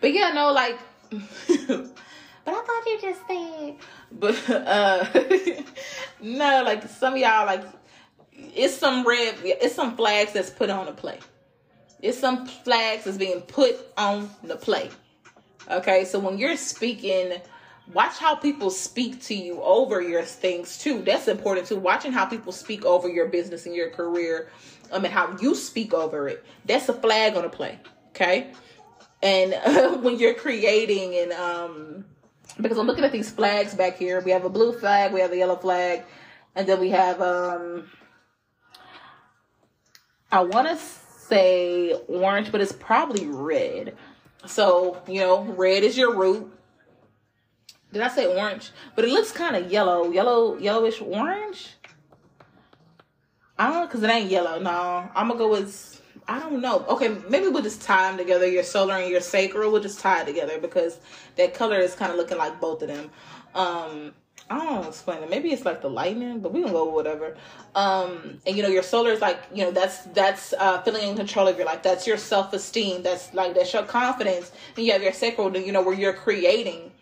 but 0.00 0.12
yeah, 0.12 0.32
no, 0.32 0.52
like 0.52 0.78
but 2.48 2.54
I 2.54 2.62
thought 2.62 2.86
you 2.86 2.98
just 3.00 3.26
said. 3.26 3.76
But 4.10 4.50
uh, 4.50 5.62
no, 6.22 6.62
like 6.64 6.88
some 6.88 7.14
of 7.14 7.18
y'all, 7.18 7.46
like 7.46 7.64
it's 8.32 8.74
some 8.76 9.06
red, 9.06 9.36
it's 9.42 9.74
some 9.74 9.96
flags 9.96 10.32
that's 10.32 10.50
put 10.50 10.70
on 10.70 10.86
the 10.86 10.92
play. 10.92 11.18
It's 12.00 12.18
some 12.18 12.46
flags 12.46 13.04
that's 13.04 13.18
being 13.18 13.42
put 13.42 13.76
on 13.96 14.30
the 14.42 14.56
play. 14.56 14.90
Okay, 15.70 16.04
so 16.04 16.18
when 16.18 16.38
you're 16.38 16.56
speaking, 16.56 17.34
watch 17.92 18.16
how 18.16 18.34
people 18.34 18.70
speak 18.70 19.20
to 19.24 19.34
you 19.34 19.60
over 19.60 20.00
your 20.00 20.22
things 20.22 20.78
too. 20.78 21.02
That's 21.02 21.28
important 21.28 21.66
too. 21.66 21.76
Watching 21.76 22.12
how 22.12 22.24
people 22.24 22.52
speak 22.52 22.84
over 22.84 23.08
your 23.08 23.26
business 23.26 23.66
and 23.66 23.74
your 23.74 23.90
career, 23.90 24.50
um, 24.90 25.04
and 25.04 25.12
how 25.12 25.36
you 25.42 25.54
speak 25.54 25.92
over 25.92 26.28
it. 26.28 26.44
That's 26.64 26.88
a 26.88 26.94
flag 26.94 27.36
on 27.36 27.42
the 27.42 27.50
play. 27.50 27.78
Okay, 28.10 28.52
and 29.22 29.52
uh, 29.52 29.98
when 29.98 30.18
you're 30.18 30.34
creating 30.34 31.14
and 31.14 31.32
um 31.32 32.04
because 32.60 32.78
I'm 32.78 32.86
looking 32.86 33.04
at 33.04 33.12
these 33.12 33.30
flags 33.30 33.74
back 33.74 33.96
here. 33.96 34.20
We 34.20 34.30
have 34.32 34.44
a 34.44 34.50
blue 34.50 34.72
flag, 34.72 35.12
we 35.12 35.20
have 35.20 35.32
a 35.32 35.36
yellow 35.36 35.56
flag, 35.56 36.04
and 36.54 36.68
then 36.68 36.80
we 36.80 36.90
have 36.90 37.20
um 37.20 37.90
I 40.30 40.42
want 40.42 40.68
to 40.68 40.76
say 40.76 41.92
orange, 42.06 42.52
but 42.52 42.60
it's 42.60 42.72
probably 42.72 43.26
red. 43.26 43.96
So, 44.46 45.02
you 45.08 45.20
know, 45.20 45.42
red 45.42 45.82
is 45.82 45.96
your 45.96 46.14
root. 46.14 46.52
Did 47.92 48.02
I 48.02 48.08
say 48.08 48.26
orange? 48.26 48.70
But 48.94 49.06
it 49.06 49.10
looks 49.10 49.32
kind 49.32 49.56
of 49.56 49.72
yellow, 49.72 50.10
yellow, 50.10 50.58
yellowish 50.58 51.00
orange. 51.00 51.68
I 53.58 53.68
don't 53.68 53.80
know, 53.80 53.86
because 53.86 54.02
it 54.02 54.10
ain't 54.10 54.30
yellow. 54.30 54.60
No, 54.60 55.10
I'm 55.14 55.30
to 55.30 55.34
go 55.34 55.50
with, 55.50 55.97
I 56.28 56.38
don't 56.40 56.60
know. 56.60 56.84
Okay, 56.88 57.16
maybe 57.28 57.48
we'll 57.48 57.62
just 57.62 57.80
tie 57.80 58.08
them 58.08 58.18
together. 58.18 58.46
Your 58.46 58.62
solar 58.62 58.96
and 58.96 59.10
your 59.10 59.22
sacral. 59.22 59.72
We'll 59.72 59.82
just 59.82 59.98
tie 59.98 60.22
it 60.22 60.26
together 60.26 60.58
because 60.58 61.00
that 61.36 61.54
color 61.54 61.78
is 61.78 61.94
kind 61.94 62.12
of 62.12 62.18
looking 62.18 62.36
like 62.36 62.60
both 62.60 62.82
of 62.82 62.88
them. 62.88 63.10
Um, 63.54 64.12
I 64.50 64.58
don't 64.58 64.82
know 64.82 64.88
explain 64.88 65.22
it. 65.22 65.30
Maybe 65.30 65.50
it's 65.50 65.64
like 65.64 65.82
the 65.82 65.90
lightning, 65.90 66.40
but 66.40 66.52
we 66.52 66.62
can 66.62 66.72
go 66.72 66.86
with 66.86 66.94
whatever. 66.94 67.36
Um, 67.74 68.40
and 68.46 68.56
you 68.56 68.62
know, 68.62 68.68
your 68.68 68.82
solar 68.82 69.10
is 69.10 69.20
like, 69.20 69.42
you 69.54 69.64
know, 69.64 69.70
that's 69.70 70.04
that's 70.06 70.52
uh, 70.54 70.80
feeling 70.82 71.08
in 71.08 71.16
control 71.16 71.48
of 71.48 71.56
your 71.56 71.66
life. 71.66 71.82
That's 71.82 72.06
your 72.06 72.18
self 72.18 72.52
esteem. 72.52 73.02
That's 73.02 73.32
like 73.34 73.54
that's 73.54 73.72
your 73.72 73.84
confidence. 73.84 74.52
And 74.76 74.86
you 74.86 74.92
have 74.92 75.02
your 75.02 75.12
sacral, 75.12 75.54
you 75.56 75.72
know, 75.72 75.82
where 75.82 75.94
you're 75.94 76.14
creating, 76.14 76.92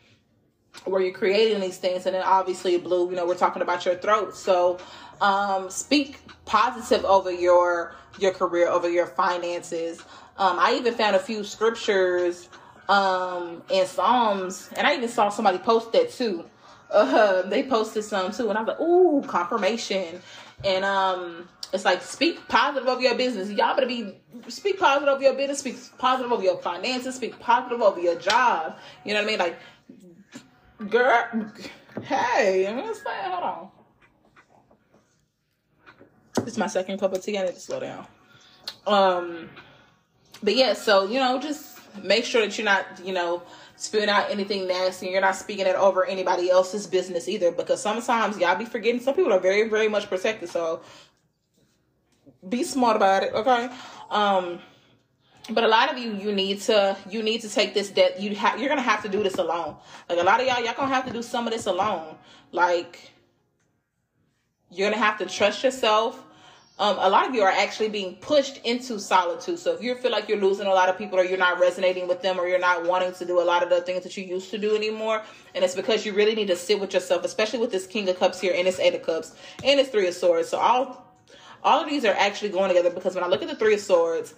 where 0.85 1.03
you're 1.03 1.15
creating 1.15 1.61
these 1.61 1.79
things. 1.79 2.07
And 2.07 2.15
then 2.15 2.23
obviously 2.25 2.79
blue, 2.79 3.11
you 3.11 3.17
know, 3.17 3.27
we're 3.27 3.37
talking 3.37 3.63
about 3.63 3.85
your 3.85 3.97
throat. 3.97 4.37
So 4.37 4.79
um, 5.21 5.71
speak 5.71 6.21
positive 6.45 7.05
over 7.05 7.31
your 7.31 7.95
your 8.19 8.33
career, 8.33 8.69
over 8.69 8.89
your 8.89 9.07
finances. 9.07 10.01
Um, 10.39 10.59
I 10.59 10.75
even 10.75 10.95
found 10.95 11.17
a 11.17 11.19
few 11.19 11.45
scriptures 11.45 12.49
um, 12.89 13.63
in 13.71 13.87
Psalms, 13.87 14.71
and 14.77 14.87
I 14.87 14.95
even 14.97 15.09
saw 15.09 15.29
somebody 15.29 15.59
post 15.59 15.93
that 15.93 16.11
too 16.11 16.45
uh, 16.91 17.43
they 17.43 17.63
posted 17.65 18.05
some 18.05 18.33
too, 18.33 18.49
and 18.49 18.59
I 18.59 18.63
was 18.63 18.69
like, 18.69 18.81
"Ooh, 18.81 19.23
confirmation!" 19.27 20.21
And 20.65 20.85
um, 20.85 21.49
it's 21.73 21.85
like 21.85 22.03
speak 22.03 22.47
positive 22.49 22.89
of 22.89 23.01
your 23.01 23.15
business. 23.17 23.51
Y'all 23.51 23.75
better 23.75 23.87
be 23.87 24.15
speak 24.49 24.79
positive 24.79 25.09
of 25.15 25.23
your 25.23 25.35
business, 25.35 25.59
speak 25.59 25.77
positive 25.99 26.33
of 26.33 26.43
your 26.43 26.59
finances, 26.59 27.17
speak 27.17 27.39
positive 27.41 27.83
of 27.83 27.99
your 27.99 28.17
job. 28.17 28.77
You 29.05 29.15
know 29.15 29.21
what 29.21 29.27
I 29.27 29.31
mean? 29.31 29.39
Like, 29.39 30.91
girl, 30.91 31.51
hey, 32.03 32.67
I'm 32.67 32.77
gonna 32.77 32.95
say, 32.95 33.03
hold 33.23 33.45
on. 33.45 33.69
It's 36.47 36.57
my 36.57 36.67
second 36.67 36.99
cup 36.99 37.13
of 37.13 37.23
tea. 37.23 37.39
I 37.39 37.45
need 37.45 37.55
to 37.55 37.61
slow 37.61 37.81
down. 37.81 38.07
Um, 38.87 39.51
but 40.43 40.57
yeah, 40.57 40.75
so 40.75 41.07
you 41.07 41.19
know, 41.19 41.39
just 41.41 41.79
make 42.03 42.25
sure 42.25 42.43
that 42.43 42.57
you're 42.57 42.65
not, 42.65 42.87
you 43.05 43.13
know 43.13 43.43
spewing 43.77 44.09
out 44.09 44.31
anything 44.31 44.67
nasty. 44.67 45.09
You're 45.09 45.21
not 45.21 45.37
speaking 45.37 45.67
it 45.67 45.77
over 45.77 46.05
anybody 46.05 46.51
else's 46.51 46.87
business 46.87 47.29
either, 47.29 47.53
because 47.53 47.81
sometimes 47.81 48.39
y'all 48.39 48.57
be 48.57 48.65
forgetting. 48.65 49.01
Some 49.01 49.15
people 49.15 49.33
are 49.33 49.39
very, 49.39 49.69
very 49.69 49.89
much 49.89 50.09
protected, 50.09 50.49
so 50.49 50.81
be 52.49 52.65
smart 52.65 52.97
about 52.97 53.23
it. 53.23 53.33
Okay. 53.35 53.69
Um, 54.11 54.61
but 55.51 55.63
a 55.63 55.69
lot 55.69 55.93
of 55.93 55.99
you, 55.99 56.13
you 56.15 56.33
need 56.33 56.61
to, 56.63 56.97
you 57.09 57.23
need 57.23 57.43
to 57.43 57.49
take 57.49 57.73
this 57.75 57.91
debt. 57.91 58.21
You 58.21 58.35
have, 58.35 58.59
you're 58.59 58.69
gonna 58.69 58.83
have 58.83 59.03
to 59.03 59.09
do 59.09 59.23
this 59.23 59.37
alone. 59.37 59.77
Like 60.09 60.19
a 60.19 60.25
lot 60.25 60.41
of 60.41 60.47
y'all, 60.47 60.65
y'all 60.65 60.75
gonna 60.75 60.93
have 60.93 61.07
to 61.07 61.13
do 61.13 61.23
some 61.23 61.47
of 61.47 61.53
this 61.53 61.67
alone. 61.67 62.17
Like 62.51 63.13
you're 64.71 64.91
gonna 64.91 65.01
have 65.01 65.19
to 65.19 65.27
trust 65.27 65.63
yourself 65.63 66.21
um, 66.79 66.99
a 66.99 67.09
lot 67.09 67.27
of 67.27 67.35
you 67.35 67.41
are 67.43 67.51
actually 67.51 67.89
being 67.89 68.17
pushed 68.17 68.59
into 68.59 69.01
solitude. 69.01 69.59
So 69.59 69.73
if 69.73 69.83
you 69.83 69.95
feel 69.95 70.11
like 70.11 70.29
you're 70.29 70.41
losing 70.41 70.67
a 70.67 70.75
lot 70.75 70.91
of 70.91 70.99
people 70.99 71.19
or 71.19 71.25
you're 71.25 71.39
not 71.39 71.59
resonating 71.59 72.07
with 72.07 72.21
them 72.21 72.39
or 72.39 72.47
you're 72.47 72.59
not 72.59 72.85
wanting 72.85 73.13
to 73.15 73.25
do 73.25 73.41
a 73.41 73.45
lot 73.45 73.63
of 73.63 73.71
the 73.71 73.81
things 73.81 74.03
that 74.03 74.15
you 74.17 74.25
used 74.25 74.51
to 74.51 74.59
do 74.59 74.77
anymore, 74.77 75.23
and 75.55 75.65
it's 75.65 75.75
because 75.75 76.05
you 76.05 76.13
really 76.13 76.35
need 76.35 76.49
to 76.49 76.57
sit 76.57 76.79
with 76.79 76.93
yourself, 76.93 77.25
especially 77.25 77.61
with 77.61 77.73
this 77.73 77.87
King 77.87 78.07
of 78.11 78.19
Cups 78.19 78.41
here 78.41 78.53
and 78.55 78.67
this 78.67 78.79
Eight 78.79 78.95
of 78.95 79.03
Cups 79.03 79.35
and 79.65 79.79
this 79.79 79.89
Three 79.89 80.07
of 80.07 80.15
Swords. 80.15 80.49
So 80.49 80.59
all 80.59 81.03
all 81.65 81.83
of 81.83 81.89
these 81.89 82.05
are 82.05 82.15
actually 82.15 82.51
going 82.51 82.69
together 82.69 82.91
because 82.91 83.15
when 83.15 83.25
I 83.25 83.27
look 83.27 83.43
at 83.43 83.49
the 83.49 83.57
Three 83.57 83.75
of 83.75 83.81
Swords, 83.81 84.35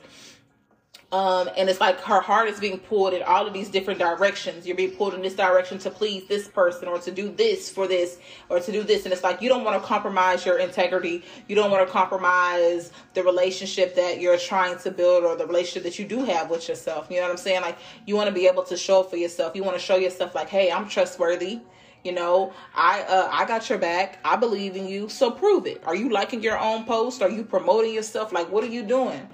um, 1.10 1.48
and 1.56 1.70
it's 1.70 1.80
like 1.80 1.98
her 2.00 2.20
heart 2.20 2.50
is 2.50 2.60
being 2.60 2.78
pulled 2.78 3.14
in 3.14 3.22
all 3.22 3.46
of 3.46 3.54
these 3.54 3.70
different 3.70 3.98
directions. 3.98 4.66
You're 4.66 4.76
being 4.76 4.90
pulled 4.90 5.14
in 5.14 5.22
this 5.22 5.34
direction 5.34 5.78
to 5.78 5.90
please 5.90 6.28
this 6.28 6.48
person 6.48 6.86
or 6.86 6.98
to 6.98 7.10
do 7.10 7.30
this 7.30 7.70
for 7.70 7.88
this 7.88 8.18
or 8.50 8.60
to 8.60 8.70
do 8.70 8.82
this. 8.82 9.04
And 9.04 9.12
it's 9.14 9.22
like 9.22 9.40
you 9.40 9.48
don't 9.48 9.64
want 9.64 9.80
to 9.80 9.86
compromise 9.86 10.44
your 10.44 10.58
integrity. 10.58 11.24
You 11.48 11.56
don't 11.56 11.70
want 11.70 11.86
to 11.86 11.90
compromise 11.90 12.92
the 13.14 13.22
relationship 13.22 13.94
that 13.94 14.20
you're 14.20 14.36
trying 14.36 14.76
to 14.80 14.90
build 14.90 15.24
or 15.24 15.34
the 15.34 15.46
relationship 15.46 15.84
that 15.84 15.98
you 15.98 16.04
do 16.06 16.26
have 16.26 16.50
with 16.50 16.68
yourself. 16.68 17.06
You 17.08 17.16
know 17.16 17.22
what 17.22 17.30
I'm 17.30 17.36
saying? 17.38 17.62
Like 17.62 17.78
you 18.04 18.14
want 18.14 18.28
to 18.28 18.34
be 18.34 18.46
able 18.46 18.64
to 18.64 18.76
show 18.76 19.02
for 19.02 19.16
yourself. 19.16 19.56
You 19.56 19.64
want 19.64 19.78
to 19.78 19.82
show 19.82 19.96
yourself 19.96 20.34
like, 20.34 20.50
hey, 20.50 20.70
I'm 20.70 20.90
trustworthy. 20.90 21.60
You 22.04 22.12
know, 22.12 22.52
I 22.74 23.00
uh, 23.02 23.28
I 23.32 23.46
got 23.46 23.70
your 23.70 23.78
back. 23.78 24.18
I 24.26 24.36
believe 24.36 24.76
in 24.76 24.86
you. 24.86 25.08
So 25.08 25.30
prove 25.30 25.66
it. 25.66 25.82
Are 25.86 25.96
you 25.96 26.10
liking 26.10 26.42
your 26.42 26.58
own 26.58 26.84
post? 26.84 27.22
Are 27.22 27.30
you 27.30 27.44
promoting 27.44 27.94
yourself? 27.94 28.30
Like, 28.30 28.52
what 28.52 28.62
are 28.62 28.68
you 28.68 28.82
doing? 28.82 29.26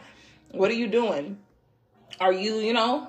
What 0.52 0.70
are 0.70 0.74
you 0.74 0.86
doing? 0.86 1.38
Are 2.20 2.32
you, 2.32 2.56
you 2.56 2.72
know, 2.72 3.08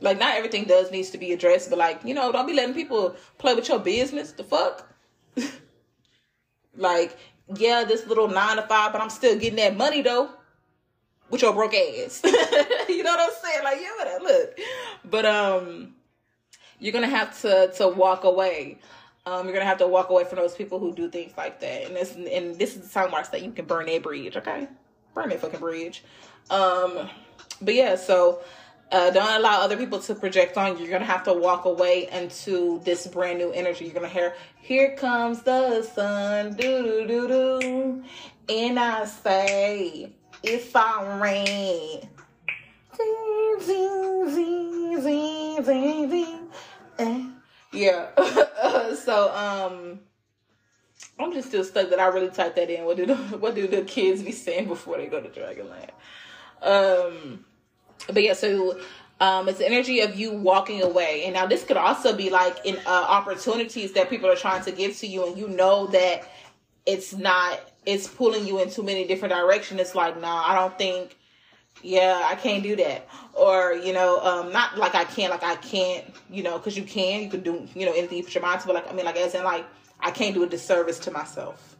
like 0.00 0.18
not 0.18 0.36
everything 0.36 0.64
does 0.64 0.90
needs 0.90 1.10
to 1.10 1.18
be 1.18 1.32
addressed, 1.32 1.70
but 1.70 1.78
like, 1.78 2.04
you 2.04 2.14
know, 2.14 2.32
don't 2.32 2.46
be 2.46 2.54
letting 2.54 2.74
people 2.74 3.14
play 3.38 3.54
with 3.54 3.68
your 3.68 3.78
business. 3.78 4.32
The 4.32 4.44
fuck? 4.44 4.92
like, 6.76 7.16
yeah, 7.54 7.84
this 7.84 8.06
little 8.06 8.28
nine 8.28 8.56
to 8.56 8.62
five, 8.62 8.92
but 8.92 9.00
I'm 9.00 9.10
still 9.10 9.38
getting 9.38 9.56
that 9.56 9.76
money 9.76 10.02
though. 10.02 10.30
With 11.28 11.42
your 11.42 11.52
broke 11.52 11.74
ass. 11.74 12.22
you 12.88 13.04
know 13.04 13.14
what 13.14 13.20
I'm 13.20 13.36
saying? 13.40 13.62
Like, 13.62 13.80
yeah, 13.80 14.04
that 14.04 14.22
look. 14.22 14.58
But 15.04 15.26
um 15.26 15.94
you're 16.80 16.92
gonna 16.92 17.06
have 17.06 17.40
to 17.42 17.70
to 17.76 17.88
walk 17.88 18.24
away. 18.24 18.78
Um, 19.26 19.44
you're 19.44 19.52
gonna 19.52 19.66
have 19.66 19.78
to 19.78 19.86
walk 19.86 20.08
away 20.08 20.24
from 20.24 20.38
those 20.38 20.56
people 20.56 20.78
who 20.78 20.92
do 20.92 21.08
things 21.08 21.32
like 21.36 21.60
that. 21.60 21.86
And 21.86 21.94
this 21.94 22.16
and 22.16 22.58
this 22.58 22.74
is 22.74 22.88
the 22.88 22.88
time 22.88 23.12
where 23.12 23.20
I 23.20 23.24
say 23.24 23.44
you 23.44 23.52
can 23.52 23.66
burn 23.66 23.86
that 23.86 24.02
bridge, 24.02 24.36
okay? 24.36 24.66
Burn 25.14 25.28
that 25.28 25.40
fucking 25.40 25.60
bridge. 25.60 26.02
Um 26.48 27.08
but 27.60 27.74
yeah, 27.74 27.96
so 27.96 28.40
uh, 28.92 29.10
don't 29.10 29.38
allow 29.40 29.60
other 29.60 29.76
people 29.76 29.98
to 30.00 30.14
project 30.14 30.56
on 30.56 30.76
you. 30.76 30.84
You're 30.84 30.92
gonna 30.92 31.04
have 31.04 31.24
to 31.24 31.32
walk 31.32 31.64
away 31.64 32.08
into 32.10 32.80
this 32.84 33.06
brand 33.06 33.38
new 33.38 33.52
energy. 33.52 33.84
You're 33.84 33.94
gonna 33.94 34.08
hear, 34.08 34.34
"Here 34.56 34.96
comes 34.96 35.42
the 35.42 35.82
sun, 35.82 36.54
do 36.54 36.82
do 36.82 37.06
do 37.06 37.28
do," 37.28 38.04
and 38.48 38.78
I 38.78 39.04
say, 39.04 40.12
"It's 40.42 40.74
alright." 40.74 41.20
rain." 41.20 42.08
Yeah. 47.72 48.08
so 48.94 49.32
um. 49.34 50.00
I'm 51.18 51.34
just 51.34 51.48
still 51.48 51.64
stuck 51.64 51.90
that 51.90 52.00
I 52.00 52.06
really 52.06 52.30
typed 52.30 52.56
that 52.56 52.70
in. 52.70 52.86
What 52.86 52.96
do 52.96 53.04
the, 53.06 53.14
what 53.38 53.54
do 53.54 53.68
the 53.68 53.82
kids 53.82 54.22
be 54.22 54.32
saying 54.32 54.68
before 54.68 54.96
they 54.96 55.06
go 55.06 55.20
to 55.20 55.28
Dragonland? 55.28 55.90
Um, 56.62 57.44
but 58.06 58.22
yeah, 58.22 58.34
so 58.34 58.80
um, 59.20 59.48
it's 59.48 59.58
the 59.58 59.66
energy 59.66 60.00
of 60.00 60.18
you 60.18 60.32
walking 60.32 60.82
away. 60.82 61.24
And 61.24 61.34
now 61.34 61.46
this 61.46 61.64
could 61.64 61.76
also 61.76 62.16
be 62.16 62.30
like 62.30 62.64
in 62.64 62.76
uh, 62.86 63.06
opportunities 63.08 63.92
that 63.92 64.10
people 64.10 64.30
are 64.30 64.36
trying 64.36 64.62
to 64.64 64.72
give 64.72 64.96
to 64.98 65.06
you, 65.06 65.26
and 65.26 65.36
you 65.36 65.48
know 65.48 65.86
that 65.88 66.28
it's 66.86 67.14
not, 67.14 67.60
it's 67.86 68.08
pulling 68.08 68.46
you 68.46 68.60
in 68.60 68.70
too 68.70 68.82
many 68.82 69.06
different 69.06 69.34
directions. 69.34 69.80
It's 69.80 69.94
like, 69.94 70.20
nah, 70.20 70.44
I 70.46 70.54
don't 70.54 70.76
think, 70.78 71.16
yeah, 71.82 72.22
I 72.24 72.34
can't 72.34 72.62
do 72.62 72.74
that. 72.76 73.06
Or, 73.34 73.74
you 73.74 73.92
know, 73.92 74.20
um, 74.20 74.52
not 74.52 74.76
like 74.76 74.94
I 74.94 75.04
can't, 75.04 75.30
like 75.30 75.44
I 75.44 75.56
can't, 75.56 76.04
you 76.30 76.42
know, 76.42 76.58
because 76.58 76.76
you 76.76 76.82
can, 76.82 77.22
you 77.22 77.28
can 77.28 77.40
do, 77.40 77.68
you 77.74 77.86
know, 77.86 77.92
anything 77.92 78.18
you 78.18 78.24
put 78.24 78.34
your 78.34 78.42
mind 78.42 78.60
to, 78.62 78.66
but 78.66 78.74
like, 78.74 78.90
I 78.90 78.94
mean, 78.94 79.04
like, 79.04 79.16
as 79.16 79.34
in, 79.34 79.44
like, 79.44 79.66
I 80.00 80.10
can't 80.10 80.34
do 80.34 80.42
a 80.42 80.46
disservice 80.46 80.98
to 81.00 81.10
myself. 81.10 81.76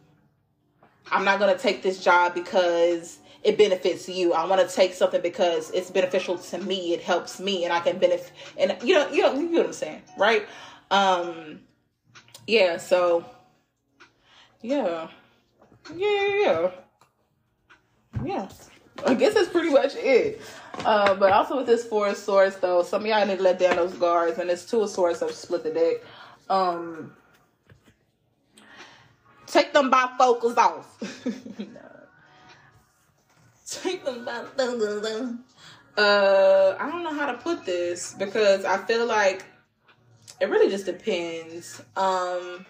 I'm 1.11 1.25
not 1.25 1.39
going 1.39 1.53
to 1.53 1.61
take 1.61 1.81
this 1.81 2.03
job 2.03 2.33
because 2.33 3.17
it 3.43 3.57
benefits 3.57 4.07
you. 4.07 4.33
I 4.33 4.45
want 4.45 4.67
to 4.67 4.73
take 4.73 4.93
something 4.93 5.21
because 5.21 5.71
it's 5.71 5.89
beneficial 5.89 6.37
to 6.37 6.57
me. 6.59 6.93
It 6.93 7.01
helps 7.01 7.39
me, 7.39 7.63
and 7.63 7.73
I 7.73 7.79
can 7.79 7.97
benefit. 7.97 8.31
And 8.57 8.77
you 8.83 8.93
know, 8.93 9.09
you 9.09 9.21
know, 9.21 9.33
you 9.33 9.49
know 9.49 9.57
what 9.59 9.67
I'm 9.67 9.73
saying, 9.73 10.01
right? 10.17 10.47
Um, 10.91 11.61
yeah. 12.47 12.77
So, 12.77 13.25
yeah, 14.61 15.07
yeah, 15.95 16.27
yeah, 16.43 16.71
yeah. 18.23 18.49
I 19.05 19.15
guess 19.15 19.33
that's 19.33 19.49
pretty 19.49 19.71
much 19.71 19.95
it. 19.95 20.41
Uh, 20.85 21.15
but 21.15 21.31
also 21.31 21.57
with 21.57 21.65
this 21.65 21.85
four 21.85 22.07
of 22.07 22.17
swords, 22.17 22.57
though, 22.57 22.83
some 22.83 23.01
of 23.01 23.07
y'all 23.07 23.25
need 23.25 23.37
to 23.37 23.43
let 23.43 23.59
down 23.59 23.75
those 23.77 23.93
guards, 23.93 24.37
and 24.37 24.49
it's 24.49 24.65
two 24.65 24.81
of 24.81 24.89
swords 24.89 25.19
that 25.19 25.31
split 25.31 25.63
the 25.63 25.71
deck. 25.71 25.95
Um, 26.49 27.13
take 29.47 29.73
them 29.73 29.91
bifocals 29.91 30.57
off. 30.57 31.25
no. 31.59 31.91
Uh 35.97 36.75
I 36.79 36.89
don't 36.89 37.03
know 37.03 37.13
how 37.13 37.25
to 37.25 37.37
put 37.37 37.65
this 37.65 38.13
because 38.13 38.63
I 38.63 38.77
feel 38.77 39.05
like 39.05 39.43
it 40.39 40.49
really 40.49 40.69
just 40.69 40.85
depends. 40.85 41.81
Um 41.97 42.65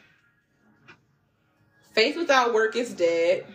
faith 1.94 2.18
without 2.18 2.54
work 2.54 2.76
is 2.76 2.94
dead. 2.94 3.46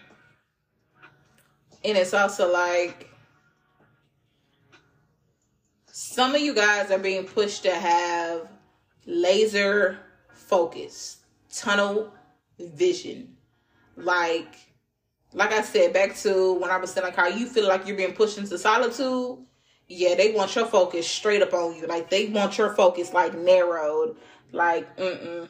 And 1.85 1.99
it's 1.99 2.15
also 2.15 2.53
like 2.53 3.11
some 5.87 6.35
of 6.35 6.41
you 6.41 6.55
guys 6.55 6.91
are 6.91 6.99
being 6.99 7.25
pushed 7.25 7.65
to 7.65 7.75
have 7.75 8.49
laser 9.05 9.99
focus, 10.33 11.19
tunnel 11.53 12.13
vision. 12.59 13.37
Like 13.97 14.66
like 15.37 15.53
I 15.53 15.61
said, 15.61 15.93
back 15.93 16.16
to 16.16 16.55
when 16.55 16.70
I 16.70 16.78
was 16.78 16.93
saying 16.93 17.05
like 17.05 17.14
how 17.14 17.28
you 17.28 17.47
feel 17.47 17.68
like 17.68 17.87
you're 17.87 17.97
being 17.97 18.14
pushed 18.14 18.39
into 18.39 18.57
solitude. 18.59 19.39
Yeah, 19.87 20.14
they 20.14 20.32
want 20.32 20.57
your 20.57 20.64
focus 20.64 21.07
straight 21.07 21.43
up 21.43 21.53
on 21.53 21.76
you. 21.76 21.87
Like 21.87 22.09
they 22.09 22.28
want 22.28 22.57
your 22.57 22.74
focus 22.74 23.12
like 23.12 23.37
narrowed. 23.37 24.16
Like 24.51 24.97
mm 24.97 25.49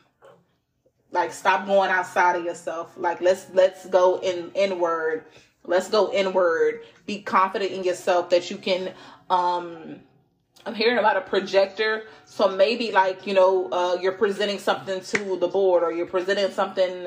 like 1.13 1.33
stop 1.33 1.67
going 1.67 1.91
outside 1.91 2.37
of 2.37 2.45
yourself. 2.45 2.93
Like 2.97 3.21
let's 3.21 3.47
let's 3.55 3.87
go 3.87 4.19
in 4.21 4.51
inward. 4.55 5.25
Let's 5.65 5.89
go 5.89 6.13
inward. 6.13 6.81
Be 7.07 7.23
confident 7.23 7.71
in 7.71 7.85
yourself 7.85 8.29
that 8.31 8.51
you 8.51 8.57
can 8.59 8.93
um 9.31 10.01
I'm 10.67 10.75
hearing 10.75 10.99
about 10.99 11.17
a 11.17 11.21
projector. 11.21 12.03
So 12.25 12.49
maybe 12.49 12.91
like, 12.91 13.25
you 13.25 13.35
know, 13.35 13.69
uh, 13.71 13.99
you're 14.03 14.19
presenting 14.19 14.59
something 14.59 15.01
to 15.01 15.37
the 15.37 15.47
board 15.47 15.85
or 15.85 15.93
you're 15.93 16.07
presenting 16.07 16.51
something, 16.51 17.07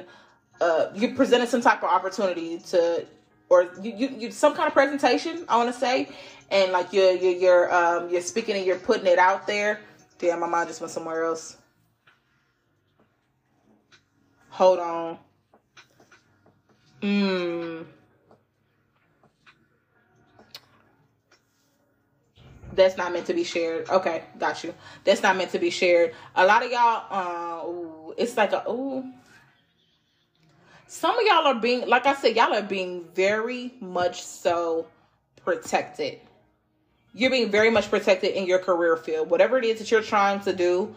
uh, 0.61 0.87
you 0.93 1.13
presented 1.15 1.49
some 1.49 1.61
type 1.61 1.83
of 1.83 1.89
opportunity 1.89 2.59
to, 2.59 3.05
or 3.49 3.69
you, 3.81 3.93
you, 3.95 4.07
you 4.09 4.31
some 4.31 4.53
kind 4.55 4.67
of 4.67 4.73
presentation, 4.73 5.45
I 5.47 5.57
want 5.57 5.73
to 5.73 5.79
say. 5.79 6.09
And 6.51 6.71
like 6.71 6.93
you're, 6.93 7.11
you're, 7.11 7.35
you're, 7.35 7.73
um, 7.73 8.09
you're 8.09 8.21
speaking 8.21 8.55
and 8.55 8.65
you're 8.65 8.79
putting 8.79 9.07
it 9.07 9.19
out 9.19 9.47
there. 9.47 9.81
Damn, 10.17 10.39
my 10.39 10.47
mind 10.47 10.67
just 10.67 10.81
went 10.81 10.91
somewhere 10.91 11.23
else. 11.23 11.57
Hold 14.49 14.79
on. 14.79 15.17
Mmm. 17.01 17.85
that's 22.79 22.97
not 22.97 23.13
meant 23.13 23.25
to 23.27 23.33
be 23.33 23.43
shared. 23.43 23.89
Okay, 23.89 24.23
got 24.37 24.63
you. 24.63 24.73
That's 25.03 25.21
not 25.21 25.37
meant 25.37 25.51
to 25.51 25.59
be 25.59 25.69
shared. 25.69 26.13
A 26.35 26.45
lot 26.45 26.63
of 26.63 26.71
y'all, 26.71 27.05
uh, 27.09 27.67
ooh, 27.67 28.13
it's 28.17 28.37
like 28.37 28.53
a 28.53 28.63
ooh. 28.69 29.03
Some 30.89 31.19
of 31.19 31.23
y'all 31.23 31.45
are 31.45 31.53
being, 31.53 31.87
like 31.87 32.07
I 32.07 32.15
said, 32.15 32.35
y'all 32.35 32.51
are 32.51 32.63
being 32.63 33.05
very 33.13 33.71
much 33.79 34.23
so 34.23 34.87
protected. 35.45 36.19
You're 37.13 37.29
being 37.29 37.51
very 37.51 37.69
much 37.69 37.91
protected 37.91 38.31
in 38.33 38.47
your 38.47 38.57
career 38.57 38.97
field. 38.97 39.29
Whatever 39.29 39.59
it 39.59 39.65
is 39.65 39.77
that 39.77 39.91
you're 39.91 40.01
trying 40.01 40.39
to 40.41 40.53
do, 40.53 40.95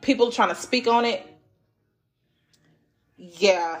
people 0.00 0.32
trying 0.32 0.48
to 0.48 0.56
speak 0.56 0.88
on 0.88 1.04
it. 1.04 1.24
Yeah. 3.16 3.80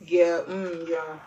Yeah. 0.00 0.40
Mm, 0.48 0.88
yeah. 0.88 1.18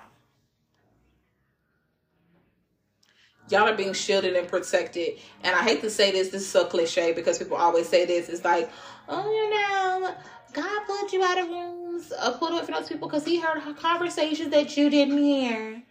y'all 3.49 3.67
are 3.67 3.75
being 3.75 3.93
shielded 3.93 4.35
and 4.35 4.47
protected. 4.47 5.19
And 5.43 5.55
I 5.55 5.61
hate 5.63 5.81
to 5.81 5.89
say 5.89 6.11
this, 6.11 6.29
this 6.29 6.41
is 6.41 6.49
so 6.49 6.65
cliche 6.65 7.13
because 7.13 7.37
people 7.37 7.57
always 7.57 7.87
say 7.87 8.05
this. 8.05 8.29
It's 8.29 8.43
like, 8.43 8.69
oh, 9.07 9.31
you 9.31 9.49
know, 9.51 10.15
God 10.55 10.85
pulled 10.87 11.11
you 11.11 11.21
out 11.21 11.37
of 11.37 11.49
rooms, 11.49 12.13
uh, 12.17 12.31
pulled 12.31 12.51
away 12.51 12.63
from 12.63 12.75
those 12.75 12.87
people 12.87 13.09
because 13.09 13.25
he 13.25 13.41
heard 13.41 13.61
conversations 13.75 14.51
that 14.51 14.77
you 14.77 14.89
didn't 14.89 15.17
hear. 15.17 15.83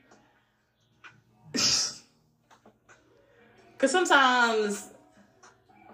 Because 3.76 3.90
sometimes 3.90 4.88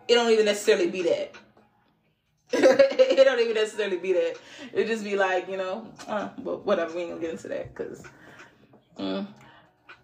it 0.07 0.15
don't 0.15 0.31
even 0.31 0.45
necessarily 0.45 0.89
be 0.91 1.03
that. 1.03 1.35
it 2.53 3.25
don't 3.25 3.41
even 3.41 3.55
necessarily 3.55 3.97
be 3.97 4.13
that. 4.13 4.37
It 4.73 4.87
just 4.87 5.03
be 5.03 5.17
like, 5.17 5.49
you 5.49 5.57
know, 5.57 5.89
uh, 6.07 6.29
but 6.39 6.65
whatever. 6.65 6.95
We 6.95 7.01
ain't 7.01 7.11
gonna 7.11 7.21
get 7.23 7.31
into 7.31 7.49
that 7.49 7.75
because 7.75 8.05
mm, 8.99 9.27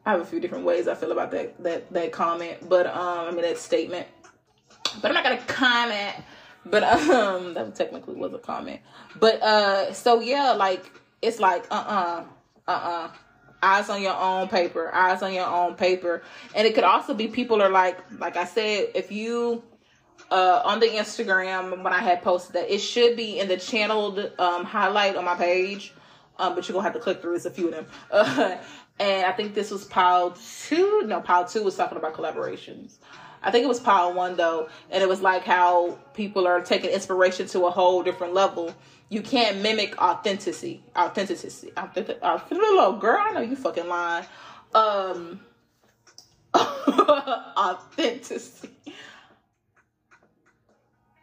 I 0.05 0.11
have 0.11 0.21
a 0.21 0.25
few 0.25 0.41
different 0.41 0.65
ways 0.65 0.89
I 0.89 0.95
feel 0.95 1.13
about 1.13 1.31
that 1.33 1.63
that 1.63 1.93
that 1.93 2.13
comment, 2.13 2.69
but 2.69 2.87
um, 2.87 3.29
I 3.29 3.31
mean 3.31 3.43
that 3.43 3.59
statement. 3.59 4.09
But 5.03 5.11
I'm 5.11 5.15
not 5.15 5.23
gonna 5.23 5.43
comment. 5.47 6.17
But 6.71 6.83
um, 7.11 7.55
that 7.55 7.75
technically 7.75 8.15
was 8.15 8.33
a 8.35 8.39
comment. 8.39 8.81
But 9.19 9.43
uh, 9.43 9.93
so 9.93 10.21
yeah, 10.21 10.53
like 10.53 10.91
it's 11.23 11.41
like 11.41 11.67
uh 11.71 11.75
uh-uh, 11.75 12.25
uh 12.69 12.71
uh 12.71 13.11
eyes 13.63 13.89
on 13.89 14.03
your 14.03 14.17
own 14.17 14.49
paper, 14.49 14.95
eyes 14.95 15.23
on 15.23 15.33
your 15.33 15.47
own 15.47 15.75
paper, 15.75 16.23
and 16.55 16.67
it 16.67 16.75
could 16.75 16.85
also 16.85 17.15
be 17.15 17.29
people 17.29 17.63
are 17.63 17.71
like 17.71 17.99
like 18.19 18.37
I 18.37 18.45
said, 18.45 18.89
if 18.95 19.11
you 19.13 19.63
uh 20.31 20.63
on 20.65 20.81
the 20.81 20.87
Instagram 20.87 21.83
when 21.83 21.93
I 21.93 22.01
had 22.01 22.23
posted 22.23 22.55
that 22.55 22.73
it 22.73 22.79
should 22.79 23.17
be 23.17 23.39
in 23.39 23.49
the 23.49 23.57
channeled 23.57 24.33
um 24.39 24.65
highlight 24.65 25.17
on 25.17 25.25
my 25.25 25.37
page. 25.37 25.95
Um, 26.39 26.55
but 26.55 26.69
you're 26.69 26.75
gonna 26.75 26.85
have 26.85 26.93
to 26.93 27.01
click 27.01 27.23
through. 27.23 27.37
It's 27.37 27.47
a 27.47 27.51
few 27.51 27.69
of 27.69 27.73
them. 27.73 27.87
Uh, 28.11 28.57
and 29.01 29.25
I 29.25 29.33
think 29.33 29.55
this 29.55 29.71
was 29.71 29.85
pile 29.85 30.37
two. 30.67 31.05
No, 31.07 31.21
pile 31.21 31.47
two 31.47 31.63
was 31.63 31.77
talking 31.77 31.97
about 31.97 32.15
collaborations. 32.15 32.99
I 33.47 33.53
think 33.53 33.65
it 33.65 33.69
was 33.69 33.79
pile 33.79 34.13
one 34.13 34.37
though, 34.37 34.69
and 34.91 35.01
it 35.03 35.09
was 35.09 35.21
like 35.21 35.45
how 35.45 35.99
people 36.15 36.49
are 36.49 36.61
taking 36.61 36.91
inspiration 36.91 37.47
to 37.49 37.67
a 37.67 37.71
whole 37.71 38.03
different 38.03 38.35
level. 38.35 38.75
You 39.09 39.23
can't 39.23 39.63
mimic 39.63 39.97
authenticity. 40.03 40.83
Authenticity. 40.99 41.71
Authentic. 41.77 42.21
Authentic 42.21 43.01
girl, 43.01 43.21
I 43.21 43.31
know 43.33 43.43
you 43.43 43.55
fucking 43.55 43.87
lying. 43.87 44.27
Um, 44.75 45.39
authenticity. 46.57 48.75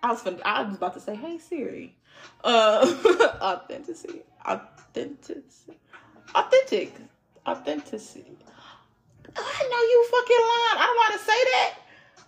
I 0.02 0.12
was 0.12 0.26
I 0.46 0.64
was 0.64 0.76
about 0.76 0.94
to 0.94 1.02
say, 1.02 1.16
"Hey 1.16 1.40
Siri." 1.40 1.98
Uh, 2.42 2.86
authenticity. 3.42 4.22
Authenticity. 4.48 5.78
Authentic 6.34 6.94
authenticity. 7.46 8.38
I 9.36 9.68
know 9.70 9.82
you 9.82 10.08
fucking 10.10 10.40
lying. 10.40 10.78
I 10.80 10.86
don't 10.88 10.96
want 10.96 11.12
to 11.14 11.20
say 11.20 11.44
that. 11.52 11.83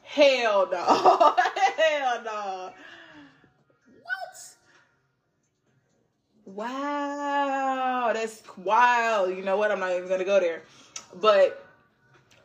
Hell 0.05 0.69
no. 0.71 0.77
Hell 1.77 2.23
no. 2.23 2.71
What? 4.03 4.55
Wow, 6.45 8.11
that's 8.13 8.43
wild. 8.57 9.35
You 9.35 9.43
know 9.43 9.57
what? 9.57 9.71
I'm 9.71 9.79
not 9.79 9.91
even 9.91 10.07
gonna 10.07 10.23
go 10.23 10.39
there. 10.39 10.61
But 11.15 11.65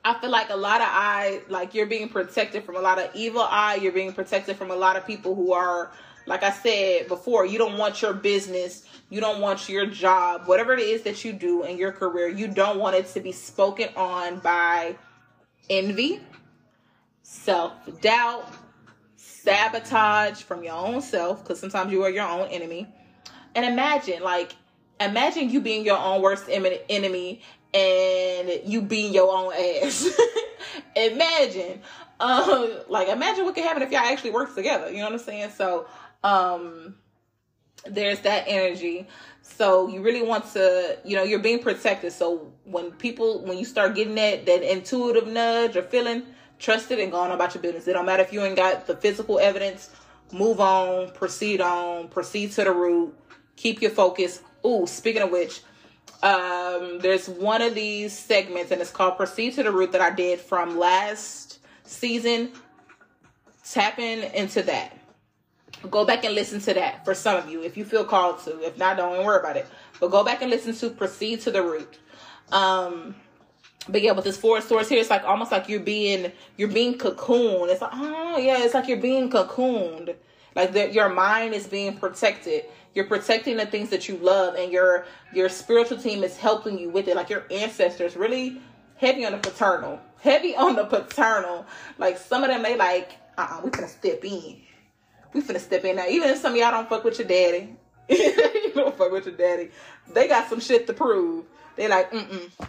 I 0.04 0.18
feel 0.20 0.30
like 0.30 0.50
a 0.50 0.56
lot 0.56 0.80
of 0.80 0.88
eye, 0.90 1.42
like 1.48 1.74
you're 1.74 1.86
being 1.86 2.08
protected 2.08 2.64
from 2.64 2.76
a 2.76 2.80
lot 2.80 2.98
of 2.98 3.10
evil 3.14 3.42
eye. 3.42 3.78
You're 3.80 3.92
being 3.92 4.12
protected 4.12 4.56
from 4.56 4.70
a 4.70 4.76
lot 4.76 4.96
of 4.96 5.06
people 5.06 5.34
who 5.34 5.52
are 5.52 5.92
like 6.26 6.42
I 6.42 6.50
said 6.50 7.08
before, 7.08 7.44
you 7.46 7.58
don't 7.58 7.76
want 7.76 8.02
your 8.02 8.12
business, 8.12 8.84
you 9.08 9.20
don't 9.20 9.40
want 9.40 9.68
your 9.68 9.86
job, 9.86 10.46
whatever 10.46 10.72
it 10.72 10.80
is 10.80 11.02
that 11.02 11.24
you 11.24 11.32
do 11.32 11.64
in 11.64 11.76
your 11.76 11.92
career, 11.92 12.28
you 12.28 12.46
don't 12.46 12.78
want 12.78 12.94
it 12.96 13.06
to 13.08 13.20
be 13.20 13.32
spoken 13.32 13.88
on 13.96 14.38
by 14.38 14.96
envy, 15.68 16.20
self 17.30 17.72
doubt, 18.00 18.44
sabotage 19.14 20.42
from 20.42 20.64
your 20.64 20.74
own 20.74 21.00
self, 21.00 21.42
because 21.42 21.60
sometimes 21.60 21.92
you 21.92 22.02
are 22.02 22.10
your 22.10 22.26
own 22.26 22.48
enemy. 22.48 22.88
And 23.54 23.64
imagine, 23.64 24.22
like, 24.22 24.56
imagine 25.00 25.48
you 25.48 25.60
being 25.60 25.84
your 25.84 25.96
own 25.96 26.22
worst 26.22 26.46
enemy 26.48 27.40
and 27.72 28.50
you 28.64 28.82
being 28.82 29.14
your 29.14 29.32
own 29.32 29.52
ass. 29.52 30.08
imagine. 30.96 31.80
Um, 32.18 32.70
like 32.88 33.08
imagine 33.08 33.44
what 33.44 33.54
could 33.54 33.64
happen 33.64 33.82
if 33.82 33.92
y'all 33.92 34.00
actually 34.00 34.32
work 34.32 34.54
together. 34.54 34.90
You 34.90 34.98
know 34.98 35.04
what 35.04 35.12
I'm 35.14 35.18
saying? 35.20 35.50
So 35.50 35.86
um 36.22 36.96
there's 37.86 38.20
that 38.20 38.44
energy 38.46 39.08
so 39.40 39.88
you 39.88 40.02
really 40.02 40.20
want 40.20 40.44
to 40.52 40.98
you 41.02 41.16
know 41.16 41.22
you're 41.22 41.38
being 41.38 41.62
protected 41.62 42.12
so 42.12 42.52
when 42.64 42.90
people 42.92 43.42
when 43.46 43.56
you 43.56 43.64
start 43.64 43.94
getting 43.94 44.14
that 44.16 44.44
that 44.44 44.62
intuitive 44.62 45.26
nudge 45.26 45.74
or 45.76 45.82
feeling 45.82 46.22
trust 46.60 46.90
it 46.90 47.00
and 47.00 47.10
go 47.10 47.18
on 47.18 47.32
about 47.32 47.54
your 47.54 47.62
business. 47.62 47.88
It 47.88 47.94
don't 47.94 48.06
matter 48.06 48.22
if 48.22 48.32
you 48.32 48.42
ain't 48.42 48.56
got 48.56 48.86
the 48.86 48.94
physical 48.94 49.40
evidence 49.40 49.90
move 50.32 50.60
on 50.60 51.10
proceed 51.10 51.60
on 51.60 52.06
proceed 52.08 52.52
to 52.52 52.62
the 52.62 52.70
root 52.70 53.12
keep 53.56 53.82
your 53.82 53.90
focus. 53.90 54.42
Ooh, 54.64 54.86
speaking 54.86 55.22
of 55.22 55.30
which 55.30 55.62
um 56.22 56.98
there's 57.00 57.28
one 57.28 57.62
of 57.62 57.74
these 57.74 58.16
segments 58.16 58.70
and 58.70 58.80
it's 58.80 58.90
called 58.90 59.16
proceed 59.16 59.54
to 59.54 59.62
the 59.62 59.72
root 59.72 59.92
that 59.92 60.02
i 60.02 60.10
did 60.10 60.38
from 60.38 60.78
last 60.78 61.58
season. 61.84 62.52
Tapping 63.68 64.22
into 64.34 64.62
that. 64.62 64.96
Go 65.90 66.04
back 66.04 66.24
and 66.24 66.34
listen 66.34 66.60
to 66.60 66.74
that 66.74 67.04
for 67.04 67.14
some 67.14 67.36
of 67.36 67.48
you 67.48 67.62
if 67.62 67.76
you 67.76 67.84
feel 67.84 68.04
called 68.04 68.40
to. 68.44 68.60
If 68.62 68.76
not 68.76 68.96
don't 68.96 69.14
even 69.14 69.24
worry 69.26 69.40
about 69.40 69.56
it. 69.56 69.66
But 69.98 70.10
go 70.10 70.24
back 70.24 70.42
and 70.42 70.50
listen 70.50 70.74
to 70.74 70.90
proceed 70.90 71.40
to 71.42 71.50
the 71.50 71.62
root. 71.62 71.98
Um 72.52 73.14
but 73.90 74.02
yeah 74.02 74.12
with 74.12 74.24
this 74.24 74.36
four 74.36 74.60
swords 74.60 74.88
here 74.88 75.00
it's 75.00 75.10
like 75.10 75.24
almost 75.24 75.52
like 75.52 75.68
you're 75.68 75.80
being 75.80 76.32
you're 76.56 76.68
being 76.68 76.96
cocooned. 76.96 77.68
It's 77.70 77.82
like 77.82 77.92
oh 77.94 78.38
yeah 78.38 78.62
it's 78.62 78.74
like 78.74 78.88
you're 78.88 78.98
being 78.98 79.30
cocooned. 79.30 80.14
Like 80.56 80.72
the, 80.72 80.90
your 80.90 81.08
mind 81.08 81.54
is 81.54 81.66
being 81.66 81.96
protected. 81.96 82.64
You're 82.94 83.06
protecting 83.06 83.56
the 83.56 83.66
things 83.66 83.90
that 83.90 84.08
you 84.08 84.16
love 84.16 84.54
and 84.56 84.72
your 84.72 85.06
your 85.32 85.48
spiritual 85.48 85.98
team 85.98 86.24
is 86.24 86.36
helping 86.36 86.78
you 86.78 86.90
with 86.90 87.08
it. 87.08 87.16
Like 87.16 87.30
your 87.30 87.44
ancestors 87.50 88.16
really 88.16 88.60
heavy 88.96 89.24
on 89.24 89.32
the 89.32 89.38
paternal 89.38 90.00
heavy 90.20 90.54
on 90.54 90.76
the 90.76 90.84
paternal. 90.84 91.66
Like 91.98 92.18
some 92.18 92.44
of 92.44 92.50
them 92.50 92.62
they 92.62 92.76
like 92.76 93.12
uh-uh 93.36 93.60
we 93.64 93.70
gonna 93.70 93.88
step 93.88 94.24
in. 94.24 94.62
We 95.32 95.42
finna 95.42 95.60
step 95.60 95.84
in 95.84 95.96
now. 95.96 96.06
Even 96.08 96.30
if 96.30 96.38
some 96.38 96.52
of 96.52 96.58
y'all 96.58 96.70
don't 96.70 96.88
fuck 96.88 97.04
with 97.04 97.18
your 97.18 97.28
daddy, 97.28 97.76
you 98.08 98.72
don't 98.74 98.96
fuck 98.96 99.12
with 99.12 99.26
your 99.26 99.36
daddy. 99.36 99.70
They 100.12 100.28
got 100.28 100.48
some 100.48 100.60
shit 100.60 100.86
to 100.88 100.92
prove. 100.92 101.44
They 101.76 101.88
like, 101.88 102.10
mm 102.10 102.26
mm, 102.26 102.68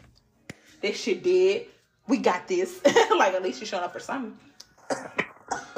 this 0.82 1.00
shit 1.00 1.24
dead. 1.24 1.66
We 2.08 2.18
got 2.18 2.48
this. 2.48 2.82
like 2.86 3.34
at 3.34 3.44
least 3.44 3.60
you 3.62 3.68
showing 3.68 3.84
up 3.84 3.94
for 3.94 4.00
something. 4.00 4.38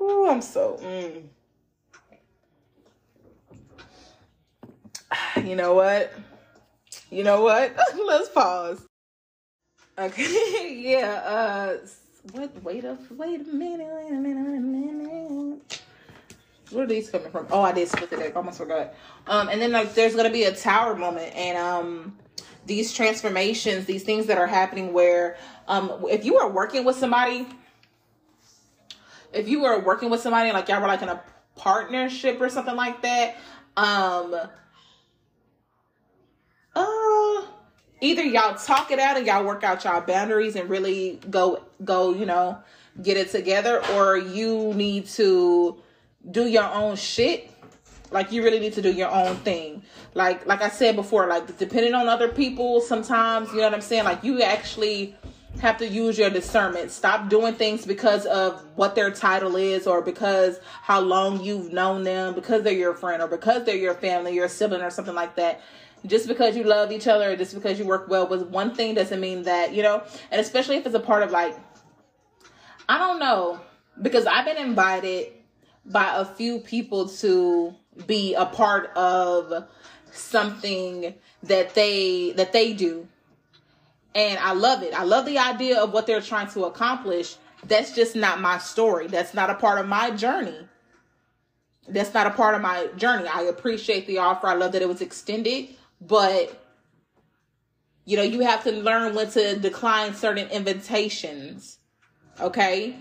Ooh, 0.00 0.28
I'm 0.28 0.42
so. 0.42 0.78
Mm. 0.82 1.24
You 5.44 5.56
know 5.56 5.74
what? 5.74 6.12
You 7.10 7.24
know 7.24 7.42
what? 7.42 7.76
Let's 8.06 8.28
pause. 8.30 8.86
Okay, 9.98 10.74
yeah. 10.82 11.22
Uh, 11.26 11.76
what? 12.32 12.62
Wait 12.62 12.84
a 12.84 12.96
wait 13.10 13.40
a 13.40 13.44
minute. 13.44 13.88
Wait 13.90 14.10
a 14.10 14.14
minute. 14.14 14.46
Wait 14.48 14.56
a 14.56 14.60
minute. 14.60 15.31
Where 16.72 16.84
are 16.84 16.86
these 16.86 17.10
coming 17.10 17.30
from? 17.30 17.46
Oh, 17.50 17.62
I 17.62 17.72
did 17.72 17.88
split 17.88 18.10
the 18.10 18.16
deck. 18.16 18.36
Almost 18.36 18.58
forgot. 18.58 18.94
Um, 19.26 19.48
and 19.48 19.60
then 19.60 19.72
like 19.72 19.94
there's 19.94 20.14
gonna 20.14 20.30
be 20.30 20.44
a 20.44 20.54
tower 20.54 20.94
moment, 20.94 21.34
and 21.34 21.58
um, 21.58 22.18
these 22.66 22.92
transformations, 22.92 23.86
these 23.86 24.02
things 24.02 24.26
that 24.26 24.38
are 24.38 24.46
happening 24.46 24.92
where 24.92 25.36
um, 25.68 26.04
if 26.10 26.24
you 26.24 26.36
are 26.38 26.48
working 26.48 26.84
with 26.84 26.96
somebody, 26.96 27.46
if 29.32 29.48
you 29.48 29.62
were 29.62 29.80
working 29.80 30.10
with 30.10 30.20
somebody 30.20 30.52
like 30.52 30.68
y'all 30.68 30.80
were 30.80 30.88
like 30.88 31.02
in 31.02 31.08
a 31.08 31.22
partnership 31.56 32.40
or 32.40 32.48
something 32.48 32.76
like 32.76 33.02
that, 33.02 33.36
um, 33.76 34.34
uh, 36.74 37.42
either 38.00 38.22
y'all 38.22 38.54
talk 38.54 38.90
it 38.90 38.98
out 38.98 39.16
and 39.16 39.26
y'all 39.26 39.44
work 39.44 39.64
out 39.64 39.84
y'all 39.84 40.00
boundaries 40.00 40.56
and 40.56 40.68
really 40.68 41.20
go 41.30 41.62
go, 41.84 42.14
you 42.14 42.26
know, 42.26 42.58
get 43.02 43.16
it 43.16 43.30
together, 43.30 43.84
or 43.92 44.16
you 44.16 44.72
need 44.74 45.06
to 45.06 45.81
do 46.30 46.46
your 46.46 46.64
own 46.64 46.96
shit. 46.96 47.50
Like 48.10 48.30
you 48.30 48.42
really 48.42 48.60
need 48.60 48.74
to 48.74 48.82
do 48.82 48.92
your 48.92 49.10
own 49.10 49.36
thing. 49.36 49.82
Like 50.14 50.46
like 50.46 50.62
I 50.62 50.68
said 50.68 50.96
before, 50.96 51.26
like 51.26 51.56
depending 51.58 51.94
on 51.94 52.08
other 52.08 52.28
people, 52.28 52.80
sometimes 52.80 53.50
you 53.50 53.58
know 53.58 53.64
what 53.64 53.74
I'm 53.74 53.80
saying. 53.80 54.04
Like 54.04 54.22
you 54.22 54.42
actually 54.42 55.16
have 55.60 55.78
to 55.78 55.86
use 55.86 56.18
your 56.18 56.30
discernment. 56.30 56.90
Stop 56.90 57.28
doing 57.28 57.54
things 57.54 57.86
because 57.86 58.26
of 58.26 58.64
what 58.74 58.94
their 58.94 59.10
title 59.10 59.56
is 59.56 59.86
or 59.86 60.02
because 60.02 60.60
how 60.82 61.00
long 61.00 61.42
you've 61.42 61.72
known 61.72 62.02
them, 62.02 62.34
because 62.34 62.62
they're 62.62 62.72
your 62.72 62.94
friend 62.94 63.22
or 63.22 63.28
because 63.28 63.64
they're 63.64 63.76
your 63.76 63.94
family, 63.94 64.34
your 64.34 64.48
sibling 64.48 64.82
or 64.82 64.90
something 64.90 65.14
like 65.14 65.36
that. 65.36 65.60
Just 66.04 66.26
because 66.26 66.56
you 66.56 66.64
love 66.64 66.90
each 66.90 67.06
other, 67.06 67.36
just 67.36 67.54
because 67.54 67.78
you 67.78 67.86
work 67.86 68.08
well 68.08 68.26
with 68.26 68.42
one 68.48 68.74
thing 68.74 68.94
doesn't 68.94 69.20
mean 69.20 69.44
that, 69.44 69.72
you 69.72 69.82
know, 69.82 70.02
and 70.30 70.40
especially 70.40 70.76
if 70.76 70.84
it's 70.84 70.94
a 70.94 71.00
part 71.00 71.22
of 71.22 71.30
like, 71.30 71.56
I 72.88 72.98
don't 72.98 73.20
know, 73.20 73.60
because 74.00 74.26
I've 74.26 74.44
been 74.44 74.56
invited 74.56 75.32
by 75.84 76.16
a 76.16 76.24
few 76.24 76.60
people 76.60 77.08
to 77.08 77.74
be 78.06 78.34
a 78.34 78.46
part 78.46 78.90
of 78.96 79.68
something 80.12 81.14
that 81.42 81.74
they 81.74 82.32
that 82.32 82.52
they 82.52 82.72
do 82.72 83.08
and 84.14 84.38
I 84.38 84.52
love 84.52 84.82
it. 84.82 84.92
I 84.94 85.04
love 85.04 85.26
the 85.26 85.38
idea 85.38 85.80
of 85.80 85.92
what 85.92 86.06
they're 86.06 86.20
trying 86.20 86.48
to 86.48 86.64
accomplish. 86.64 87.36
That's 87.64 87.94
just 87.94 88.14
not 88.14 88.40
my 88.40 88.58
story. 88.58 89.06
That's 89.06 89.34
not 89.34 89.50
a 89.50 89.54
part 89.54 89.78
of 89.78 89.88
my 89.88 90.10
journey. 90.10 90.68
That's 91.88 92.12
not 92.12 92.26
a 92.26 92.30
part 92.30 92.54
of 92.54 92.60
my 92.60 92.88
journey. 92.96 93.26
I 93.26 93.42
appreciate 93.42 94.06
the 94.06 94.18
offer. 94.18 94.46
I 94.46 94.54
love 94.54 94.72
that 94.72 94.82
it 94.82 94.88
was 94.88 95.00
extended, 95.00 95.68
but 96.00 96.58
you 98.04 98.16
know, 98.16 98.22
you 98.22 98.40
have 98.40 98.64
to 98.64 98.72
learn 98.72 99.14
when 99.14 99.30
to 99.30 99.58
decline 99.58 100.14
certain 100.14 100.48
invitations. 100.48 101.78
Okay? 102.40 102.96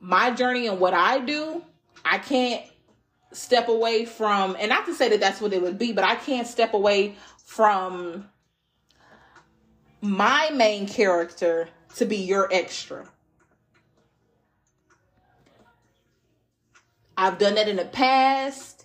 My 0.00 0.30
journey 0.32 0.66
and 0.66 0.80
what 0.80 0.94
I 0.94 1.20
do, 1.20 1.64
I 2.04 2.18
can't 2.18 2.64
step 3.32 3.68
away 3.68 4.04
from 4.04 4.56
and 4.58 4.68
not 4.68 4.86
to 4.86 4.94
say 4.94 5.08
that 5.10 5.20
that's 5.20 5.40
what 5.40 5.52
it 5.52 5.62
would 5.62 5.78
be, 5.78 5.92
but 5.92 6.04
I 6.04 6.14
can't 6.14 6.46
step 6.46 6.74
away 6.74 7.16
from 7.44 8.28
my 10.00 10.50
main 10.54 10.86
character 10.86 11.68
to 11.96 12.04
be 12.04 12.16
your 12.16 12.48
extra. 12.52 13.08
I've 17.16 17.38
done 17.38 17.54
that 17.54 17.68
in 17.68 17.76
the 17.76 17.84
past 17.84 18.84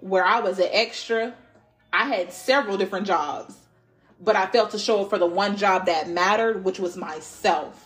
where 0.00 0.24
I 0.24 0.40
was 0.40 0.58
an 0.58 0.68
extra. 0.70 1.34
I 1.92 2.06
had 2.06 2.32
several 2.32 2.76
different 2.76 3.06
jobs, 3.06 3.56
but 4.20 4.36
I 4.36 4.46
felt 4.46 4.70
to 4.72 4.78
show 4.78 5.02
up 5.02 5.10
for 5.10 5.18
the 5.18 5.26
one 5.26 5.56
job 5.56 5.86
that 5.86 6.08
mattered, 6.08 6.64
which 6.64 6.78
was 6.78 6.96
myself. 6.96 7.83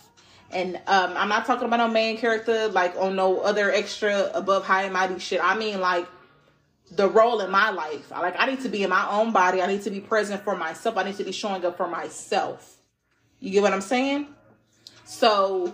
And 0.51 0.77
um, 0.87 1.13
I'm 1.15 1.29
not 1.29 1.45
talking 1.45 1.67
about 1.67 1.77
no 1.77 1.87
main 1.87 2.17
character 2.17 2.67
like 2.69 2.95
on 2.97 3.15
no 3.15 3.41
other 3.41 3.71
extra 3.71 4.31
above 4.33 4.65
high 4.65 4.83
and 4.83 4.93
mighty 4.93 5.19
shit. 5.19 5.43
I 5.43 5.57
mean 5.57 5.79
like 5.79 6.07
the 6.91 7.07
role 7.07 7.41
in 7.41 7.51
my 7.51 7.69
life. 7.69 8.11
Like 8.11 8.35
I 8.39 8.47
need 8.47 8.61
to 8.61 8.69
be 8.69 8.83
in 8.83 8.89
my 8.89 9.07
own 9.09 9.31
body. 9.31 9.61
I 9.61 9.67
need 9.67 9.83
to 9.83 9.91
be 9.91 9.99
present 9.99 10.43
for 10.43 10.55
myself. 10.55 10.97
I 10.97 11.03
need 11.03 11.17
to 11.17 11.23
be 11.23 11.31
showing 11.31 11.63
up 11.65 11.77
for 11.77 11.87
myself. 11.87 12.77
You 13.39 13.51
get 13.51 13.61
what 13.61 13.73
I'm 13.73 13.81
saying? 13.81 14.27
So 15.05 15.73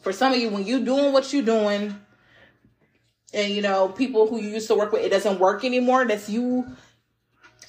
for 0.00 0.12
some 0.12 0.32
of 0.32 0.38
you, 0.38 0.50
when 0.50 0.66
you 0.66 0.84
doing 0.84 1.12
what 1.12 1.32
you 1.32 1.42
doing, 1.42 1.98
and 3.34 3.52
you 3.52 3.62
know, 3.62 3.88
people 3.88 4.28
who 4.28 4.40
you 4.40 4.50
used 4.50 4.68
to 4.68 4.74
work 4.74 4.92
with, 4.92 5.02
it 5.02 5.10
doesn't 5.10 5.38
work 5.38 5.64
anymore. 5.64 6.04
That's 6.04 6.28
you. 6.28 6.66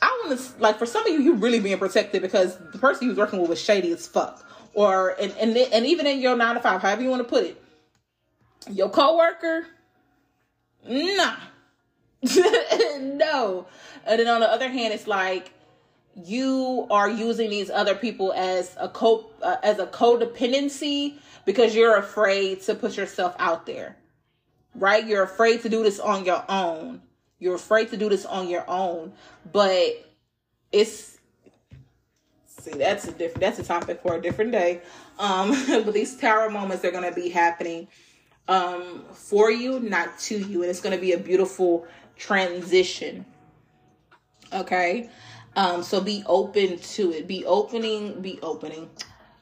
I 0.01 0.22
want 0.26 0.38
to 0.38 0.62
like 0.62 0.78
for 0.78 0.86
some 0.86 1.06
of 1.06 1.14
you, 1.14 1.22
you 1.22 1.34
really 1.36 1.60
being 1.60 1.78
protected 1.78 2.22
because 2.22 2.58
the 2.58 2.78
person 2.78 3.04
you 3.06 3.10
was 3.10 3.18
working 3.18 3.39
with 3.39 3.49
was 3.49 3.62
shady 3.62 3.91
as 3.91 4.06
fuck. 4.06 4.45
Or 4.74 5.09
and 5.19 5.32
and 5.39 5.55
and 5.55 5.86
even 5.86 6.07
in 6.07 6.19
your 6.19 6.36
nine 6.36 6.55
to 6.55 6.61
five, 6.61 6.82
however 6.82 7.01
you 7.03 7.09
want 7.09 7.21
to 7.21 7.30
put 7.30 7.45
it, 7.45 7.63
your 8.71 8.89
coworker, 8.89 9.67
nah 10.88 11.36
no. 13.01 13.67
And 14.05 14.19
then 14.19 14.28
on 14.28 14.39
the 14.39 14.49
other 14.49 14.69
hand, 14.69 14.93
it's 14.93 15.07
like 15.07 15.51
you 16.15 16.88
are 16.89 17.09
using 17.09 17.49
these 17.49 17.69
other 17.69 17.95
people 17.95 18.34
as 18.34 18.76
a 18.80 18.88
co 18.88 19.30
uh, 19.41 19.57
as 19.63 19.80
a 19.80 19.88
codependency 19.88 21.15
because 21.45 21.76
you're 21.76 21.97
afraid 21.97 22.61
to 22.61 22.76
put 22.76 22.95
yourself 22.95 23.36
out 23.39 23.65
there. 23.65 23.97
Right? 24.76 25.05
You're 25.05 25.24
afraid 25.24 25.61
to 25.63 25.69
do 25.69 25.84
this 25.84 25.99
on 25.99 26.26
your 26.26 26.43
own. 26.47 27.01
You're 27.39 27.55
afraid 27.55 27.89
to 27.89 27.97
do 27.97 28.07
this 28.09 28.26
on 28.26 28.47
your 28.47 28.63
own, 28.69 29.11
but 29.51 30.09
it's 30.71 31.12
see 32.62 32.72
that's 32.72 33.08
a 33.08 33.12
different 33.12 33.39
that's 33.39 33.60
a 33.60 33.64
topic 33.64 34.01
for 34.01 34.16
a 34.16 34.22
different 34.22 34.51
day. 34.51 34.82
Um 35.20 35.51
but 35.68 35.93
these 35.93 36.16
tower 36.16 36.49
moments 36.49 36.82
they're 36.82 36.91
going 36.91 37.10
to 37.10 37.16
be 37.16 37.30
happening 37.30 37.88
um 38.47 39.04
for 39.14 39.51
you, 39.51 39.80
not 39.80 40.20
to 40.20 40.38
you, 40.38 40.62
and 40.62 40.70
it's 40.70 40.82
going 40.82 40.95
to 40.95 41.01
be 41.01 41.14
a 41.14 41.18
beautiful 41.18 41.88
transition. 42.18 43.26
Okay. 44.51 45.10
Um, 45.56 45.84
so 45.84 46.01
be 46.01 46.24
open 46.26 46.80
to 46.80 47.12
it. 47.12 47.28
Be 47.28 47.45
opening, 47.45 48.22
be 48.22 48.39
opening. 48.41 48.89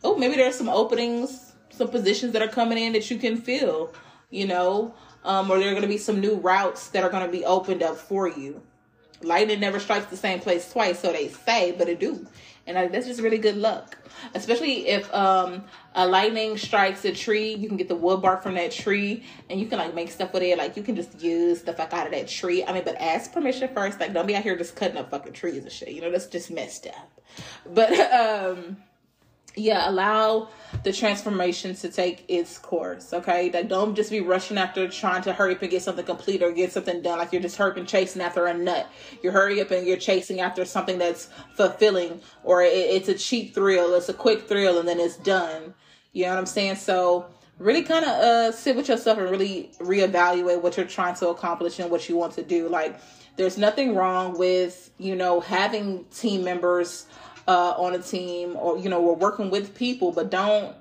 Oh, 0.04 0.18
maybe 0.18 0.36
there's 0.36 0.56
some 0.56 0.70
openings, 0.70 1.54
some 1.70 1.90
positions 1.90 2.34
that 2.34 2.42
are 2.42 2.48
coming 2.48 2.78
in 2.78 2.94
that 2.94 3.10
you 3.10 3.18
can 3.18 3.38
fill, 3.38 3.94
you 4.30 4.48
know, 4.48 4.94
um, 5.24 5.50
or 5.50 5.60
there 5.60 5.70
are 5.70 5.72
going 5.72 5.84
to 5.84 5.88
be 5.88 5.98
some 5.98 6.20
new 6.20 6.36
routes 6.36 6.90
that 6.90 7.04
are 7.04 7.10
going 7.10 7.26
to 7.26 7.32
be 7.32 7.46
opened 7.46 7.84
up 7.84 7.98
for 7.98 8.28
you. 8.28 8.62
Lightning 9.22 9.60
never 9.60 9.80
strikes 9.80 10.08
the 10.08 10.18
same 10.18 10.40
place 10.40 10.72
twice, 10.72 11.00
so 11.00 11.12
they 11.12 11.28
say, 11.28 11.72
but 11.78 11.88
it 11.88 12.00
do. 12.00 12.26
And 12.68 12.78
I, 12.78 12.88
that's 12.88 13.08
just 13.08 13.22
really 13.22 13.38
good 13.38 13.58
luck. 13.58 13.98
Especially 14.36 14.88
if 14.88 15.12
um 15.14 15.64
a 15.96 16.08
lightning 16.08 16.58
strikes 16.58 17.04
a 17.06 17.12
tree 17.12 17.54
you 17.54 17.68
can 17.68 17.78
get 17.78 17.88
the 17.88 17.96
wood 17.96 18.22
bark 18.22 18.44
from 18.44 18.56
that 18.56 18.72
tree 18.72 19.24
and 19.50 19.60
you 19.60 19.66
can 19.66 19.80
like 19.80 19.96
make 19.96 20.12
stuff 20.12 20.32
with 20.34 20.44
it. 20.44 20.58
Like 20.58 20.78
you 20.78 20.84
can 20.84 20.96
just 20.96 21.22
use 21.22 21.62
the 21.62 21.74
fuck 21.74 21.94
out 21.94 22.06
of 22.06 22.14
that 22.14 22.28
tree. 22.28 22.64
I 22.64 22.74
mean 22.74 22.84
but 22.84 22.96
ask 23.00 23.32
permission 23.34 23.70
first. 23.74 24.00
Like 24.00 24.14
don't 24.14 24.28
be 24.28 24.36
out 24.36 24.44
here 24.44 24.58
just 24.58 24.76
cutting 24.76 24.98
up 24.98 25.10
fucking 25.10 25.34
trees 25.34 25.64
and 25.64 25.72
shit. 25.72 25.90
You 25.90 26.02
know 26.02 26.12
that's 26.12 26.28
just 26.28 26.52
messed 26.52 26.88
up. 26.88 27.22
But 27.66 27.92
um 28.12 28.78
yeah, 29.56 29.90
allow 29.90 30.50
the 30.84 30.94
transformation 30.94 31.76
to 31.76 31.90
take 31.90 32.24
its 32.28 32.58
course. 32.58 33.14
Okay, 33.14 33.50
that 33.50 33.68
don't 33.68 33.96
just 33.96 34.10
be 34.10 34.22
rushing 34.22 34.58
after 34.58 34.88
trying 34.88 35.22
to 35.24 35.34
hurry 35.34 35.56
up 35.56 35.62
and 35.62 35.72
get 35.72 35.82
something 35.82 36.06
complete 36.06 36.42
or 36.42 36.52
get 36.52 36.72
something 36.72 37.02
done. 37.02 37.18
Like 37.18 37.34
you're 37.34 37.42
just 37.42 37.58
hurrying 37.58 37.86
chasing 37.86 38.22
after 38.22 38.46
a 38.46 38.54
nut. 38.54 38.90
You're 39.22 39.34
hurry 39.34 39.60
up 39.62 39.72
and 39.72 39.86
you're 39.86 39.98
chasing 39.98 40.40
after 40.40 40.64
something 40.66 40.98
that's 40.98 41.30
fulfilling, 41.56 42.22
or 42.44 42.64
it, 42.64 42.74
it's 42.74 43.10
a 43.10 43.14
cheap 43.14 43.54
thrill. 43.54 43.94
It's 43.96 44.10
a 44.10 44.14
quick 44.14 44.48
thrill, 44.48 44.80
and 44.80 44.88
then 44.88 45.00
it's 45.00 45.18
done. 45.18 45.74
You 46.14 46.26
know 46.26 46.32
what 46.32 46.40
I'm 46.40 46.46
saying? 46.46 46.76
So 46.76 47.28
really 47.60 47.84
kind 47.84 48.04
of 48.04 48.12
uh 48.12 48.52
sit 48.52 48.76
with 48.76 48.90
yourself 48.90 49.20
and 49.20 49.30
really 49.30 49.72
reevaluate 49.80 50.62
what 50.62 50.78
you're 50.78 50.86
trying 50.86 51.14
to 51.16 51.28
accomplish 51.30 51.78
and 51.80 51.92
what 51.92 52.08
you 52.10 52.16
want 52.16 52.34
to 52.34 52.44
do. 52.44 52.68
Like 52.68 53.00
there's 53.38 53.58
nothing 53.58 53.96
wrong 53.96 54.38
with 54.38 54.92
you 54.98 55.16
know 55.16 55.40
having 55.40 56.06
team 56.06 56.44
members 56.44 57.06
uh, 57.48 57.74
on 57.78 57.94
a 57.94 58.00
team 58.00 58.56
or 58.56 58.78
you 58.78 58.90
know 58.90 59.02
we're 59.02 59.14
working 59.14 59.50
with 59.50 59.76
people 59.76 60.12
but 60.12 60.30
don't 60.30 60.76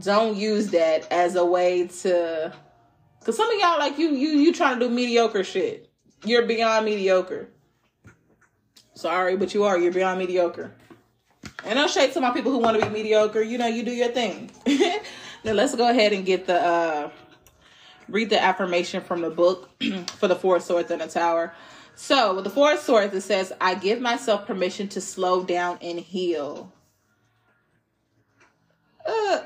don't 0.00 0.36
use 0.36 0.68
that 0.70 1.10
as 1.10 1.34
a 1.34 1.44
way 1.44 1.86
to 1.88 2.52
because 3.18 3.36
some 3.36 3.50
of 3.50 3.58
y'all 3.60 3.78
like 3.78 3.98
you 3.98 4.10
you 4.10 4.30
you 4.30 4.52
trying 4.52 4.78
to 4.78 4.88
do 4.88 4.94
mediocre 4.94 5.44
shit. 5.44 5.90
You're 6.24 6.46
beyond 6.46 6.84
mediocre. 6.84 7.48
Sorry 8.94 9.36
but 9.36 9.54
you 9.54 9.64
are. 9.64 9.78
You're 9.78 9.92
beyond 9.92 10.18
mediocre. 10.18 10.72
And 11.64 11.76
no 11.76 11.86
shade 11.86 12.12
to 12.12 12.20
my 12.20 12.30
people 12.30 12.52
who 12.52 12.58
want 12.58 12.78
to 12.78 12.86
be 12.86 12.92
mediocre. 12.92 13.42
You 13.42 13.58
know 13.58 13.66
you 13.66 13.82
do 13.82 13.92
your 13.92 14.08
thing. 14.08 14.50
Now 15.44 15.52
let's 15.52 15.74
go 15.74 15.88
ahead 15.88 16.12
and 16.12 16.26
get 16.26 16.46
the 16.46 16.60
uh 16.60 17.10
read 18.08 18.30
the 18.30 18.42
affirmation 18.42 19.02
from 19.02 19.20
the 19.20 19.30
book 19.30 19.70
for 20.16 20.28
the 20.28 20.34
four 20.34 20.60
swords 20.60 20.90
and 20.90 21.00
the 21.00 21.06
tower 21.06 21.54
so, 22.00 22.32
with 22.36 22.44
the 22.44 22.50
Four 22.50 22.74
of 22.74 22.78
Swords, 22.78 23.12
it 23.12 23.22
says, 23.22 23.52
I 23.60 23.74
give 23.74 24.00
myself 24.00 24.46
permission 24.46 24.86
to 24.90 25.00
slow 25.00 25.42
down 25.42 25.78
and 25.82 25.98
heal. 25.98 26.72
Uh, 29.04 29.40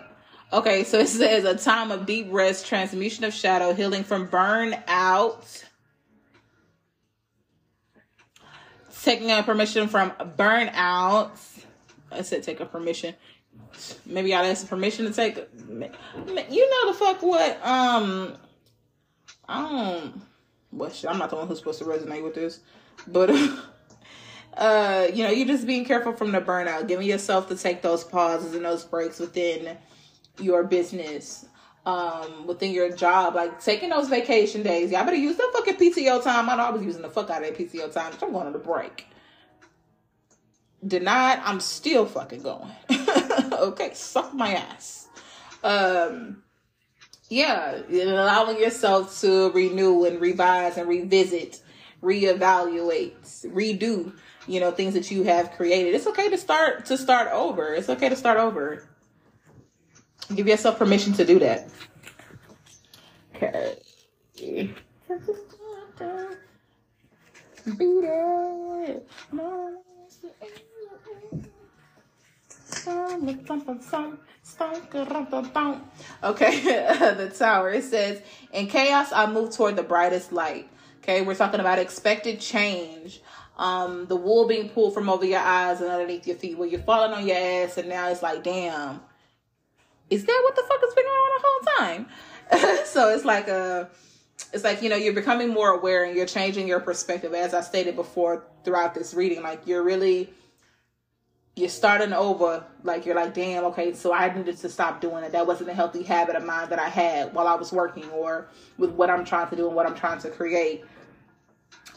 okay, 0.53 0.85
so 0.85 0.99
it 0.99 1.09
says 1.09 1.47
a 1.47 1.57
time 1.57 1.91
of 1.91 2.05
deep 2.05 2.27
rest, 2.31 2.67
transmutation 2.67 3.25
of 3.25 3.33
shadow, 3.33 3.73
healing 3.73 4.05
from 4.05 4.29
burnout, 4.29 5.65
taking 9.03 9.31
a 9.31 9.43
permission 9.43 9.89
from 9.89 10.11
burnout. 10.11 11.31
I 12.11 12.21
said 12.21 12.43
take 12.43 12.61
a 12.61 12.67
permission. 12.67 13.15
Maybe 14.05 14.35
I'll 14.35 14.45
ask 14.45 14.69
permission 14.69 15.07
to 15.07 15.13
take. 15.15 15.37
You 15.39 16.71
know 16.71 16.93
the 16.93 16.99
fuck 16.99 17.23
what? 17.23 17.67
Um, 17.67 18.37
I 19.49 19.63
don't. 19.63 20.23
Well, 20.73 20.91
shit, 20.91 21.11
I'm 21.11 21.19
not 21.19 21.31
the 21.31 21.37
one 21.37 21.49
who's 21.49 21.59
supposed 21.59 21.79
to 21.81 21.85
resonate 21.85 22.25
with 22.25 22.35
this, 22.35 22.61
but. 23.07 23.31
uh, 24.57 25.09
you 25.13 25.25
know, 25.25 25.31
you're 25.31 25.47
just 25.47 25.67
being 25.67 25.85
careful 25.85 26.13
from 26.13 26.33
the 26.33 26.41
burnout, 26.41 26.89
giving 26.89 27.07
yourself 27.07 27.49
to 27.49 27.57
take 27.57 27.83
those 27.83 28.05
pauses 28.05 28.55
and 28.55 28.65
those 28.65 28.85
breaks 28.85 29.19
within 29.19 29.77
your 30.39 30.65
business, 30.65 31.47
um, 31.87 32.47
within 32.47 32.73
your 32.73 32.95
job, 32.95 33.35
like 33.35 33.63
taking 33.63 33.91
those 33.91 34.09
vacation 34.09 34.63
days. 34.63 34.91
Y'all 34.91 35.05
better 35.05 35.17
use 35.17 35.37
the 35.37 35.49
fucking 35.55 35.77
PTO 35.77 36.23
time. 36.23 36.49
I 36.49 36.57
know 36.57 36.65
I 36.65 36.71
was 36.71 36.83
using 36.83 37.03
the 37.03 37.11
fuck 37.11 37.31
out 37.31 37.43
of 37.43 37.49
that 37.49 37.59
PTO 37.59 37.93
time. 37.93 38.13
I'm 38.21 38.33
going 38.33 38.47
on 38.47 38.55
a 38.55 38.59
break. 38.59 39.07
Denied, 40.87 41.41
I'm 41.45 41.61
still 41.61 42.07
fucking 42.07 42.43
going. 42.43 42.71
okay, 43.53 43.93
suck 43.95 44.35
my 44.35 44.55
ass. 44.55 45.09
Um, 45.63 46.43
yeah, 47.33 47.81
allowing 47.91 48.59
yourself 48.59 49.21
to 49.21 49.51
renew 49.53 50.05
and 50.05 50.21
revise 50.21 50.77
and 50.77 50.89
revisit, 50.89 51.61
reevaluate, 52.03 53.15
redo 53.53 54.13
you 54.49 54.59
know 54.61 54.71
things 54.73 54.95
that 54.95 55.11
you 55.11 55.23
have 55.23 55.53
created. 55.53 55.95
It's 55.95 56.07
okay 56.07 56.29
to 56.29 56.37
start 56.37 56.87
to 56.87 56.99
start 56.99 57.29
over. 57.33 57.75
It's 57.75 57.89
okay 57.89 58.09
to 58.09 58.17
start 58.17 58.39
over. 58.39 58.89
Give 60.35 60.47
yourself 60.47 60.79
permission 60.79 61.13
to 61.15 61.25
do 61.25 61.39
that. 61.39 61.69
Okay 63.37 64.75
Okay, 76.23 76.61
the 77.17 77.33
tower. 77.37 77.71
It 77.71 77.85
says, 77.85 78.21
In 78.53 78.67
chaos, 78.67 79.13
I 79.13 79.31
move 79.31 79.55
toward 79.55 79.77
the 79.77 79.83
brightest 79.83 80.33
light. 80.33 80.69
Okay, 80.99 81.23
we're 81.23 81.35
talking 81.35 81.61
about 81.61 81.79
expected 81.79 82.41
change 82.41 83.21
um, 83.59 84.07
the 84.07 84.17
wool 84.17 84.47
being 84.49 84.69
pulled 84.71 84.95
from 84.95 85.09
over 85.09 85.25
your 85.25 85.41
eyes 85.41 85.81
and 85.81 85.91
underneath 85.91 86.27
your 86.27 86.37
feet, 86.37 86.57
where 86.57 86.69
you're 86.69 86.81
falling 86.81 87.13
on 87.13 87.27
your 87.27 87.37
ass, 87.37 87.77
and 87.77 87.89
now 87.89 88.09
it's 88.09 88.23
like, 88.23 88.43
damn, 88.43 89.01
is 90.11 90.25
that 90.25 90.41
what 90.43 90.57
the 90.57 90.63
fuck 90.63 90.81
has 90.81 90.95
been 90.95 91.05
going 91.05 91.17
on 91.17 91.41
the 91.41 91.47
whole 91.47 91.79
time? 91.79 92.85
so 92.87 93.11
it's 93.11 93.25
like 93.25 93.49
a, 93.49 93.89
it's 94.53 94.65
like 94.65 94.83
you 94.83 94.89
know 94.89 94.97
you're 94.97 95.13
becoming 95.13 95.51
more 95.51 95.71
aware 95.71 96.05
and 96.05 96.17
you're 96.17 96.27
changing 96.27 96.67
your 96.67 96.81
perspective, 96.81 97.35
as 97.35 97.55
I 97.55 97.61
stated 97.61 97.95
before 97.95 98.45
throughout 98.65 98.95
this 98.95 99.15
reading. 99.15 99.43
Like 99.43 99.67
you're 99.67 99.83
really, 99.83 100.33
you're 101.55 101.69
starting 101.69 102.13
over. 102.13 102.65
Like 102.83 103.07
you're 103.07 103.15
like, 103.15 103.35
damn, 103.35 103.65
okay, 103.67 103.93
so 103.95 104.13
I 104.13 104.35
needed 104.35 104.57
to 104.59 104.69
stop 104.69 105.01
doing 105.01 105.25
it. 105.25 105.33
That 105.33 105.47
wasn't 105.47 105.71
a 105.71 105.75
healthy 105.75 106.03
habit 106.03 106.37
of 106.37 106.45
mine 106.45 106.69
that 106.71 106.79
I 106.79 106.89
had 106.89 107.35
while 107.35 107.47
I 107.47 107.55
was 107.55 107.73
working 107.73 108.09
or 108.11 108.49
with 108.79 108.91
what 108.91 109.11
I'm 109.11 109.25
trying 109.25 109.51
to 109.51 109.57
do 109.57 109.67
and 109.67 109.77
what 109.77 109.87
I'm 109.87 109.95
trying 109.95 110.21
to 110.21 110.31
create. 110.31 110.85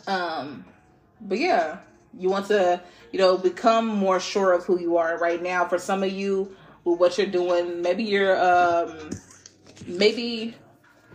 Um 0.08 0.66
but 1.22 1.40
yeah, 1.40 1.78
you 2.18 2.30
want 2.30 2.48
to, 2.48 2.82
you 3.12 3.20
know, 3.20 3.38
become 3.38 3.88
more 3.88 4.20
sure 4.20 4.54
of 4.54 4.66
who 4.66 4.80
you 4.80 4.98
are 4.98 5.18
right 5.18 5.42
now. 5.42 5.66
For 5.66 5.78
some 5.78 6.04
of 6.04 6.12
you, 6.12 6.56
with 6.84 7.00
what 7.00 7.18
you're 7.18 7.28
doing, 7.28 7.82
maybe 7.82 8.04
you're, 8.04 8.38
um, 8.38 9.10
maybe 9.88 10.56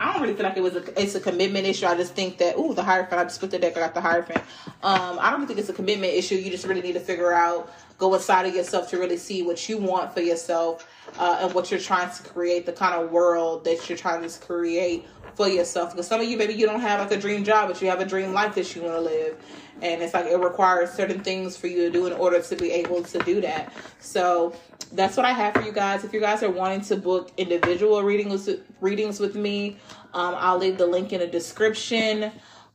I 0.01 0.13
don't 0.13 0.23
really 0.23 0.33
feel 0.33 0.45
like 0.45 0.57
it 0.57 0.63
was 0.63 0.75
a 0.75 0.99
it's 0.99 1.13
a 1.13 1.19
commitment 1.19 1.67
issue. 1.67 1.85
I 1.85 1.95
just 1.95 2.15
think 2.15 2.39
that 2.39 2.57
ooh 2.57 2.73
the 2.73 2.81
Hierophant. 2.81 3.21
I 3.21 3.23
just 3.25 3.39
put 3.39 3.51
the 3.51 3.59
deck. 3.59 3.77
I 3.77 3.81
got 3.81 3.93
the 3.93 4.01
Hierophant. 4.01 4.39
Um, 4.81 5.19
I 5.21 5.29
don't 5.29 5.45
think 5.45 5.59
it's 5.59 5.69
a 5.69 5.73
commitment 5.73 6.13
issue. 6.13 6.35
You 6.35 6.49
just 6.49 6.65
really 6.65 6.81
need 6.81 6.93
to 6.93 6.99
figure 6.99 7.31
out, 7.31 7.71
go 7.99 8.15
inside 8.15 8.47
of 8.47 8.55
yourself 8.55 8.89
to 8.89 8.97
really 8.97 9.17
see 9.17 9.43
what 9.43 9.69
you 9.69 9.77
want 9.77 10.11
for 10.11 10.21
yourself 10.21 10.89
uh, 11.19 11.41
and 11.41 11.53
what 11.53 11.69
you're 11.69 11.79
trying 11.79 12.09
to 12.09 12.23
create, 12.23 12.65
the 12.65 12.73
kind 12.73 12.95
of 12.95 13.11
world 13.11 13.63
that 13.65 13.87
you're 13.87 13.97
trying 13.97 14.27
to 14.27 14.39
create 14.39 15.05
for 15.35 15.47
yourself. 15.47 15.91
Because 15.91 16.07
some 16.07 16.19
of 16.19 16.27
you 16.27 16.35
maybe 16.35 16.53
you 16.53 16.65
don't 16.65 16.79
have 16.79 16.99
like 16.99 17.11
a 17.11 17.21
dream 17.21 17.43
job, 17.43 17.69
but 17.69 17.79
you 17.79 17.87
have 17.87 18.01
a 18.01 18.05
dream 18.05 18.33
life 18.33 18.55
that 18.55 18.75
you 18.75 18.81
want 18.81 18.95
to 18.95 19.01
live, 19.01 19.37
and 19.83 20.01
it's 20.01 20.15
like 20.15 20.25
it 20.25 20.39
requires 20.39 20.89
certain 20.89 21.23
things 21.23 21.55
for 21.55 21.67
you 21.67 21.77
to 21.77 21.91
do 21.91 22.07
in 22.07 22.13
order 22.13 22.41
to 22.41 22.55
be 22.55 22.71
able 22.71 23.03
to 23.03 23.19
do 23.19 23.39
that 23.41 23.71
so 23.99 24.55
that's 24.93 25.17
what 25.17 25.25
i 25.25 25.31
have 25.31 25.53
for 25.53 25.61
you 25.61 25.71
guys. 25.71 26.03
If 26.03 26.13
you 26.13 26.19
guys 26.19 26.43
are 26.43 26.51
wanting 26.51 26.81
to 26.81 26.95
book 26.97 27.31
individual 27.37 28.03
readings 28.03 28.49
readings 28.79 29.19
with 29.19 29.35
me 29.35 29.77
um, 30.13 30.35
i'll 30.37 30.57
leave 30.57 30.77
the 30.77 30.87
link 30.87 31.13
in 31.13 31.19
the 31.19 31.27
description. 31.27 32.31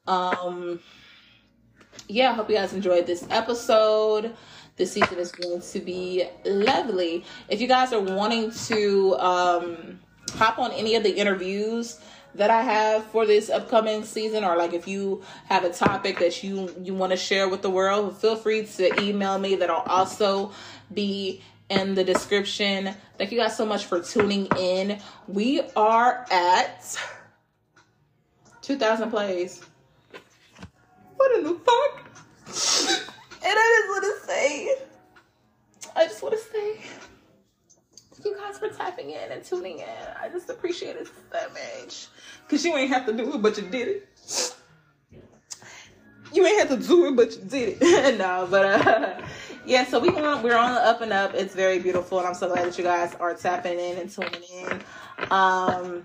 Um, 0.07 0.81
yeah 2.09 2.31
i 2.31 2.35
hope 2.35 2.49
you 2.49 2.57
guys 2.57 2.73
enjoyed 2.73 3.07
this 3.07 3.27
episode. 3.31 4.35
This 4.77 4.93
season 4.93 5.19
is 5.19 5.33
going 5.33 5.63
to 5.63 5.81
be 5.81 6.29
lovely. 6.45 7.25
If 7.49 7.63
you 7.63 7.67
guys 7.67 7.95
are 7.95 8.01
wanting 8.01 8.51
to 8.67 9.17
um, 9.17 10.01
hop 10.35 10.59
on 10.59 10.71
any 10.73 10.97
of 10.97 11.03
the 11.03 11.17
interviews 11.17 11.99
that 12.35 12.51
I 12.51 12.61
have 12.61 13.05
for 13.07 13.25
this 13.25 13.49
upcoming 13.49 14.05
season, 14.05 14.45
or 14.45 14.55
like 14.57 14.75
if 14.75 14.87
you 14.87 15.23
have 15.47 15.65
a 15.65 15.71
topic 15.71 16.19
that 16.19 16.43
you 16.43 16.75
you 16.83 16.95
want 16.95 17.13
to 17.13 17.17
share 17.17 17.49
with 17.49 17.63
the 17.63 17.71
world, 17.71 18.19
feel 18.19 18.37
free 18.37 18.67
to 18.67 19.03
email 19.03 19.39
me. 19.39 19.57
That'll 19.57 19.77
also 19.77 20.53
be 20.93 21.41
in 21.69 21.95
the 21.95 22.05
description. 22.05 22.95
Thank 23.19 23.33
you 23.33 23.39
guys 23.39 23.57
so 23.57 23.67
much 23.67 23.87
for 23.87 24.01
tuning 24.01 24.47
in. 24.59 24.99
We 25.27 25.63
are 25.75 26.27
at 26.31 26.99
2,000 28.63 29.11
plays. 29.11 29.65
What 31.17 31.39
in 31.39 31.45
the 31.45 31.55
fuck? 31.55 32.03
and 32.47 33.55
I 33.59 33.79
just 33.79 33.89
want 33.89 34.05
to 34.05 34.27
say, 34.27 34.77
I 35.97 36.05
just 36.07 36.23
want 36.23 36.35
to 36.35 36.41
say 36.41 36.81
thank 38.13 38.25
you 38.25 38.37
guys 38.37 38.59
for 38.59 38.69
tapping 38.69 39.11
in 39.11 39.33
and 39.33 39.45
tuning 39.45 39.79
in. 39.79 40.07
I 40.21 40.29
just 40.29 40.51
appreciate 40.51 40.97
it 40.97 41.09
so 41.33 41.39
much. 41.49 42.09
Cause 42.49 42.65
you 42.65 42.77
ain't 42.77 42.91
have 42.91 43.07
to 43.07 43.13
do 43.13 43.35
it, 43.35 43.43
but 43.43 43.57
you 43.57 43.65
did 43.65 43.89
it. 43.89 44.55
You 46.33 46.47
ain't 46.47 46.69
have 46.69 46.81
to 46.81 46.87
do 46.87 47.07
it, 47.07 47.17
but 47.17 47.33
you 47.33 47.43
did 47.43 47.79
it. 47.81 48.19
no, 48.19 48.47
but 48.51 48.87
uh, 48.87 49.23
yeah. 49.67 49.85
So 49.85 49.99
we 49.99 50.09
on, 50.11 50.43
we're 50.43 50.57
on 50.57 50.75
the 50.75 50.81
up 50.81 51.01
and 51.01 51.13
up. 51.13 51.35
It's 51.35 51.55
very 51.55 51.79
beautiful, 51.79 52.19
and 52.19 52.29
I'm 52.29 52.35
so 52.35 52.49
glad 52.49 52.67
that 52.67 52.79
you 52.79 52.85
guys 52.85 53.15
are 53.17 53.35
tapping 53.35 53.79
in 53.79 53.99
and 53.99 54.11
tuning 54.11 54.43
in. 54.63 54.81
Um, 55.31 56.05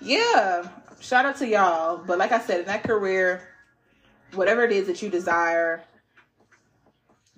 yeah. 0.00 0.68
Shout 1.00 1.26
out 1.26 1.36
to 1.38 1.46
y'all. 1.46 1.98
But 1.98 2.18
like 2.18 2.32
I 2.32 2.40
said, 2.40 2.60
in 2.60 2.66
that 2.66 2.84
career, 2.84 3.46
whatever 4.32 4.64
it 4.64 4.72
is 4.72 4.86
that 4.86 5.02
you 5.02 5.10
desire, 5.10 5.84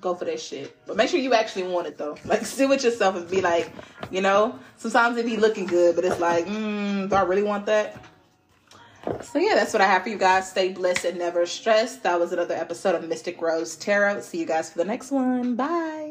go 0.00 0.14
for 0.14 0.24
that 0.24 0.40
shit. 0.40 0.76
But 0.86 0.96
make 0.96 1.08
sure 1.08 1.18
you 1.20 1.34
actually 1.34 1.64
want 1.64 1.86
it 1.86 1.98
though. 1.98 2.16
Like 2.24 2.44
sit 2.44 2.68
with 2.68 2.84
yourself 2.84 3.16
and 3.16 3.28
be 3.28 3.40
like, 3.40 3.72
you 4.10 4.20
know, 4.20 4.58
sometimes 4.76 5.16
it 5.16 5.26
be 5.26 5.36
looking 5.36 5.66
good, 5.66 5.96
but 5.96 6.04
it's 6.04 6.20
like, 6.20 6.46
mm, 6.46 7.08
do 7.08 7.14
I 7.14 7.22
really 7.22 7.42
want 7.42 7.66
that? 7.66 8.04
So 9.22 9.38
yeah, 9.38 9.54
that's 9.54 9.72
what 9.72 9.82
I 9.82 9.86
have 9.86 10.02
for 10.04 10.08
you 10.08 10.18
guys. 10.18 10.50
Stay 10.50 10.72
blessed 10.72 11.04
and 11.04 11.18
never 11.18 11.46
stressed. 11.46 12.02
That 12.02 12.18
was 12.18 12.32
another 12.32 12.54
episode 12.54 12.94
of 12.94 13.02
Mystik 13.02 13.40
Rose 13.40 13.76
Tarot. 13.76 14.20
See 14.20 14.38
you 14.38 14.46
guys 14.46 14.70
for 14.70 14.78
the 14.78 14.84
next 14.84 15.10
one. 15.10 15.56
Bye. 15.56 16.05